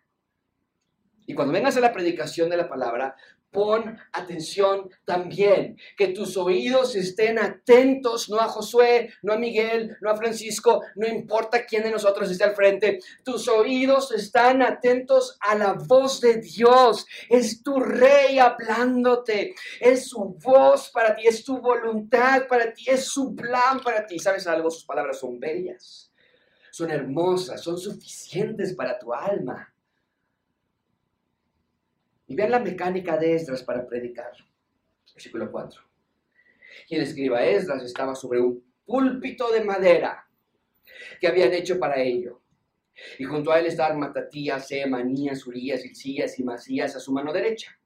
Y 1.27 1.35
cuando 1.35 1.55
vengas 1.55 1.77
a 1.77 1.81
la 1.81 1.93
predicación 1.93 2.51
de 2.51 2.57
la 2.59 2.69
palabra, 2.69 3.17
pon 3.55 3.97
atención 4.13 4.91
también, 5.07 5.79
que 5.97 6.09
tus 6.09 6.37
oídos 6.37 6.97
estén 6.97 7.39
atentos, 7.39 8.29
no 8.29 8.41
a 8.41 8.49
Josué, 8.49 9.15
no 9.23 9.33
a 9.33 9.39
Miguel, 9.39 9.97
no 10.01 10.11
a 10.11 10.17
Francisco, 10.17 10.83
no 10.97 11.07
importa 11.07 11.65
quién 11.65 11.85
de 11.85 11.93
nosotros 11.93 12.31
esté 12.31 12.45
al 12.45 12.57
frente, 12.57 12.99
tus 13.25 13.49
oídos 13.49 14.13
están 14.13 14.61
atentos 14.61 15.39
a 15.41 15.55
la 15.55 15.75
voz 15.75 16.21
de 16.21 16.39
Dios, 16.39 17.07
es 17.31 17.63
tu 17.63 17.79
rey 17.79 18.39
hablándote, 18.39 19.55
es 19.81 20.09
su 20.09 20.37
voz 20.43 20.91
para 20.91 21.15
ti, 21.15 21.27
es 21.27 21.45
tu 21.45 21.59
voluntad 21.59 22.49
para 22.49 22.75
ti, 22.75 22.85
es 22.89 23.07
su 23.07 23.35
plan 23.35 23.81
para 23.81 24.05
ti. 24.05 24.19
¿Sabes 24.19 24.47
algo? 24.49 24.71
Sus 24.71 24.85
palabras 24.85 25.21
son 25.21 25.39
bellas, 25.39 26.11
son 26.73 26.91
hermosas, 26.91 27.63
son 27.63 27.79
suficientes 27.79 28.75
para 28.75 28.99
tu 28.99 29.15
alma. 29.15 29.74
Y 32.27 32.35
vean 32.35 32.51
la 32.51 32.61
mecánica 32.61 33.17
de 33.17 33.35
Esdras 33.35 33.63
para 33.63 33.87
predicar. 33.87 34.33
Versículo 35.15 35.51
4. 35.51 35.83
Y 36.89 36.97
el 36.97 37.03
escriba 37.03 37.45
Esdras 37.45 37.83
estaba 37.83 38.15
sobre 38.15 38.41
un 38.41 38.65
púlpito 38.85 39.51
de 39.53 39.63
madera 39.63 40.27
que 41.21 41.29
habían 41.29 41.53
hecho 41.53 41.79
para 41.79 42.01
ello. 42.01 42.41
Y 43.19 43.25
junto 43.25 43.51
a 43.51 43.59
él 43.59 43.67
estaban 43.67 43.99
Matatías, 43.99 44.71
Emanías, 44.71 45.47
Urías, 45.47 45.85
Ilcías 45.85 46.39
y 46.39 46.45
Masías 46.45 46.97
a 46.97 47.01
su 47.01 47.13
mano 47.13 47.33
derecha. 47.33 47.79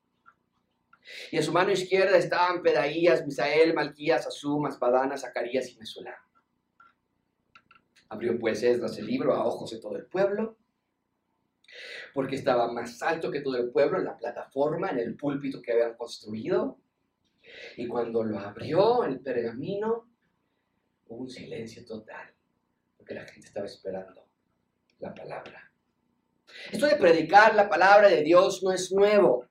Y 1.32 1.38
a 1.38 1.42
su 1.42 1.52
mano 1.52 1.70
izquierda 1.70 2.16
estaban 2.16 2.62
Pedaías, 2.62 3.24
Misael, 3.24 3.72
Malquías, 3.72 4.26
Asum, 4.26 4.66
Asbadana, 4.66 5.16
Zacarías 5.16 5.70
y 5.70 5.78
Mesulam. 5.78 6.14
Abrió 8.10 8.38
pues 8.38 8.62
Esdras 8.62 8.98
el 8.98 9.06
libro 9.06 9.34
a 9.34 9.44
ojos 9.44 9.70
de 9.70 9.80
todo 9.80 9.96
el 9.96 10.06
pueblo 10.06 10.56
porque 12.18 12.34
estaba 12.34 12.66
más 12.72 13.00
alto 13.00 13.30
que 13.30 13.42
todo 13.42 13.56
el 13.58 13.70
pueblo 13.70 13.96
en 13.96 14.04
la 14.04 14.16
plataforma, 14.16 14.90
en 14.90 14.98
el 14.98 15.14
púlpito 15.14 15.62
que 15.62 15.70
habían 15.70 15.94
construido. 15.94 16.80
Y 17.76 17.86
cuando 17.86 18.24
lo 18.24 18.40
abrió 18.40 19.04
el 19.04 19.20
pergamino, 19.20 20.10
hubo 21.06 21.20
un 21.20 21.30
silencio 21.30 21.84
total, 21.86 22.34
porque 22.96 23.14
la 23.14 23.24
gente 23.24 23.46
estaba 23.46 23.66
esperando 23.66 24.26
la 24.98 25.14
palabra. 25.14 25.70
Esto 26.72 26.86
de 26.86 26.96
predicar 26.96 27.54
la 27.54 27.68
palabra 27.68 28.08
de 28.08 28.24
Dios 28.24 28.64
no 28.64 28.72
es 28.72 28.90
nuevo. 28.90 29.46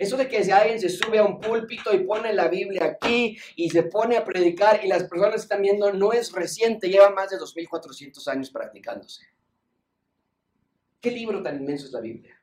Eso 0.00 0.16
de 0.16 0.28
que 0.28 0.42
si 0.42 0.50
alguien 0.50 0.80
se 0.80 0.88
sube 0.88 1.18
a 1.18 1.24
un 1.24 1.38
púlpito 1.38 1.92
y 1.92 2.04
pone 2.04 2.32
la 2.32 2.48
Biblia 2.48 2.86
aquí 2.86 3.36
y 3.54 3.68
se 3.68 3.82
pone 3.82 4.16
a 4.16 4.24
predicar 4.24 4.82
y 4.82 4.88
las 4.88 5.04
personas 5.04 5.42
están 5.42 5.60
viendo 5.60 5.92
no 5.92 6.14
es 6.14 6.32
reciente, 6.32 6.88
lleva 6.88 7.10
más 7.10 7.28
de 7.28 7.36
2400 7.36 8.26
años 8.28 8.48
practicándose. 8.48 9.26
¿Qué 11.00 11.12
libro 11.12 11.42
tan 11.42 11.60
inmenso 11.60 11.86
es 11.86 11.92
la 11.92 12.00
Biblia? 12.00 12.42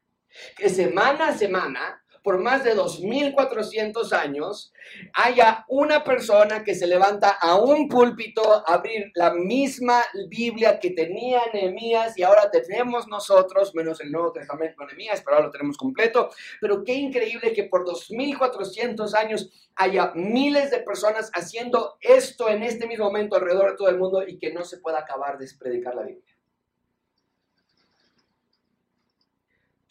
Que 0.55 0.69
semana 0.69 1.29
a 1.29 1.37
semana, 1.37 2.01
por 2.23 2.41
más 2.41 2.63
de 2.63 2.73
2.400 2.73 4.13
años, 4.13 4.73
haya 5.13 5.65
una 5.67 6.05
persona 6.05 6.63
que 6.63 6.73
se 6.73 6.87
levanta 6.87 7.31
a 7.31 7.55
un 7.55 7.89
púlpito 7.89 8.41
a 8.65 8.75
abrir 8.75 9.11
la 9.15 9.33
misma 9.33 10.01
Biblia 10.29 10.79
que 10.79 10.91
tenía 10.91 11.41
Nehemías 11.53 12.17
y 12.17 12.23
ahora 12.23 12.49
tenemos 12.49 13.07
nosotros, 13.09 13.75
menos 13.75 13.99
el 13.99 14.11
Nuevo 14.11 14.31
Testamento 14.31 14.81
de 14.81 14.87
Nehemías, 14.87 15.21
pero 15.21 15.35
ahora 15.35 15.47
lo 15.47 15.51
tenemos 15.51 15.77
completo. 15.77 16.29
Pero 16.61 16.83
qué 16.83 16.93
increíble 16.93 17.51
que 17.51 17.65
por 17.65 17.85
2.400 17.85 19.13
años 19.15 19.69
haya 19.75 20.13
miles 20.15 20.71
de 20.71 20.79
personas 20.79 21.29
haciendo 21.33 21.97
esto 21.99 22.49
en 22.49 22.63
este 22.63 22.87
mismo 22.87 23.05
momento 23.05 23.35
alrededor 23.35 23.71
de 23.71 23.77
todo 23.77 23.89
el 23.89 23.97
mundo 23.97 24.25
y 24.25 24.39
que 24.39 24.53
no 24.53 24.63
se 24.63 24.77
pueda 24.77 24.99
acabar 24.99 25.37
de 25.37 25.45
predicar 25.59 25.93
la 25.93 26.03
Biblia. 26.03 26.34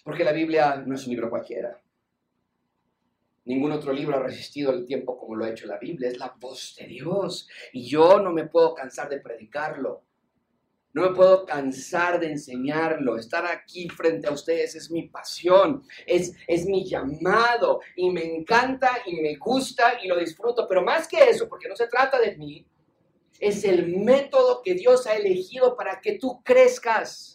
Porque 0.04 0.22
la 0.22 0.32
Biblia 0.32 0.76
no 0.86 0.94
es 0.94 1.04
un 1.06 1.12
libro 1.12 1.30
cualquiera. 1.30 1.80
Ningún 3.46 3.72
otro 3.72 3.92
libro 3.92 4.16
ha 4.16 4.22
resistido 4.22 4.72
el 4.72 4.86
tiempo 4.86 5.18
como 5.18 5.34
lo 5.34 5.44
ha 5.44 5.50
hecho 5.50 5.66
la 5.66 5.78
Biblia. 5.78 6.08
Es 6.08 6.18
la 6.18 6.34
voz 6.38 6.76
de 6.78 6.86
Dios. 6.86 7.48
Y 7.72 7.86
yo 7.86 8.20
no 8.20 8.30
me 8.30 8.46
puedo 8.46 8.74
cansar 8.74 9.08
de 9.08 9.20
predicarlo. 9.20 10.02
No 10.92 11.02
me 11.02 11.16
puedo 11.16 11.44
cansar 11.44 12.20
de 12.20 12.30
enseñarlo. 12.30 13.18
Estar 13.18 13.44
aquí 13.46 13.88
frente 13.88 14.28
a 14.28 14.32
ustedes 14.32 14.76
es 14.76 14.90
mi 14.92 15.08
pasión, 15.08 15.82
es, 16.06 16.36
es 16.46 16.66
mi 16.66 16.88
llamado 16.88 17.80
y 17.96 18.10
me 18.10 18.22
encanta 18.22 19.02
y 19.04 19.16
me 19.20 19.34
gusta 19.34 19.98
y 20.02 20.06
lo 20.06 20.16
disfruto. 20.16 20.68
Pero 20.68 20.82
más 20.82 21.08
que 21.08 21.18
eso, 21.24 21.48
porque 21.48 21.68
no 21.68 21.74
se 21.74 21.88
trata 21.88 22.20
de 22.20 22.36
mí, 22.36 22.64
es 23.40 23.64
el 23.64 23.98
método 23.98 24.62
que 24.62 24.74
Dios 24.74 25.06
ha 25.08 25.16
elegido 25.16 25.76
para 25.76 26.00
que 26.00 26.18
tú 26.18 26.40
crezcas 26.44 27.33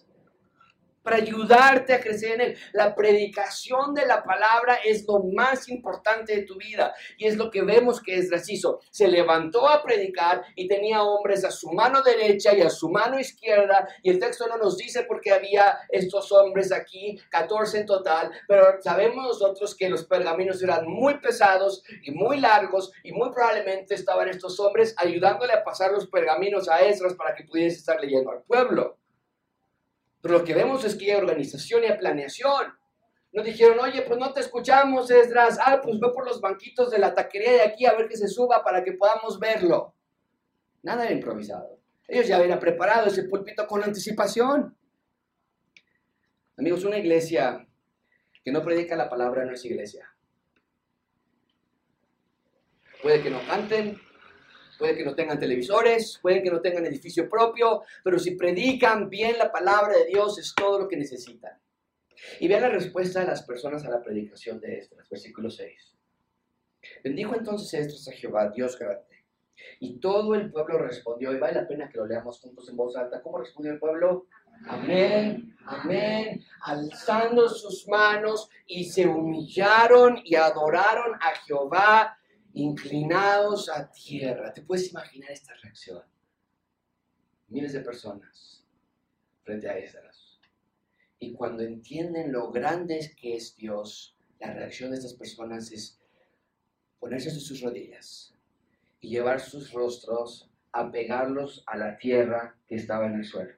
para 1.10 1.24
ayudarte 1.24 1.91
a 1.91 2.00
crecer 2.00 2.34
en 2.34 2.41
Él. 2.41 2.58
La 2.72 2.93
predicación 2.93 3.95
de 3.95 4.06
la 4.06 4.24
palabra 4.24 4.76
es 4.86 5.08
lo 5.08 5.24
más 5.24 5.67
importante 5.67 6.36
de 6.36 6.43
tu 6.43 6.56
vida 6.56 6.93
y 7.17 7.26
es 7.26 7.36
lo 7.36 7.50
que 7.50 7.63
vemos 7.63 8.00
que 8.00 8.15
es 8.15 8.30
hizo. 8.48 8.80
Se 8.91 9.08
levantó 9.08 9.67
a 9.67 9.82
predicar 9.82 10.43
y 10.55 10.68
tenía 10.68 11.01
hombres 11.01 11.43
a 11.43 11.49
su 11.49 11.72
mano 11.72 12.03
derecha 12.03 12.53
y 12.53 12.62
a 12.62 12.70
su 12.70 12.89
mano 12.89 13.20
izquierda 13.20 13.88
y 14.03 14.12
el 14.12 14.20
texto 14.20 14.45
no 14.47 14.57
nos 14.57 14.78
dice 14.78 15.01
por 15.01 15.20
qué 15.20 15.32
había 15.32 15.80
estos 15.89 16.32
hombres 16.32 16.72
aquí, 16.72 17.20
14 17.32 17.80
en 17.80 17.86
total, 17.88 18.32
pero 18.47 18.80
sabemos 18.84 19.26
nosotros 19.26 19.76
que 19.76 19.89
los 19.89 20.05
pergaminos 20.05 20.62
eran 20.62 20.86
muy 20.88 21.18
pesados 21.18 21.84
y 22.03 22.12
muy 22.12 22.39
largos 22.39 22.91
y 23.03 23.14
muy 23.14 23.32
probablemente 23.32 23.95
estaban 23.95 24.30
estos 24.30 24.60
hombres 24.60 24.93
ayudándole 24.95 25.53
a 25.53 25.64
pasar 25.64 25.91
los 25.91 26.05
pergaminos 26.05 26.70
a 26.70 26.82
Esdras 26.82 27.16
para 27.16 27.34
que 27.34 27.45
pudiese 27.45 27.78
estar 27.78 27.99
leyendo 27.99 28.30
al 28.30 28.43
pueblo. 28.43 28.99
Pero 30.22 30.39
lo 30.39 30.43
que 30.43 30.53
vemos 30.53 30.84
es 30.84 30.95
que 30.95 31.11
hay 31.11 31.17
organización 31.17 31.84
y 31.84 31.88
hay 31.88 31.97
planeación. 31.97 32.74
Nos 33.32 33.45
dijeron, 33.45 33.80
oye, 33.80 34.01
pues 34.01 34.20
no 34.20 34.34
te 34.34 34.41
escuchamos, 34.41 35.09
Esdras. 35.11 35.59
Ah, 35.61 35.80
pues 35.82 35.99
ve 35.99 36.09
por 36.13 36.26
los 36.26 36.41
banquitos 36.41 36.91
de 36.91 36.99
la 36.99 37.13
taquería 37.13 37.51
de 37.51 37.61
aquí 37.61 37.86
a 37.86 37.93
ver 37.93 38.07
que 38.07 38.17
se 38.17 38.28
suba 38.28 38.63
para 38.63 38.84
que 38.84 38.93
podamos 38.93 39.39
verlo. 39.39 39.93
Nada 40.82 41.05
era 41.05 41.13
improvisado. 41.13 41.80
Ellos 42.07 42.28
ya 42.28 42.38
habían 42.38 42.59
preparado 42.59 43.07
ese 43.07 43.24
púlpito 43.24 43.67
con 43.67 43.84
anticipación. 43.84 44.76
Amigos, 46.57 46.84
una 46.84 46.97
iglesia 46.97 47.67
que 48.43 48.51
no 48.51 48.63
predica 48.63 48.95
la 48.95 49.09
palabra 49.09 49.45
no 49.45 49.53
es 49.53 49.63
iglesia. 49.63 50.09
Puede 53.01 53.22
que 53.22 53.30
no 53.30 53.39
canten, 53.47 54.01
Puede 54.80 54.95
que 54.95 55.03
no 55.03 55.13
tengan 55.13 55.38
televisores, 55.38 56.17
puede 56.21 56.41
que 56.41 56.49
no 56.49 56.61
tengan 56.61 56.86
edificio 56.86 57.30
propio, 57.30 57.84
pero 58.01 58.17
si 58.17 58.32
predican 58.32 59.09
bien 59.09 59.38
la 59.38 59.51
palabra 59.51 59.97
de 59.97 60.05
Dios 60.05 60.39
es 60.39 60.55
todo 60.55 60.80
lo 60.80 60.88
que 60.88 60.95
necesitan. 60.95 61.59
Y 62.39 62.47
vean 62.47 62.61
la 62.61 62.69
respuesta 62.69 63.19
de 63.19 63.27
las 63.27 63.43
personas 63.43 63.86
a 63.86 63.89
la 63.89 64.01
predicación 64.01 64.59
de 64.61 64.80
Esdras, 64.80 65.09
versículo 65.09 65.49
6. 65.49 65.97
Bendijo 67.03 67.36
entonces 67.36 67.73
Esdras 67.73 68.07
a 68.07 68.13
Jehová, 68.13 68.49
Dios 68.55 68.80
grande. 68.80 69.03
Y 69.82 69.99
todo 69.99 70.34
el 70.36 70.49
pueblo 70.49 70.77
respondió, 70.77 71.34
y 71.34 71.39
vale 71.39 71.55
la 71.55 71.67
pena 71.67 71.89
que 71.89 71.97
lo 71.97 72.05
leamos 72.05 72.39
juntos 72.39 72.69
en 72.69 72.77
voz 72.77 72.95
alta. 72.95 73.21
¿Cómo 73.21 73.38
respondió 73.38 73.73
el 73.73 73.80
pueblo? 73.80 74.27
Amén, 74.65 75.55
amén. 75.65 76.43
Alzando 76.61 77.49
sus 77.49 77.86
manos 77.88 78.49
y 78.65 78.86
se 78.86 79.07
humillaron 79.07 80.21
y 80.23 80.36
adoraron 80.36 81.15
a 81.15 81.36
Jehová 81.45 82.18
inclinados 82.54 83.70
a 83.70 83.91
tierra. 83.91 84.54
¿Te 84.54 84.62
puedes 84.62 84.89
imaginar 84.89 85.32
esta 85.32 85.54
reacción? 85.56 86.04
Miles 87.47 87.74
de 87.74 87.82
personas 87.82 88.64
frente 89.43 89.70
a 89.70 89.78
Esdras. 89.78 90.39
Y 91.20 91.34
cuando 91.34 91.64
entienden 91.64 92.32
lo 92.32 92.52
grande 92.52 93.14
que 93.20 93.36
es 93.36 93.56
Dios, 93.56 94.16
la 94.39 94.54
reacción 94.54 94.91
de 94.91 94.97
estas 94.97 95.16
personas 95.16 95.72
es 95.72 96.00
ponerse 97.00 97.30
en 97.30 97.39
sus 97.39 97.62
rodillas 97.62 98.34
y 99.02 99.10
llevar 99.10 99.39
sus 99.39 99.72
rostros 99.72 100.50
a 100.72 100.91
pegarlos 100.91 101.64
a 101.66 101.78
la 101.78 101.97
tierra 101.97 102.56
que 102.68 102.76
estaba 102.76 103.08
en 103.08 103.16
el 103.16 103.26
suelo. 103.26 103.54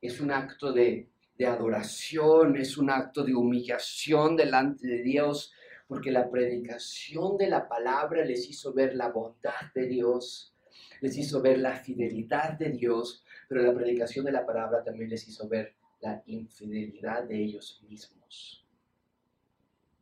Es 0.00 0.20
un 0.20 0.30
acto 0.30 0.72
de, 0.72 1.08
de 1.36 1.46
adoración, 1.46 2.56
es 2.56 2.76
un 2.76 2.90
acto 2.90 3.24
de 3.24 3.34
humillación 3.34 4.36
delante 4.36 4.86
de 4.86 5.02
Dios, 5.02 5.52
porque 5.88 6.12
la 6.12 6.30
predicación 6.30 7.38
de 7.38 7.48
la 7.48 7.66
palabra 7.66 8.24
les 8.24 8.48
hizo 8.48 8.74
ver 8.74 8.94
la 8.94 9.08
bondad 9.08 9.72
de 9.74 9.86
Dios, 9.86 10.54
les 11.00 11.16
hizo 11.16 11.40
ver 11.40 11.58
la 11.58 11.76
fidelidad 11.76 12.58
de 12.58 12.70
Dios, 12.70 13.24
pero 13.48 13.62
la 13.62 13.74
predicación 13.74 14.26
de 14.26 14.32
la 14.32 14.44
palabra 14.44 14.84
también 14.84 15.08
les 15.08 15.26
hizo 15.26 15.48
ver 15.48 15.74
la 16.00 16.22
infidelidad 16.26 17.24
de 17.24 17.42
ellos 17.42 17.82
mismos. 17.88 18.66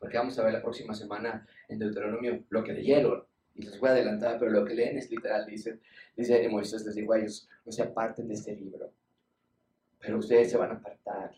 Porque 0.01 0.18
vamos 0.18 0.37
a 0.39 0.45
ver 0.45 0.55
la 0.55 0.62
próxima 0.62 0.93
semana 0.93 1.47
en 1.68 1.78
Deuteronomio 1.78 2.45
lo 2.51 2.64
que 2.64 2.72
leyeron, 2.72 3.24
y 3.55 3.62
les 3.62 3.78
voy 3.78 3.89
a 3.89 3.93
adelantar, 3.93 4.39
pero 4.39 4.51
lo 4.51 4.64
que 4.64 4.74
leen 4.74 4.99
es 4.99 5.11
literal, 5.11 5.47
dice, 5.47 5.78
dice 6.16 6.49
Moisés, 6.49 6.84
les 6.84 6.97
digo 6.97 7.12
a 7.12 7.18
ellos, 7.18 7.49
no 7.64 7.70
se 7.70 7.82
aparten 7.82 8.26
de 8.26 8.34
este 8.34 8.55
libro, 8.57 8.93
pero 10.01 10.18
ustedes 10.18 10.51
se 10.51 10.59
van 10.59 10.72
a 10.72 10.74
apartar 10.74 11.30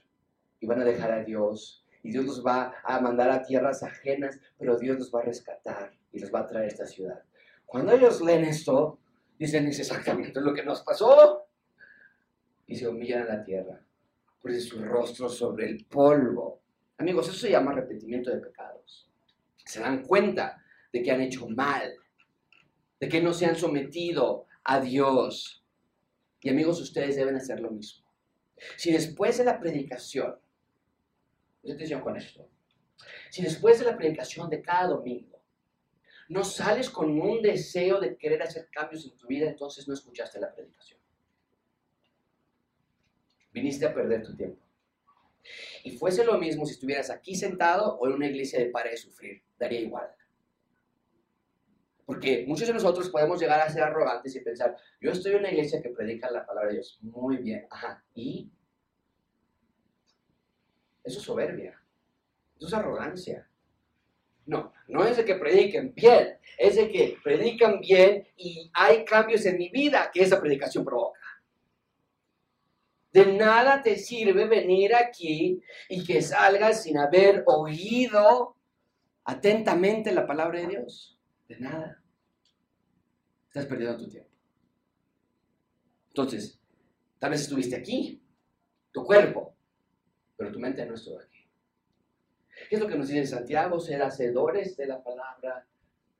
y 0.58 0.66
van 0.66 0.80
a 0.80 0.84
dejar 0.84 1.12
a 1.12 1.22
Dios 1.22 1.84
y 2.02 2.10
Dios 2.10 2.24
los 2.24 2.46
va 2.46 2.74
a 2.84 3.00
mandar 3.00 3.30
a 3.30 3.42
tierras 3.42 3.82
ajenas, 3.82 4.38
pero 4.58 4.78
Dios 4.78 4.98
los 4.98 5.14
va 5.14 5.20
a 5.20 5.24
rescatar 5.24 5.92
y 6.12 6.20
los 6.20 6.32
va 6.32 6.40
a 6.40 6.46
traer 6.46 6.64
a 6.64 6.68
esta 6.68 6.86
ciudad. 6.86 7.22
Cuando 7.66 7.92
ellos 7.92 8.20
leen 8.20 8.44
esto, 8.44 8.98
dicen, 9.38 9.66
es 9.66 9.78
exactamente 9.78 10.40
lo 10.40 10.54
que 10.54 10.64
nos 10.64 10.82
pasó. 10.82 11.44
Y 12.66 12.76
se 12.76 12.88
humillan 12.88 13.22
a 13.22 13.36
la 13.36 13.44
tierra, 13.44 13.80
ponen 14.40 14.60
su 14.60 14.84
rostro 14.84 15.28
sobre 15.28 15.68
el 15.68 15.84
polvo. 15.86 16.60
Amigos, 16.98 17.28
eso 17.28 17.38
se 17.38 17.50
llama 17.50 17.72
arrepentimiento 17.72 18.30
de 18.30 18.38
pecados. 18.38 19.08
Se 19.64 19.80
dan 19.80 20.02
cuenta 20.02 20.62
de 20.92 21.02
que 21.02 21.10
han 21.10 21.20
hecho 21.20 21.48
mal, 21.48 21.94
de 23.00 23.08
que 23.08 23.22
no 23.22 23.32
se 23.32 23.46
han 23.46 23.56
sometido 23.56 24.46
a 24.64 24.80
Dios. 24.80 25.64
Y 26.40 26.50
amigos, 26.50 26.80
ustedes 26.80 27.16
deben 27.16 27.36
hacer 27.36 27.60
lo 27.60 27.70
mismo. 27.70 28.06
Si 28.76 28.92
después 28.92 29.38
de 29.38 29.44
la 29.44 29.60
predicación 29.60 30.36
atención 31.64 32.00
con 32.00 32.16
esto. 32.16 32.48
Si 33.30 33.42
después 33.42 33.78
de 33.78 33.86
la 33.86 33.96
predicación 33.96 34.48
de 34.50 34.62
cada 34.62 34.88
domingo 34.88 35.40
no 36.28 36.44
sales 36.44 36.90
con 36.90 37.18
un 37.20 37.40
deseo 37.40 38.00
de 38.00 38.16
querer 38.16 38.42
hacer 38.42 38.68
cambios 38.70 39.04
en 39.06 39.16
tu 39.16 39.26
vida, 39.26 39.48
entonces 39.48 39.88
no 39.88 39.94
escuchaste 39.94 40.38
la 40.38 40.52
predicación. 40.52 41.00
Viniste 43.52 43.86
a 43.86 43.94
perder 43.94 44.22
tu 44.22 44.36
tiempo. 44.36 44.62
Y 45.84 45.96
fuese 45.96 46.24
lo 46.24 46.36
mismo 46.36 46.66
si 46.66 46.72
estuvieras 46.72 47.08
aquí 47.10 47.34
sentado 47.34 47.96
o 47.96 48.06
en 48.06 48.14
una 48.14 48.26
iglesia 48.26 48.58
de 48.58 48.66
pare 48.66 48.90
de 48.90 48.96
sufrir, 48.98 49.42
daría 49.58 49.80
igual. 49.80 50.08
Porque 52.04 52.44
muchos 52.46 52.66
de 52.66 52.74
nosotros 52.74 53.08
podemos 53.10 53.40
llegar 53.40 53.60
a 53.60 53.70
ser 53.70 53.82
arrogantes 53.82 54.34
y 54.34 54.40
pensar, 54.40 54.76
yo 55.00 55.10
estoy 55.10 55.32
en 55.32 55.40
una 55.40 55.50
iglesia 55.50 55.82
que 55.82 55.90
predica 55.90 56.30
la 56.30 56.46
palabra 56.46 56.70
de 56.70 56.76
Dios. 56.76 56.98
Muy 57.02 57.38
bien, 57.38 57.66
ajá. 57.70 58.04
¿Y 58.14 58.50
eso 61.08 61.18
es 61.18 61.24
soberbia. 61.24 61.80
Eso 62.56 62.66
es 62.66 62.74
arrogancia. 62.74 63.48
No, 64.46 64.72
no 64.88 65.04
es 65.04 65.16
de 65.16 65.24
que 65.24 65.34
prediquen 65.34 65.94
bien, 65.94 66.38
es 66.56 66.76
de 66.76 66.90
que 66.90 67.18
predican 67.22 67.80
bien 67.80 68.26
y 68.36 68.70
hay 68.72 69.04
cambios 69.04 69.44
en 69.44 69.58
mi 69.58 69.68
vida 69.68 70.10
que 70.12 70.22
esa 70.22 70.40
predicación 70.40 70.84
provoca. 70.84 71.18
De 73.12 73.26
nada 73.26 73.82
te 73.82 73.96
sirve 73.96 74.46
venir 74.46 74.94
aquí 74.94 75.62
y 75.88 76.04
que 76.04 76.22
salgas 76.22 76.82
sin 76.82 76.98
haber 76.98 77.42
oído 77.46 78.56
atentamente 79.24 80.12
la 80.12 80.26
palabra 80.26 80.60
de 80.60 80.66
Dios. 80.68 81.18
De 81.48 81.58
nada. 81.58 82.02
Estás 83.48 83.66
perdiendo 83.66 83.96
tu 83.96 84.08
tiempo. 84.08 84.30
Entonces, 86.08 86.58
tal 87.18 87.30
vez 87.30 87.42
estuviste 87.42 87.76
aquí, 87.76 88.22
tu 88.92 89.04
cuerpo, 89.04 89.57
pero 90.38 90.52
tu 90.52 90.60
mente 90.60 90.86
no 90.86 90.94
estuvo 90.94 91.18
aquí. 91.18 91.44
¿Qué 92.70 92.76
es 92.76 92.80
lo 92.80 92.88
que 92.88 92.96
nos 92.96 93.08
dice 93.08 93.26
Santiago? 93.26 93.78
Ser 93.80 94.02
hacedores 94.02 94.76
de 94.76 94.86
la 94.86 95.02
palabra, 95.02 95.66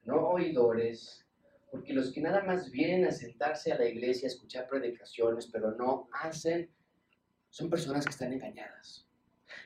no 0.05 0.29
oidores, 0.29 1.25
porque 1.71 1.93
los 1.93 2.13
que 2.13 2.21
nada 2.21 2.43
más 2.43 2.71
vienen 2.71 3.07
a 3.07 3.13
sentarse 3.13 3.73
a 3.73 3.79
la 3.79 3.87
iglesia 3.87 4.27
a 4.27 4.33
escuchar 4.33 4.67
predicaciones, 4.67 5.47
pero 5.47 5.73
no 5.73 6.09
hacen, 6.13 6.69
son 7.49 7.71
personas 7.71 8.05
que 8.05 8.11
están 8.11 8.33
engañadas. 8.33 9.07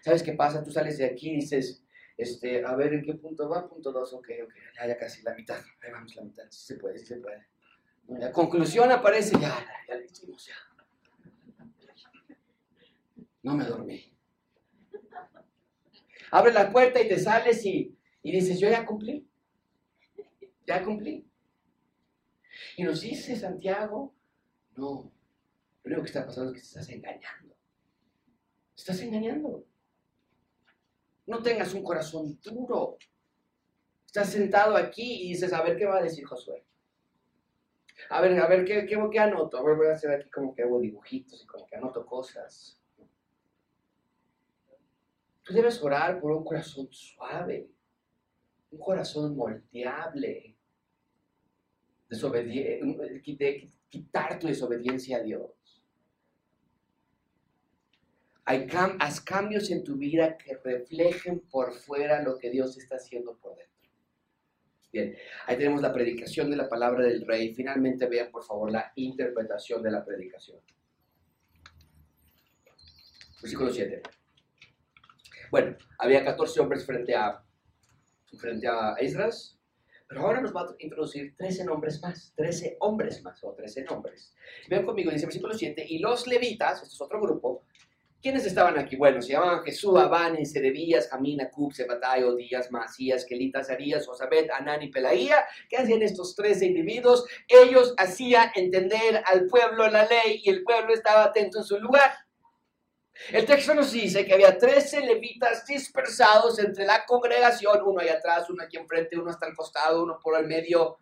¿Sabes 0.03 0.23
qué 0.23 0.33
pasa? 0.35 0.63
Tú 0.63 0.71
sales 0.71 0.99
de 0.99 1.07
aquí 1.07 1.31
y 1.31 1.37
dices, 1.37 1.83
este, 2.17 2.65
a 2.65 2.75
ver, 2.77 2.93
¿en 2.93 3.03
qué 3.03 3.15
punto 3.15 3.49
va? 3.49 3.69
Punto 3.69 3.91
dos, 3.91 4.13
ok, 4.13 4.29
ok, 4.45 4.55
ya, 4.87 4.97
casi 4.99 5.23
la 5.23 5.35
mitad, 5.35 5.61
ahí 5.83 5.91
vamos 5.91 6.15
la 6.15 6.23
mitad, 6.23 6.45
si 6.51 6.67
se 6.67 6.77
puede, 6.77 6.99
si 6.99 7.07
se 7.07 7.17
puede. 7.17 7.47
La 8.09 8.33
conclusión 8.33 8.91
aparece, 8.91 9.33
ya, 9.41 9.65
ya, 9.89 9.97
ya 9.97 10.05
hicimos, 10.05 10.47
ya. 10.47 10.55
No 13.43 13.57
me 13.57 13.65
dormí. 13.65 14.13
Abre 16.33 16.51
la 16.51 16.73
puerta 16.73 16.99
y 16.99 17.09
te 17.09 17.19
sales 17.19 17.65
y, 17.67 17.95
dices, 18.23 18.59
yo 18.59 18.71
ya 18.71 18.87
cumplí. 18.87 19.29
Ya 20.67 20.83
cumplí. 20.83 21.29
Y 22.79 22.85
nos 22.85 23.03
dice 23.03 23.37
Santiago, 23.37 24.15
no, 24.75 25.13
lo 25.83 25.89
único 25.89 26.03
que 26.03 26.07
está 26.07 26.25
pasando 26.25 26.51
es 26.51 26.55
que 26.55 26.61
te 26.61 26.67
estás 26.67 26.89
engañando. 26.89 27.55
estás 28.75 29.01
engañando. 29.03 29.67
No 31.27 31.43
tengas 31.43 31.75
un 31.75 31.83
corazón 31.83 32.41
duro. 32.43 32.97
Estás 34.07 34.31
sentado 34.31 34.75
aquí 34.77 35.25
y 35.25 35.29
dices, 35.29 35.53
a 35.53 35.63
ver 35.63 35.77
qué 35.77 35.85
va 35.85 35.99
a 35.99 36.03
decir 36.03 36.25
Josué. 36.25 36.65
A 38.09 38.23
ver, 38.23 38.41
a 38.41 38.47
ver, 38.47 38.65
¿qué, 38.65 38.87
qué, 38.87 38.99
qué 39.11 39.19
anoto? 39.19 39.59
A 39.59 39.63
ver, 39.63 39.77
voy 39.77 39.89
a 39.89 39.93
hacer 39.93 40.11
aquí 40.13 40.31
como 40.31 40.55
que 40.55 40.63
hago 40.63 40.81
dibujitos 40.81 41.43
y 41.43 41.47
como 41.47 41.67
que 41.67 41.77
anoto 41.77 42.07
cosas. 42.07 42.82
Tú 45.43 45.55
debes 45.55 45.83
orar 45.83 46.21
por 46.21 46.33
un 46.33 46.45
corazón 46.45 46.89
suave, 46.91 47.69
un 48.71 48.79
corazón 48.79 49.37
moldeable, 49.37 50.57
de 52.09 53.71
quitar 53.89 54.39
tu 54.39 54.47
desobediencia 54.47 55.17
a 55.19 55.23
Dios. 55.23 55.51
Hay 58.45 58.67
haz 58.99 59.21
cambios 59.21 59.71
en 59.71 59.85
tu 59.85 59.97
vida 59.97 60.37
que 60.37 60.57
reflejen 60.57 61.41
por 61.41 61.73
fuera 61.73 62.23
lo 62.23 62.39
que 62.39 62.51
Dios 62.51 62.77
está 62.77 62.97
haciendo 62.97 63.37
por 63.37 63.57
dentro. 63.57 63.73
Bien, 64.93 65.17
ahí 65.47 65.57
tenemos 65.57 65.81
la 65.81 65.93
predicación 65.93 66.51
de 66.51 66.57
la 66.57 66.69
palabra 66.69 67.05
del 67.05 67.27
rey. 67.27 67.55
Finalmente 67.55 68.07
vean 68.07 68.31
por 68.31 68.45
favor 68.45 68.71
la 68.71 68.93
interpretación 68.97 69.83
de 69.83 69.91
la 69.91 70.05
predicación. 70.05 70.61
Versículo 73.41 73.73
7. 73.73 74.03
Bueno, 75.53 75.77
había 75.99 76.25
14 76.25 76.61
hombres 76.61 76.87
frente 76.87 77.15
a, 77.15 77.45
frente 78.39 78.67
a 78.67 78.95
Esdras, 78.99 79.59
pero 80.09 80.23
ahora 80.23 80.41
nos 80.41 80.57
va 80.57 80.63
a 80.63 80.75
introducir 80.79 81.37
13 81.37 81.67
nombres 81.67 82.01
más, 82.01 82.33
13 82.37 82.79
hombres 82.81 83.23
más, 83.23 83.45
o 83.45 83.53
13 83.53 83.85
nombres. 83.85 84.35
Vean 84.71 84.87
conmigo, 84.87 85.11
dice 85.11 85.27
versículo 85.27 85.53
7, 85.53 85.85
y 85.87 85.99
los 85.99 86.27
levitas, 86.27 86.83
esto 86.83 86.95
es 86.95 87.01
otro 87.03 87.21
grupo, 87.21 87.67
¿quiénes 88.23 88.47
estaban 88.47 88.79
aquí? 88.79 88.97
Bueno, 88.97 89.21
se 89.21 89.33
llamaban 89.33 89.63
Jesús, 89.63 89.95
Abán, 89.99 90.43
Serebías, 90.47 91.11
Jamina, 91.11 91.51
Cub, 91.51 91.75
Sebatayo, 91.75 92.35
Díaz, 92.35 92.71
Masías, 92.71 93.27
Kelitas, 93.27 93.69
Arías, 93.69 94.09
Osabet, 94.09 94.51
Anán 94.53 94.81
y 94.81 94.89
Pelaía. 94.89 95.45
¿Qué 95.69 95.77
hacían 95.77 96.01
estos 96.01 96.35
13 96.35 96.65
individuos? 96.65 97.27
Ellos 97.47 97.93
hacían 97.99 98.51
entender 98.55 99.23
al 99.27 99.49
pueblo 99.49 99.87
la 99.89 100.07
ley 100.07 100.41
y 100.43 100.49
el 100.49 100.63
pueblo 100.63 100.95
estaba 100.95 101.25
atento 101.25 101.59
en 101.59 101.65
su 101.65 101.79
lugar. 101.79 102.11
El 103.31 103.47
texto 103.47 103.75
nos 103.75 103.93
dice 103.93 104.25
que 104.25 104.35
había 104.35 104.59
13 104.59 105.03
levitas 105.03 105.65
dispersados 105.67 106.59
entre 106.59 106.85
la 106.85 107.05
congregación, 107.05 107.81
uno 107.85 108.01
ahí 108.01 108.09
atrás, 108.09 108.49
uno 108.51 108.65
aquí 108.65 108.77
enfrente, 108.77 109.19
uno 109.19 109.31
hasta 109.31 109.47
el 109.47 109.55
costado, 109.55 110.03
uno 110.03 110.19
por 110.23 110.39
el 110.39 110.47
medio. 110.47 110.99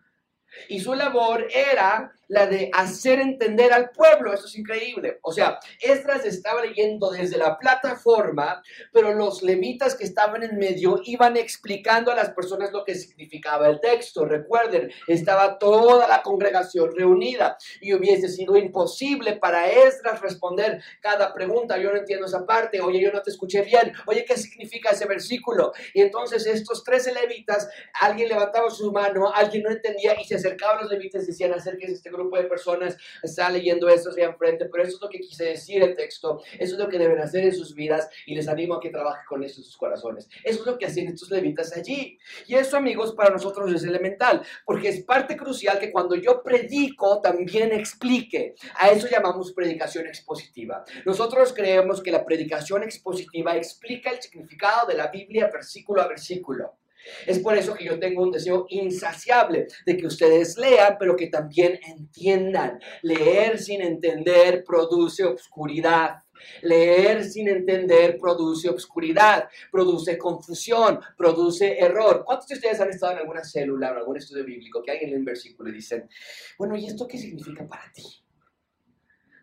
Y 0.67 0.79
su 0.79 0.93
labor 0.93 1.47
era 1.53 2.13
la 2.31 2.47
de 2.47 2.69
hacer 2.73 3.19
entender 3.19 3.73
al 3.73 3.89
pueblo. 3.89 4.33
Eso 4.33 4.45
es 4.45 4.57
increíble. 4.57 5.19
O 5.21 5.33
sea, 5.33 5.59
Esdras 5.81 6.25
estaba 6.25 6.61
leyendo 6.61 7.11
desde 7.11 7.37
la 7.37 7.57
plataforma, 7.57 8.63
pero 8.93 9.13
los 9.13 9.43
levitas 9.43 9.95
que 9.95 10.05
estaban 10.05 10.41
en 10.43 10.57
medio 10.57 11.01
iban 11.03 11.35
explicando 11.35 12.09
a 12.09 12.15
las 12.15 12.29
personas 12.29 12.71
lo 12.71 12.85
que 12.85 12.95
significaba 12.95 13.67
el 13.67 13.81
texto. 13.81 14.23
Recuerden, 14.23 14.91
estaba 15.07 15.59
toda 15.59 16.07
la 16.07 16.21
congregación 16.21 16.95
reunida 16.95 17.57
y 17.81 17.93
hubiese 17.93 18.29
sido 18.29 18.55
imposible 18.55 19.35
para 19.35 19.69
Esdras 19.69 20.21
responder 20.21 20.81
cada 21.01 21.33
pregunta. 21.33 21.77
Yo 21.77 21.91
no 21.91 21.97
entiendo 21.97 22.27
esa 22.27 22.45
parte. 22.45 22.79
Oye, 22.79 23.01
yo 23.01 23.11
no 23.11 23.21
te 23.21 23.31
escuché 23.31 23.61
bien. 23.61 23.91
Oye, 24.05 24.23
¿qué 24.23 24.37
significa 24.37 24.91
ese 24.91 25.05
versículo? 25.05 25.73
Y 25.93 25.99
entonces 25.99 26.45
estos 26.45 26.81
tres 26.85 27.11
levitas, 27.13 27.67
alguien 27.99 28.29
levantaba 28.29 28.69
su 28.69 28.89
mano, 28.93 29.33
alguien 29.33 29.63
no 29.63 29.71
entendía 29.71 30.15
y 30.17 30.23
se 30.23 30.39
acercaban 30.41 30.79
a 30.79 30.81
los 30.83 30.91
levitas 30.91 31.23
y 31.23 31.27
decían, 31.27 31.53
acérquense 31.53 31.95
este 31.95 32.09
grupo 32.09 32.37
de 32.37 32.43
personas 32.43 32.97
está 33.23 33.49
leyendo 33.49 33.89
esto 33.89 34.09
hacia 34.09 34.25
enfrente, 34.25 34.65
pero 34.65 34.83
eso 34.83 34.95
es 34.95 35.01
lo 35.01 35.09
que 35.09 35.19
quise 35.19 35.45
decir 35.45 35.81
el 35.83 35.95
texto, 35.95 36.41
eso 36.59 36.73
es 36.73 36.79
lo 36.79 36.89
que 36.89 36.97
deben 36.97 37.19
hacer 37.19 37.43
en 37.43 37.53
sus 37.53 37.73
vidas 37.73 38.09
y 38.25 38.35
les 38.35 38.47
animo 38.47 38.75
a 38.75 38.79
que 38.79 38.89
trabajen 38.89 39.25
con 39.27 39.43
esto 39.43 39.61
en 39.61 39.65
sus 39.65 39.77
corazones. 39.77 40.27
Eso 40.43 40.61
es 40.61 40.65
lo 40.65 40.77
que 40.77 40.85
hacían 40.85 41.07
estos 41.07 41.29
levitas 41.29 41.75
allí. 41.75 42.17
Y 42.47 42.55
eso, 42.55 42.77
amigos, 42.77 43.13
para 43.13 43.29
nosotros 43.29 43.71
es 43.73 43.83
elemental, 43.83 44.41
porque 44.65 44.89
es 44.89 45.03
parte 45.03 45.37
crucial 45.37 45.79
que 45.79 45.91
cuando 45.91 46.15
yo 46.15 46.41
predico 46.43 47.21
también 47.21 47.71
explique. 47.71 48.55
A 48.75 48.89
eso 48.89 49.07
llamamos 49.07 49.53
predicación 49.53 50.07
expositiva. 50.07 50.83
Nosotros 51.05 51.53
creemos 51.53 52.01
que 52.01 52.11
la 52.11 52.25
predicación 52.25 52.83
expositiva 52.83 53.55
explica 53.55 54.11
el 54.11 54.21
significado 54.21 54.87
de 54.87 54.95
la 54.95 55.07
Biblia 55.07 55.49
versículo 55.51 56.01
a 56.01 56.07
versículo. 56.07 56.77
Es 57.25 57.39
por 57.39 57.55
eso 57.55 57.73
que 57.73 57.85
yo 57.85 57.99
tengo 57.99 58.23
un 58.23 58.31
deseo 58.31 58.65
insaciable 58.69 59.67
de 59.85 59.97
que 59.97 60.07
ustedes 60.07 60.57
lean, 60.57 60.97
pero 60.99 61.15
que 61.15 61.27
también 61.27 61.79
entiendan. 61.87 62.79
Leer 63.01 63.59
sin 63.59 63.81
entender 63.81 64.63
produce 64.63 65.23
obscuridad. 65.23 66.23
Leer 66.61 67.23
sin 67.23 67.47
entender 67.47 68.17
produce 68.19 68.67
obscuridad, 68.67 69.47
produce 69.71 70.17
confusión, 70.17 70.99
produce 71.15 71.79
error. 71.79 72.23
¿Cuántos 72.25 72.47
de 72.47 72.55
ustedes 72.55 72.79
han 72.79 72.89
estado 72.89 73.13
en 73.13 73.19
alguna 73.19 73.43
célula 73.43 73.91
o 73.91 73.97
algún 73.97 74.17
estudio 74.17 74.43
bíblico 74.43 74.81
que 74.81 74.91
alguien 74.91 75.11
lee 75.11 75.17
un 75.17 75.25
versículo 75.25 75.69
y 75.69 75.73
dicen, 75.73 76.09
bueno, 76.57 76.75
¿y 76.75 76.87
esto 76.87 77.07
qué 77.07 77.17
significa 77.17 77.67
para 77.67 77.91
ti? 77.93 78.03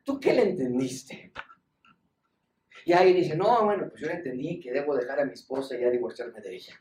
¿Tú 0.03 0.19
qué 0.19 0.33
le 0.33 0.43
entendiste? 0.43 1.33
Y 2.85 2.93
alguien 2.93 3.17
dice, 3.19 3.37
no, 3.37 3.65
bueno, 3.65 3.89
pues 3.91 4.01
yo 4.01 4.09
le 4.09 4.15
entendí 4.15 4.59
que 4.59 4.73
debo 4.73 4.97
dejar 4.97 5.21
a 5.21 5.25
mi 5.25 5.35
esposa 5.35 5.77
y 5.77 5.83
ya 5.83 5.91
divorciarme 5.91 6.41
de 6.41 6.57
ella. 6.57 6.81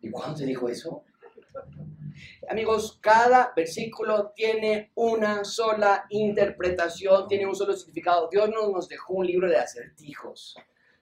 ¿Y 0.00 0.10
cuándo 0.10 0.36
te 0.36 0.46
dijo 0.46 0.68
eso? 0.68 1.04
Amigos, 2.48 2.98
cada 3.00 3.52
versículo 3.54 4.32
tiene 4.34 4.92
una 4.94 5.44
sola 5.44 6.06
interpretación, 6.10 7.26
tiene 7.28 7.46
un 7.46 7.54
solo 7.54 7.72
significado. 7.74 8.28
Dios 8.30 8.50
no 8.50 8.70
nos 8.70 8.88
dejó 8.88 9.14
un 9.14 9.26
libro 9.26 9.48
de 9.48 9.58
acertijos. 9.58 10.56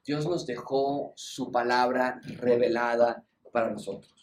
Dios 0.04 0.26
nos 0.26 0.46
dejó 0.46 1.12
su 1.16 1.50
palabra 1.50 2.20
revelada 2.38 3.24
para 3.52 3.70
nosotros. 3.70 4.14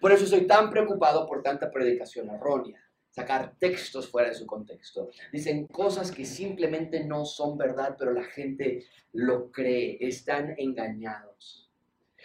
Por 0.00 0.12
eso 0.12 0.24
estoy 0.24 0.46
tan 0.46 0.70
preocupado 0.70 1.26
por 1.26 1.42
tanta 1.42 1.70
predicación 1.70 2.30
errónea, 2.30 2.80
sacar 3.10 3.54
textos 3.58 4.08
fuera 4.08 4.28
de 4.28 4.34
su 4.34 4.46
contexto. 4.46 5.10
Dicen 5.32 5.66
cosas 5.66 6.10
que 6.10 6.24
simplemente 6.24 7.04
no 7.04 7.24
son 7.24 7.56
verdad, 7.56 7.96
pero 7.98 8.12
la 8.12 8.24
gente 8.24 8.86
lo 9.12 9.50
cree, 9.50 9.98
están 10.00 10.54
engañados. 10.58 11.65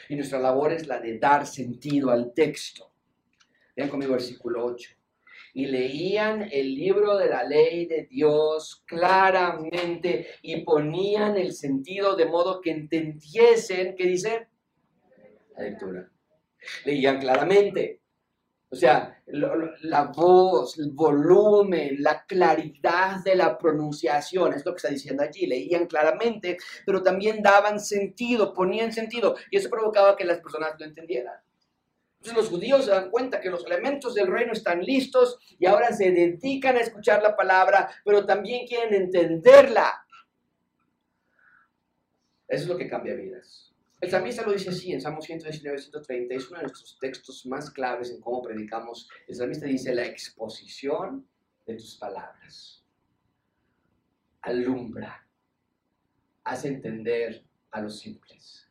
Y 0.09 0.15
nuestra 0.15 0.39
labor 0.39 0.73
es 0.73 0.87
la 0.87 0.99
de 0.99 1.17
dar 1.17 1.45
sentido 1.45 2.11
al 2.11 2.33
texto. 2.33 2.91
Vean 3.75 3.89
conmigo 3.89 4.13
versículo 4.13 4.65
8. 4.65 4.89
Y 5.53 5.65
leían 5.65 6.47
el 6.49 6.75
libro 6.75 7.17
de 7.17 7.27
la 7.27 7.43
ley 7.43 7.85
de 7.85 8.05
Dios 8.05 8.83
claramente 8.85 10.27
y 10.41 10.61
ponían 10.61 11.37
el 11.37 11.53
sentido 11.53 12.15
de 12.15 12.25
modo 12.25 12.61
que 12.61 12.71
entendiesen, 12.71 13.95
¿qué 13.95 14.05
dice? 14.05 14.47
La 15.57 15.63
lectura. 15.63 16.09
Leían 16.85 17.19
claramente. 17.19 17.99
O 18.69 18.75
sea, 18.75 19.20
la 19.31 20.11
voz, 20.15 20.77
el 20.79 20.91
volumen, 20.91 21.97
la 21.99 22.25
claridad 22.25 23.23
de 23.23 23.35
la 23.35 23.57
pronunciación, 23.57 24.53
es 24.53 24.65
lo 24.65 24.73
que 24.73 24.77
está 24.77 24.89
diciendo 24.89 25.23
allí. 25.23 25.45
Leían 25.47 25.87
claramente, 25.87 26.57
pero 26.85 27.01
también 27.01 27.41
daban 27.41 27.79
sentido, 27.79 28.53
ponían 28.53 28.91
sentido, 28.91 29.35
y 29.49 29.57
eso 29.57 29.69
provocaba 29.69 30.15
que 30.15 30.25
las 30.25 30.39
personas 30.39 30.71
lo 30.79 30.85
entendieran. 30.85 31.35
Entonces 32.21 32.43
los 32.43 32.49
judíos 32.49 32.85
se 32.85 32.91
dan 32.91 33.09
cuenta 33.09 33.41
que 33.41 33.49
los 33.49 33.65
elementos 33.65 34.13
del 34.13 34.27
reino 34.27 34.53
están 34.53 34.83
listos 34.83 35.39
y 35.57 35.65
ahora 35.65 35.91
se 35.91 36.11
dedican 36.11 36.77
a 36.77 36.81
escuchar 36.81 37.23
la 37.23 37.35
palabra, 37.35 37.89
pero 38.05 38.27
también 38.27 38.67
quieren 38.67 38.93
entenderla. 38.93 40.05
Eso 42.47 42.63
es 42.63 42.67
lo 42.69 42.77
que 42.77 42.87
cambia 42.87 43.15
vidas. 43.15 43.70
El 44.01 44.09
salmista 44.09 44.41
lo 44.41 44.51
dice 44.51 44.71
así 44.71 44.91
en 44.91 44.99
Salmo 44.99 45.21
119, 45.21 45.77
130, 45.77 46.33
es 46.33 46.49
uno 46.49 46.57
de 46.57 46.63
nuestros 46.63 46.97
textos 46.99 47.45
más 47.45 47.69
claves 47.69 48.09
en 48.09 48.19
cómo 48.19 48.41
predicamos. 48.41 49.07
El 49.27 49.35
salmista 49.35 49.67
dice, 49.67 49.93
la 49.93 50.07
exposición 50.07 51.27
de 51.67 51.75
tus 51.75 51.97
palabras 51.97 52.83
alumbra, 54.41 55.27
hace 56.43 56.69
entender 56.69 57.45
a 57.69 57.79
los 57.79 57.99
simples. 57.99 58.67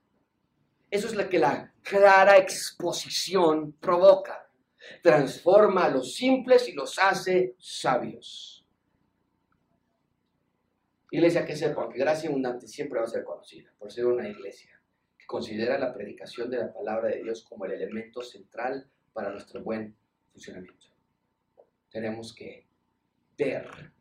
Eso 0.90 1.06
es 1.06 1.14
lo 1.14 1.28
que 1.28 1.38
la 1.38 1.72
clara 1.80 2.36
exposición 2.36 3.74
provoca. 3.74 4.50
Transforma 5.00 5.84
a 5.84 5.90
los 5.90 6.12
simples 6.12 6.68
y 6.68 6.72
los 6.72 6.98
hace 6.98 7.54
sabios. 7.56 8.66
Iglesia 11.12 11.46
que 11.46 11.54
sepa 11.54 11.88
que 11.88 12.00
gracia 12.00 12.28
abundante 12.28 12.66
siempre 12.66 12.98
va 12.98 13.04
a 13.04 13.08
ser 13.08 13.22
conocida 13.22 13.72
por 13.78 13.92
ser 13.92 14.06
una 14.06 14.28
iglesia 14.28 14.79
considera 15.30 15.78
la 15.78 15.94
predicación 15.94 16.50
de 16.50 16.56
la 16.56 16.72
palabra 16.72 17.08
de 17.08 17.22
Dios 17.22 17.44
como 17.44 17.64
el 17.64 17.70
elemento 17.70 18.20
central 18.20 18.90
para 19.12 19.30
nuestro 19.30 19.62
buen 19.62 19.94
funcionamiento. 20.32 20.88
Tenemos 21.88 22.34
que 22.34 22.66
ver 23.38 23.92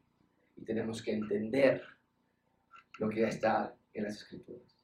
y 0.55 0.65
tenemos 0.65 1.03
que 1.03 1.13
entender 1.13 1.84
lo 2.97 3.09
que 3.09 3.21
ya 3.21 3.27
está 3.27 3.75
en 3.93 4.05
las 4.05 4.15
escrituras. 4.15 4.75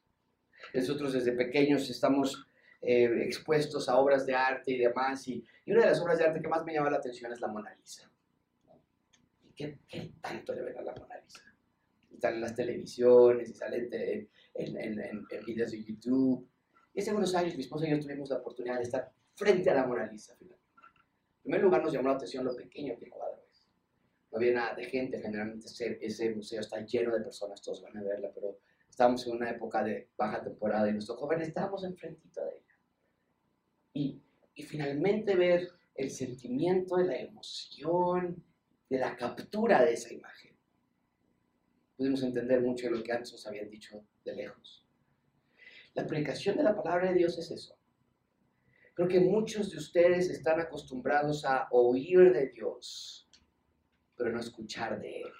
Nosotros 0.71 1.13
desde 1.13 1.31
pequeños 1.31 1.89
estamos 1.89 2.45
eh, 2.79 3.23
expuestos 3.23 3.89
a 3.89 3.97
obras 3.97 4.27
de 4.27 4.35
arte 4.35 4.71
y 4.71 4.77
demás, 4.77 5.27
y, 5.27 5.43
una 5.65 5.81
de 5.81 5.87
las 5.87 5.99
obras 5.99 6.19
de 6.19 6.25
arte 6.25 6.43
que 6.43 6.47
más 6.47 6.63
me 6.63 6.75
llama 6.75 6.91
la 6.91 6.97
atención 6.97 7.33
es 7.33 7.41
la 7.41 7.47
Mona 7.47 7.73
Lisa. 7.73 8.07
¿Qué, 9.55 9.79
qué 9.87 10.11
tanto 10.21 10.53
le 10.53 10.61
ven 10.61 10.77
a 10.77 10.83
la 10.83 10.93
Mona 10.93 11.17
Lisa? 11.17 11.41
Y 12.11 12.17
salen 12.19 12.41
las 12.41 12.53
televisiones, 12.53 13.49
y 13.49 13.53
salen 13.55 13.89
en, 13.91 14.29
en, 14.55 14.99
en, 14.99 15.45
videos 15.45 15.71
de 15.71 15.83
YouTube. 15.83 16.47
Y 16.93 17.01
hace 17.01 17.13
unos 17.13 17.35
años 17.35 17.55
mi 17.55 17.61
esposa 17.61 17.87
y 17.87 17.91
yo 17.91 17.99
tuvimos 17.99 18.29
la 18.29 18.37
oportunidad 18.37 18.77
de 18.77 18.83
estar 18.83 19.11
frente 19.33 19.69
a 19.69 19.75
la 19.75 19.85
Mona 19.85 20.07
Lisa. 20.07 20.35
En 20.39 20.47
primer 21.43 21.61
lugar 21.61 21.83
nos 21.83 21.93
llamó 21.93 22.09
la 22.09 22.15
atención 22.15 22.45
lo 22.45 22.55
pequeño 22.55 22.97
que 22.97 23.05
el 23.05 23.11
cuadro 23.11 23.41
es. 23.51 23.67
No 24.31 24.37
había 24.37 24.53
nada 24.53 24.75
de 24.75 24.85
gente, 24.85 25.21
generalmente 25.21 25.67
ese, 25.67 25.99
ese 26.01 26.33
museo 26.33 26.61
está 26.61 26.79
lleno 26.85 27.13
de 27.13 27.21
personas, 27.21 27.61
todos 27.61 27.81
van 27.83 27.97
a 27.97 28.03
verla, 28.03 28.31
pero 28.33 28.57
estábamos 28.89 29.27
en 29.27 29.35
una 29.35 29.51
época 29.51 29.83
de 29.83 30.09
baja 30.17 30.41
temporada 30.41 30.89
y 30.89 30.93
nuestros 30.93 31.19
jóvenes 31.19 31.49
estábamos 31.49 31.83
enfrentito 31.83 32.41
de 32.45 32.51
ella. 32.51 32.75
Y, 33.93 34.21
y 34.55 34.63
finalmente 34.63 35.35
ver 35.35 35.69
el 35.95 36.09
sentimiento 36.09 36.97
de 36.97 37.05
la 37.05 37.17
emoción, 37.17 38.43
de 38.89 38.99
la 38.99 39.15
captura 39.15 39.83
de 39.83 39.93
esa 39.93 40.13
imagen. 40.13 40.54
Pudimos 41.97 42.23
entender 42.23 42.61
mucho 42.61 42.87
de 42.87 42.97
lo 42.97 43.03
que 43.03 43.11
antes 43.11 43.31
nos 43.31 43.47
habían 43.47 43.69
dicho 43.69 44.03
de 44.23 44.35
lejos. 44.35 44.85
La 45.93 46.05
predicación 46.05 46.57
de 46.57 46.63
la 46.63 46.75
palabra 46.75 47.09
de 47.09 47.19
Dios 47.19 47.37
es 47.37 47.51
eso. 47.51 47.77
Creo 48.93 49.07
que 49.07 49.19
muchos 49.19 49.71
de 49.71 49.77
ustedes 49.77 50.29
están 50.29 50.59
acostumbrados 50.59 51.45
a 51.45 51.67
oír 51.71 52.33
de 52.33 52.47
Dios, 52.49 53.29
pero 54.15 54.31
no 54.31 54.39
escuchar 54.39 54.99
de 54.99 55.21
Él. 55.21 55.31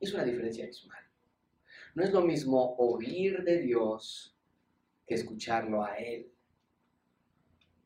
Es 0.00 0.12
una 0.14 0.24
diferencia 0.24 0.66
visual. 0.66 0.98
No 1.94 2.04
es 2.04 2.12
lo 2.12 2.22
mismo 2.22 2.76
oír 2.76 3.42
de 3.44 3.60
Dios 3.60 4.36
que 5.06 5.14
escucharlo 5.14 5.84
a 5.84 5.96
Él. 5.98 6.32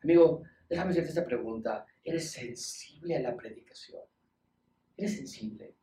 Amigo, 0.02 0.42
déjame 0.68 0.90
hacerte 0.90 1.08
esta 1.08 1.24
pregunta. 1.24 1.86
¿Eres 2.02 2.30
sensible 2.30 3.16
a 3.16 3.20
la 3.20 3.36
predicación? 3.36 4.02
¿Eres 4.96 5.16
sensible? 5.16 5.74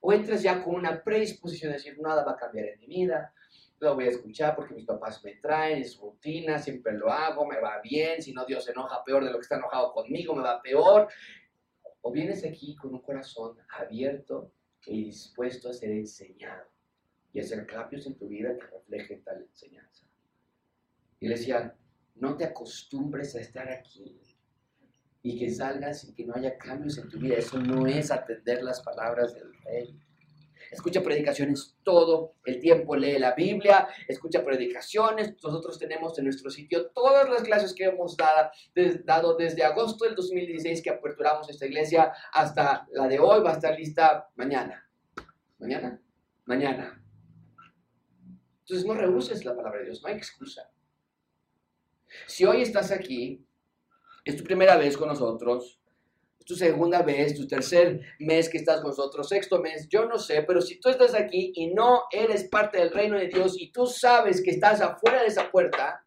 ¿O 0.00 0.12
entras 0.12 0.42
ya 0.42 0.62
con 0.62 0.74
una 0.74 1.02
predisposición 1.02 1.72
de 1.72 1.78
decir, 1.78 1.98
nada 2.00 2.24
va 2.24 2.32
a 2.32 2.36
cambiar 2.36 2.66
en 2.66 2.80
mi 2.80 2.86
vida, 2.86 3.32
lo 3.80 3.94
voy 3.94 4.06
a 4.06 4.10
escuchar 4.10 4.56
porque 4.56 4.74
mis 4.74 4.84
papás 4.84 5.22
me 5.24 5.34
traen, 5.34 5.82
es 5.82 5.98
rutina, 5.98 6.58
siempre 6.58 6.92
lo 6.94 7.12
hago, 7.12 7.46
me 7.46 7.60
va 7.60 7.80
bien, 7.80 8.20
si 8.20 8.32
no 8.32 8.44
Dios 8.44 8.64
se 8.64 8.72
enoja 8.72 9.04
peor 9.04 9.24
de 9.24 9.30
lo 9.30 9.38
que 9.38 9.42
está 9.42 9.56
enojado 9.56 9.92
conmigo, 9.92 10.34
me 10.34 10.42
va 10.42 10.60
peor. 10.60 11.08
O 12.00 12.12
vienes 12.12 12.44
aquí 12.44 12.74
con 12.76 12.94
un 12.94 13.00
corazón 13.00 13.56
abierto 13.70 14.52
y 14.86 15.04
dispuesto 15.04 15.70
a 15.70 15.72
ser 15.72 15.90
enseñado 15.90 16.66
y 17.32 17.40
hacer 17.40 17.66
cambios 17.66 18.06
en 18.06 18.16
tu 18.16 18.26
vida 18.28 18.56
que 18.56 18.66
reflejen 18.66 19.22
tal 19.22 19.42
enseñanza. 19.42 20.06
Y 21.20 21.28
le 21.28 21.36
decía, 21.36 21.76
no 22.16 22.36
te 22.36 22.44
acostumbres 22.44 23.34
a 23.36 23.40
estar 23.40 23.68
aquí 23.70 24.20
y 25.28 25.38
que 25.38 25.50
salgas 25.50 26.04
y 26.04 26.14
que 26.14 26.24
no 26.24 26.34
haya 26.34 26.56
cambios 26.56 26.96
en 26.96 27.08
tu 27.10 27.18
vida. 27.18 27.36
Eso 27.36 27.58
no 27.58 27.86
es 27.86 28.10
atender 28.10 28.62
las 28.62 28.80
palabras 28.80 29.34
del 29.34 29.52
rey. 29.62 29.94
Escucha 30.70 31.02
predicaciones 31.02 31.76
todo 31.82 32.36
el 32.46 32.58
tiempo, 32.60 32.96
lee 32.96 33.18
la 33.18 33.34
Biblia, 33.34 33.88
escucha 34.06 34.42
predicaciones. 34.42 35.34
Nosotros 35.42 35.78
tenemos 35.78 36.18
en 36.18 36.24
nuestro 36.24 36.50
sitio 36.50 36.90
todas 36.92 37.28
las 37.28 37.42
clases 37.42 37.74
que 37.74 37.84
hemos 37.84 38.16
dado, 38.16 39.36
desde 39.36 39.64
agosto 39.64 40.06
del 40.06 40.14
2016 40.14 40.80
que 40.82 40.90
aperturamos 40.90 41.50
esta 41.50 41.66
iglesia 41.66 42.10
hasta 42.32 42.86
la 42.92 43.06
de 43.06 43.18
hoy. 43.18 43.42
Va 43.42 43.50
a 43.50 43.54
estar 43.54 43.78
lista 43.78 44.30
mañana. 44.34 44.88
¿Mañana? 45.58 46.00
Mañana. 46.46 47.02
Entonces 48.60 48.86
no 48.86 48.94
rehuses 48.94 49.44
la 49.44 49.54
palabra 49.54 49.80
de 49.80 49.86
Dios, 49.86 50.02
no 50.02 50.08
hay 50.08 50.16
excusa. 50.16 50.70
Si 52.26 52.46
hoy 52.46 52.62
estás 52.62 52.90
aquí, 52.90 53.46
es 54.28 54.36
tu 54.36 54.44
primera 54.44 54.76
vez 54.76 54.94
con 54.96 55.08
nosotros, 55.08 55.80
es 56.38 56.44
tu 56.44 56.54
segunda 56.54 57.00
vez, 57.02 57.34
tu 57.34 57.46
tercer 57.46 58.00
mes 58.18 58.50
que 58.50 58.58
estás 58.58 58.82
con 58.82 58.90
nosotros, 58.90 59.26
sexto 59.26 59.60
mes, 59.62 59.88
yo 59.88 60.04
no 60.04 60.18
sé, 60.18 60.42
pero 60.42 60.60
si 60.60 60.78
tú 60.78 60.90
estás 60.90 61.14
aquí 61.14 61.52
y 61.54 61.68
no 61.72 62.02
eres 62.12 62.44
parte 62.44 62.76
del 62.76 62.90
reino 62.90 63.18
de 63.18 63.28
Dios 63.28 63.58
y 63.58 63.72
tú 63.72 63.86
sabes 63.86 64.42
que 64.42 64.50
estás 64.50 64.82
afuera 64.82 65.22
de 65.22 65.28
esa 65.28 65.50
puerta 65.50 66.02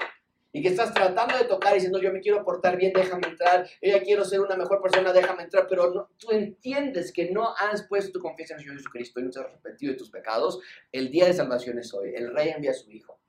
y 0.54 0.62
que 0.62 0.68
estás 0.68 0.94
tratando 0.94 1.36
de 1.36 1.46
tocar 1.46 1.74
diciendo 1.74 2.00
yo 2.00 2.14
me 2.14 2.20
quiero 2.20 2.44
portar 2.46 2.78
bien, 2.78 2.94
déjame 2.94 3.28
entrar, 3.28 3.68
yo 3.82 3.92
ya 3.92 4.04
quiero 4.04 4.24
ser 4.24 4.42
una 4.42 4.56
mejor 4.56 4.84
persona, 4.84 5.12
déjame 5.14 5.44
entrar, 5.44 5.66
pero 5.68 5.92
no, 5.92 6.10
tú 6.20 6.30
entiendes 6.30 7.12
que 7.12 7.32
no 7.32 7.56
has 7.56 7.88
puesto 7.88 8.12
tu 8.12 8.20
confianza 8.20 8.54
en 8.54 8.60
el 8.60 8.66
Señor 8.66 8.78
Jesucristo 8.78 9.20
y 9.20 9.24
no 9.24 9.32
te 9.32 9.40
has 9.40 9.46
arrepentido 9.48 9.94
de 9.94 9.98
tus 9.98 10.12
pecados, 10.12 10.60
el 10.92 11.10
día 11.10 11.26
de 11.26 11.34
salvación 11.34 11.80
es 11.80 11.92
hoy. 11.92 12.14
El 12.14 12.32
rey 12.36 12.50
envía 12.50 12.70
a 12.70 12.76
su 12.76 12.92
hijo 12.92 13.20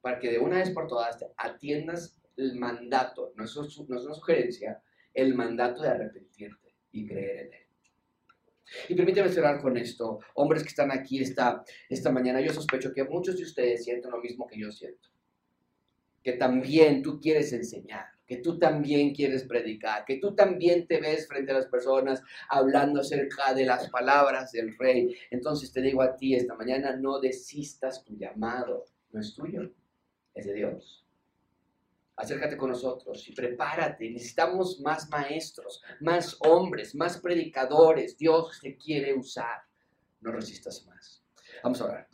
para 0.00 0.18
que 0.18 0.30
de 0.30 0.38
una 0.38 0.56
vez 0.58 0.70
por 0.70 0.86
todas 0.86 1.22
atiendas 1.36 2.16
el 2.36 2.56
mandato, 2.56 3.32
no 3.36 3.44
es, 3.44 3.56
una 3.56 4.00
sugerencia, 4.00 4.82
el 5.12 5.34
mandato 5.34 5.82
de 5.82 5.88
arrepentirte 5.88 6.74
y 6.92 7.06
creer 7.06 7.46
en 7.46 7.52
Él. 7.52 7.58
Y 8.88 8.94
permíteme 8.94 9.28
cerrar 9.28 9.60
con 9.60 9.76
esto, 9.76 10.20
hombres 10.34 10.62
que 10.62 10.70
están 10.70 10.90
aquí 10.90 11.20
esta, 11.20 11.62
esta 11.88 12.10
mañana, 12.10 12.40
yo 12.40 12.52
sospecho 12.52 12.92
que 12.92 13.04
muchos 13.04 13.36
de 13.36 13.42
ustedes 13.42 13.84
sienten 13.84 14.10
lo 14.10 14.20
mismo 14.20 14.46
que 14.46 14.58
yo 14.58 14.72
siento, 14.72 15.08
que 16.22 16.32
también 16.34 17.02
tú 17.02 17.20
quieres 17.20 17.52
enseñar, 17.52 18.06
que 18.26 18.38
tú 18.38 18.58
también 18.58 19.14
quieres 19.14 19.44
predicar, 19.44 20.06
que 20.06 20.16
tú 20.16 20.34
también 20.34 20.86
te 20.86 21.00
ves 21.00 21.28
frente 21.28 21.52
a 21.52 21.56
las 21.56 21.66
personas 21.66 22.22
hablando 22.48 23.00
acerca 23.00 23.52
de 23.52 23.66
las 23.66 23.90
palabras 23.90 24.52
del 24.52 24.74
rey. 24.78 25.14
Entonces 25.30 25.70
te 25.70 25.82
digo 25.82 26.00
a 26.00 26.16
ti 26.16 26.34
esta 26.34 26.54
mañana, 26.54 26.96
no 26.96 27.20
desistas 27.20 28.02
tu 28.04 28.16
llamado, 28.16 28.86
no 29.10 29.20
es 29.20 29.34
tuyo, 29.34 29.70
es 30.34 30.46
de 30.46 30.54
Dios 30.54 31.01
acércate 32.16 32.56
con 32.56 32.70
nosotros 32.70 33.26
y 33.28 33.32
prepárate. 33.32 34.10
Necesitamos 34.10 34.80
más 34.80 35.08
maestros, 35.10 35.82
más 36.00 36.36
hombres, 36.40 36.94
más 36.94 37.18
predicadores. 37.18 38.16
Dios 38.16 38.58
te 38.60 38.76
quiere 38.76 39.14
usar. 39.14 39.62
No 40.20 40.32
resistas 40.32 40.86
más. 40.86 41.24
Vamos 41.62 41.80
a 41.80 41.84
orar. 41.84 42.11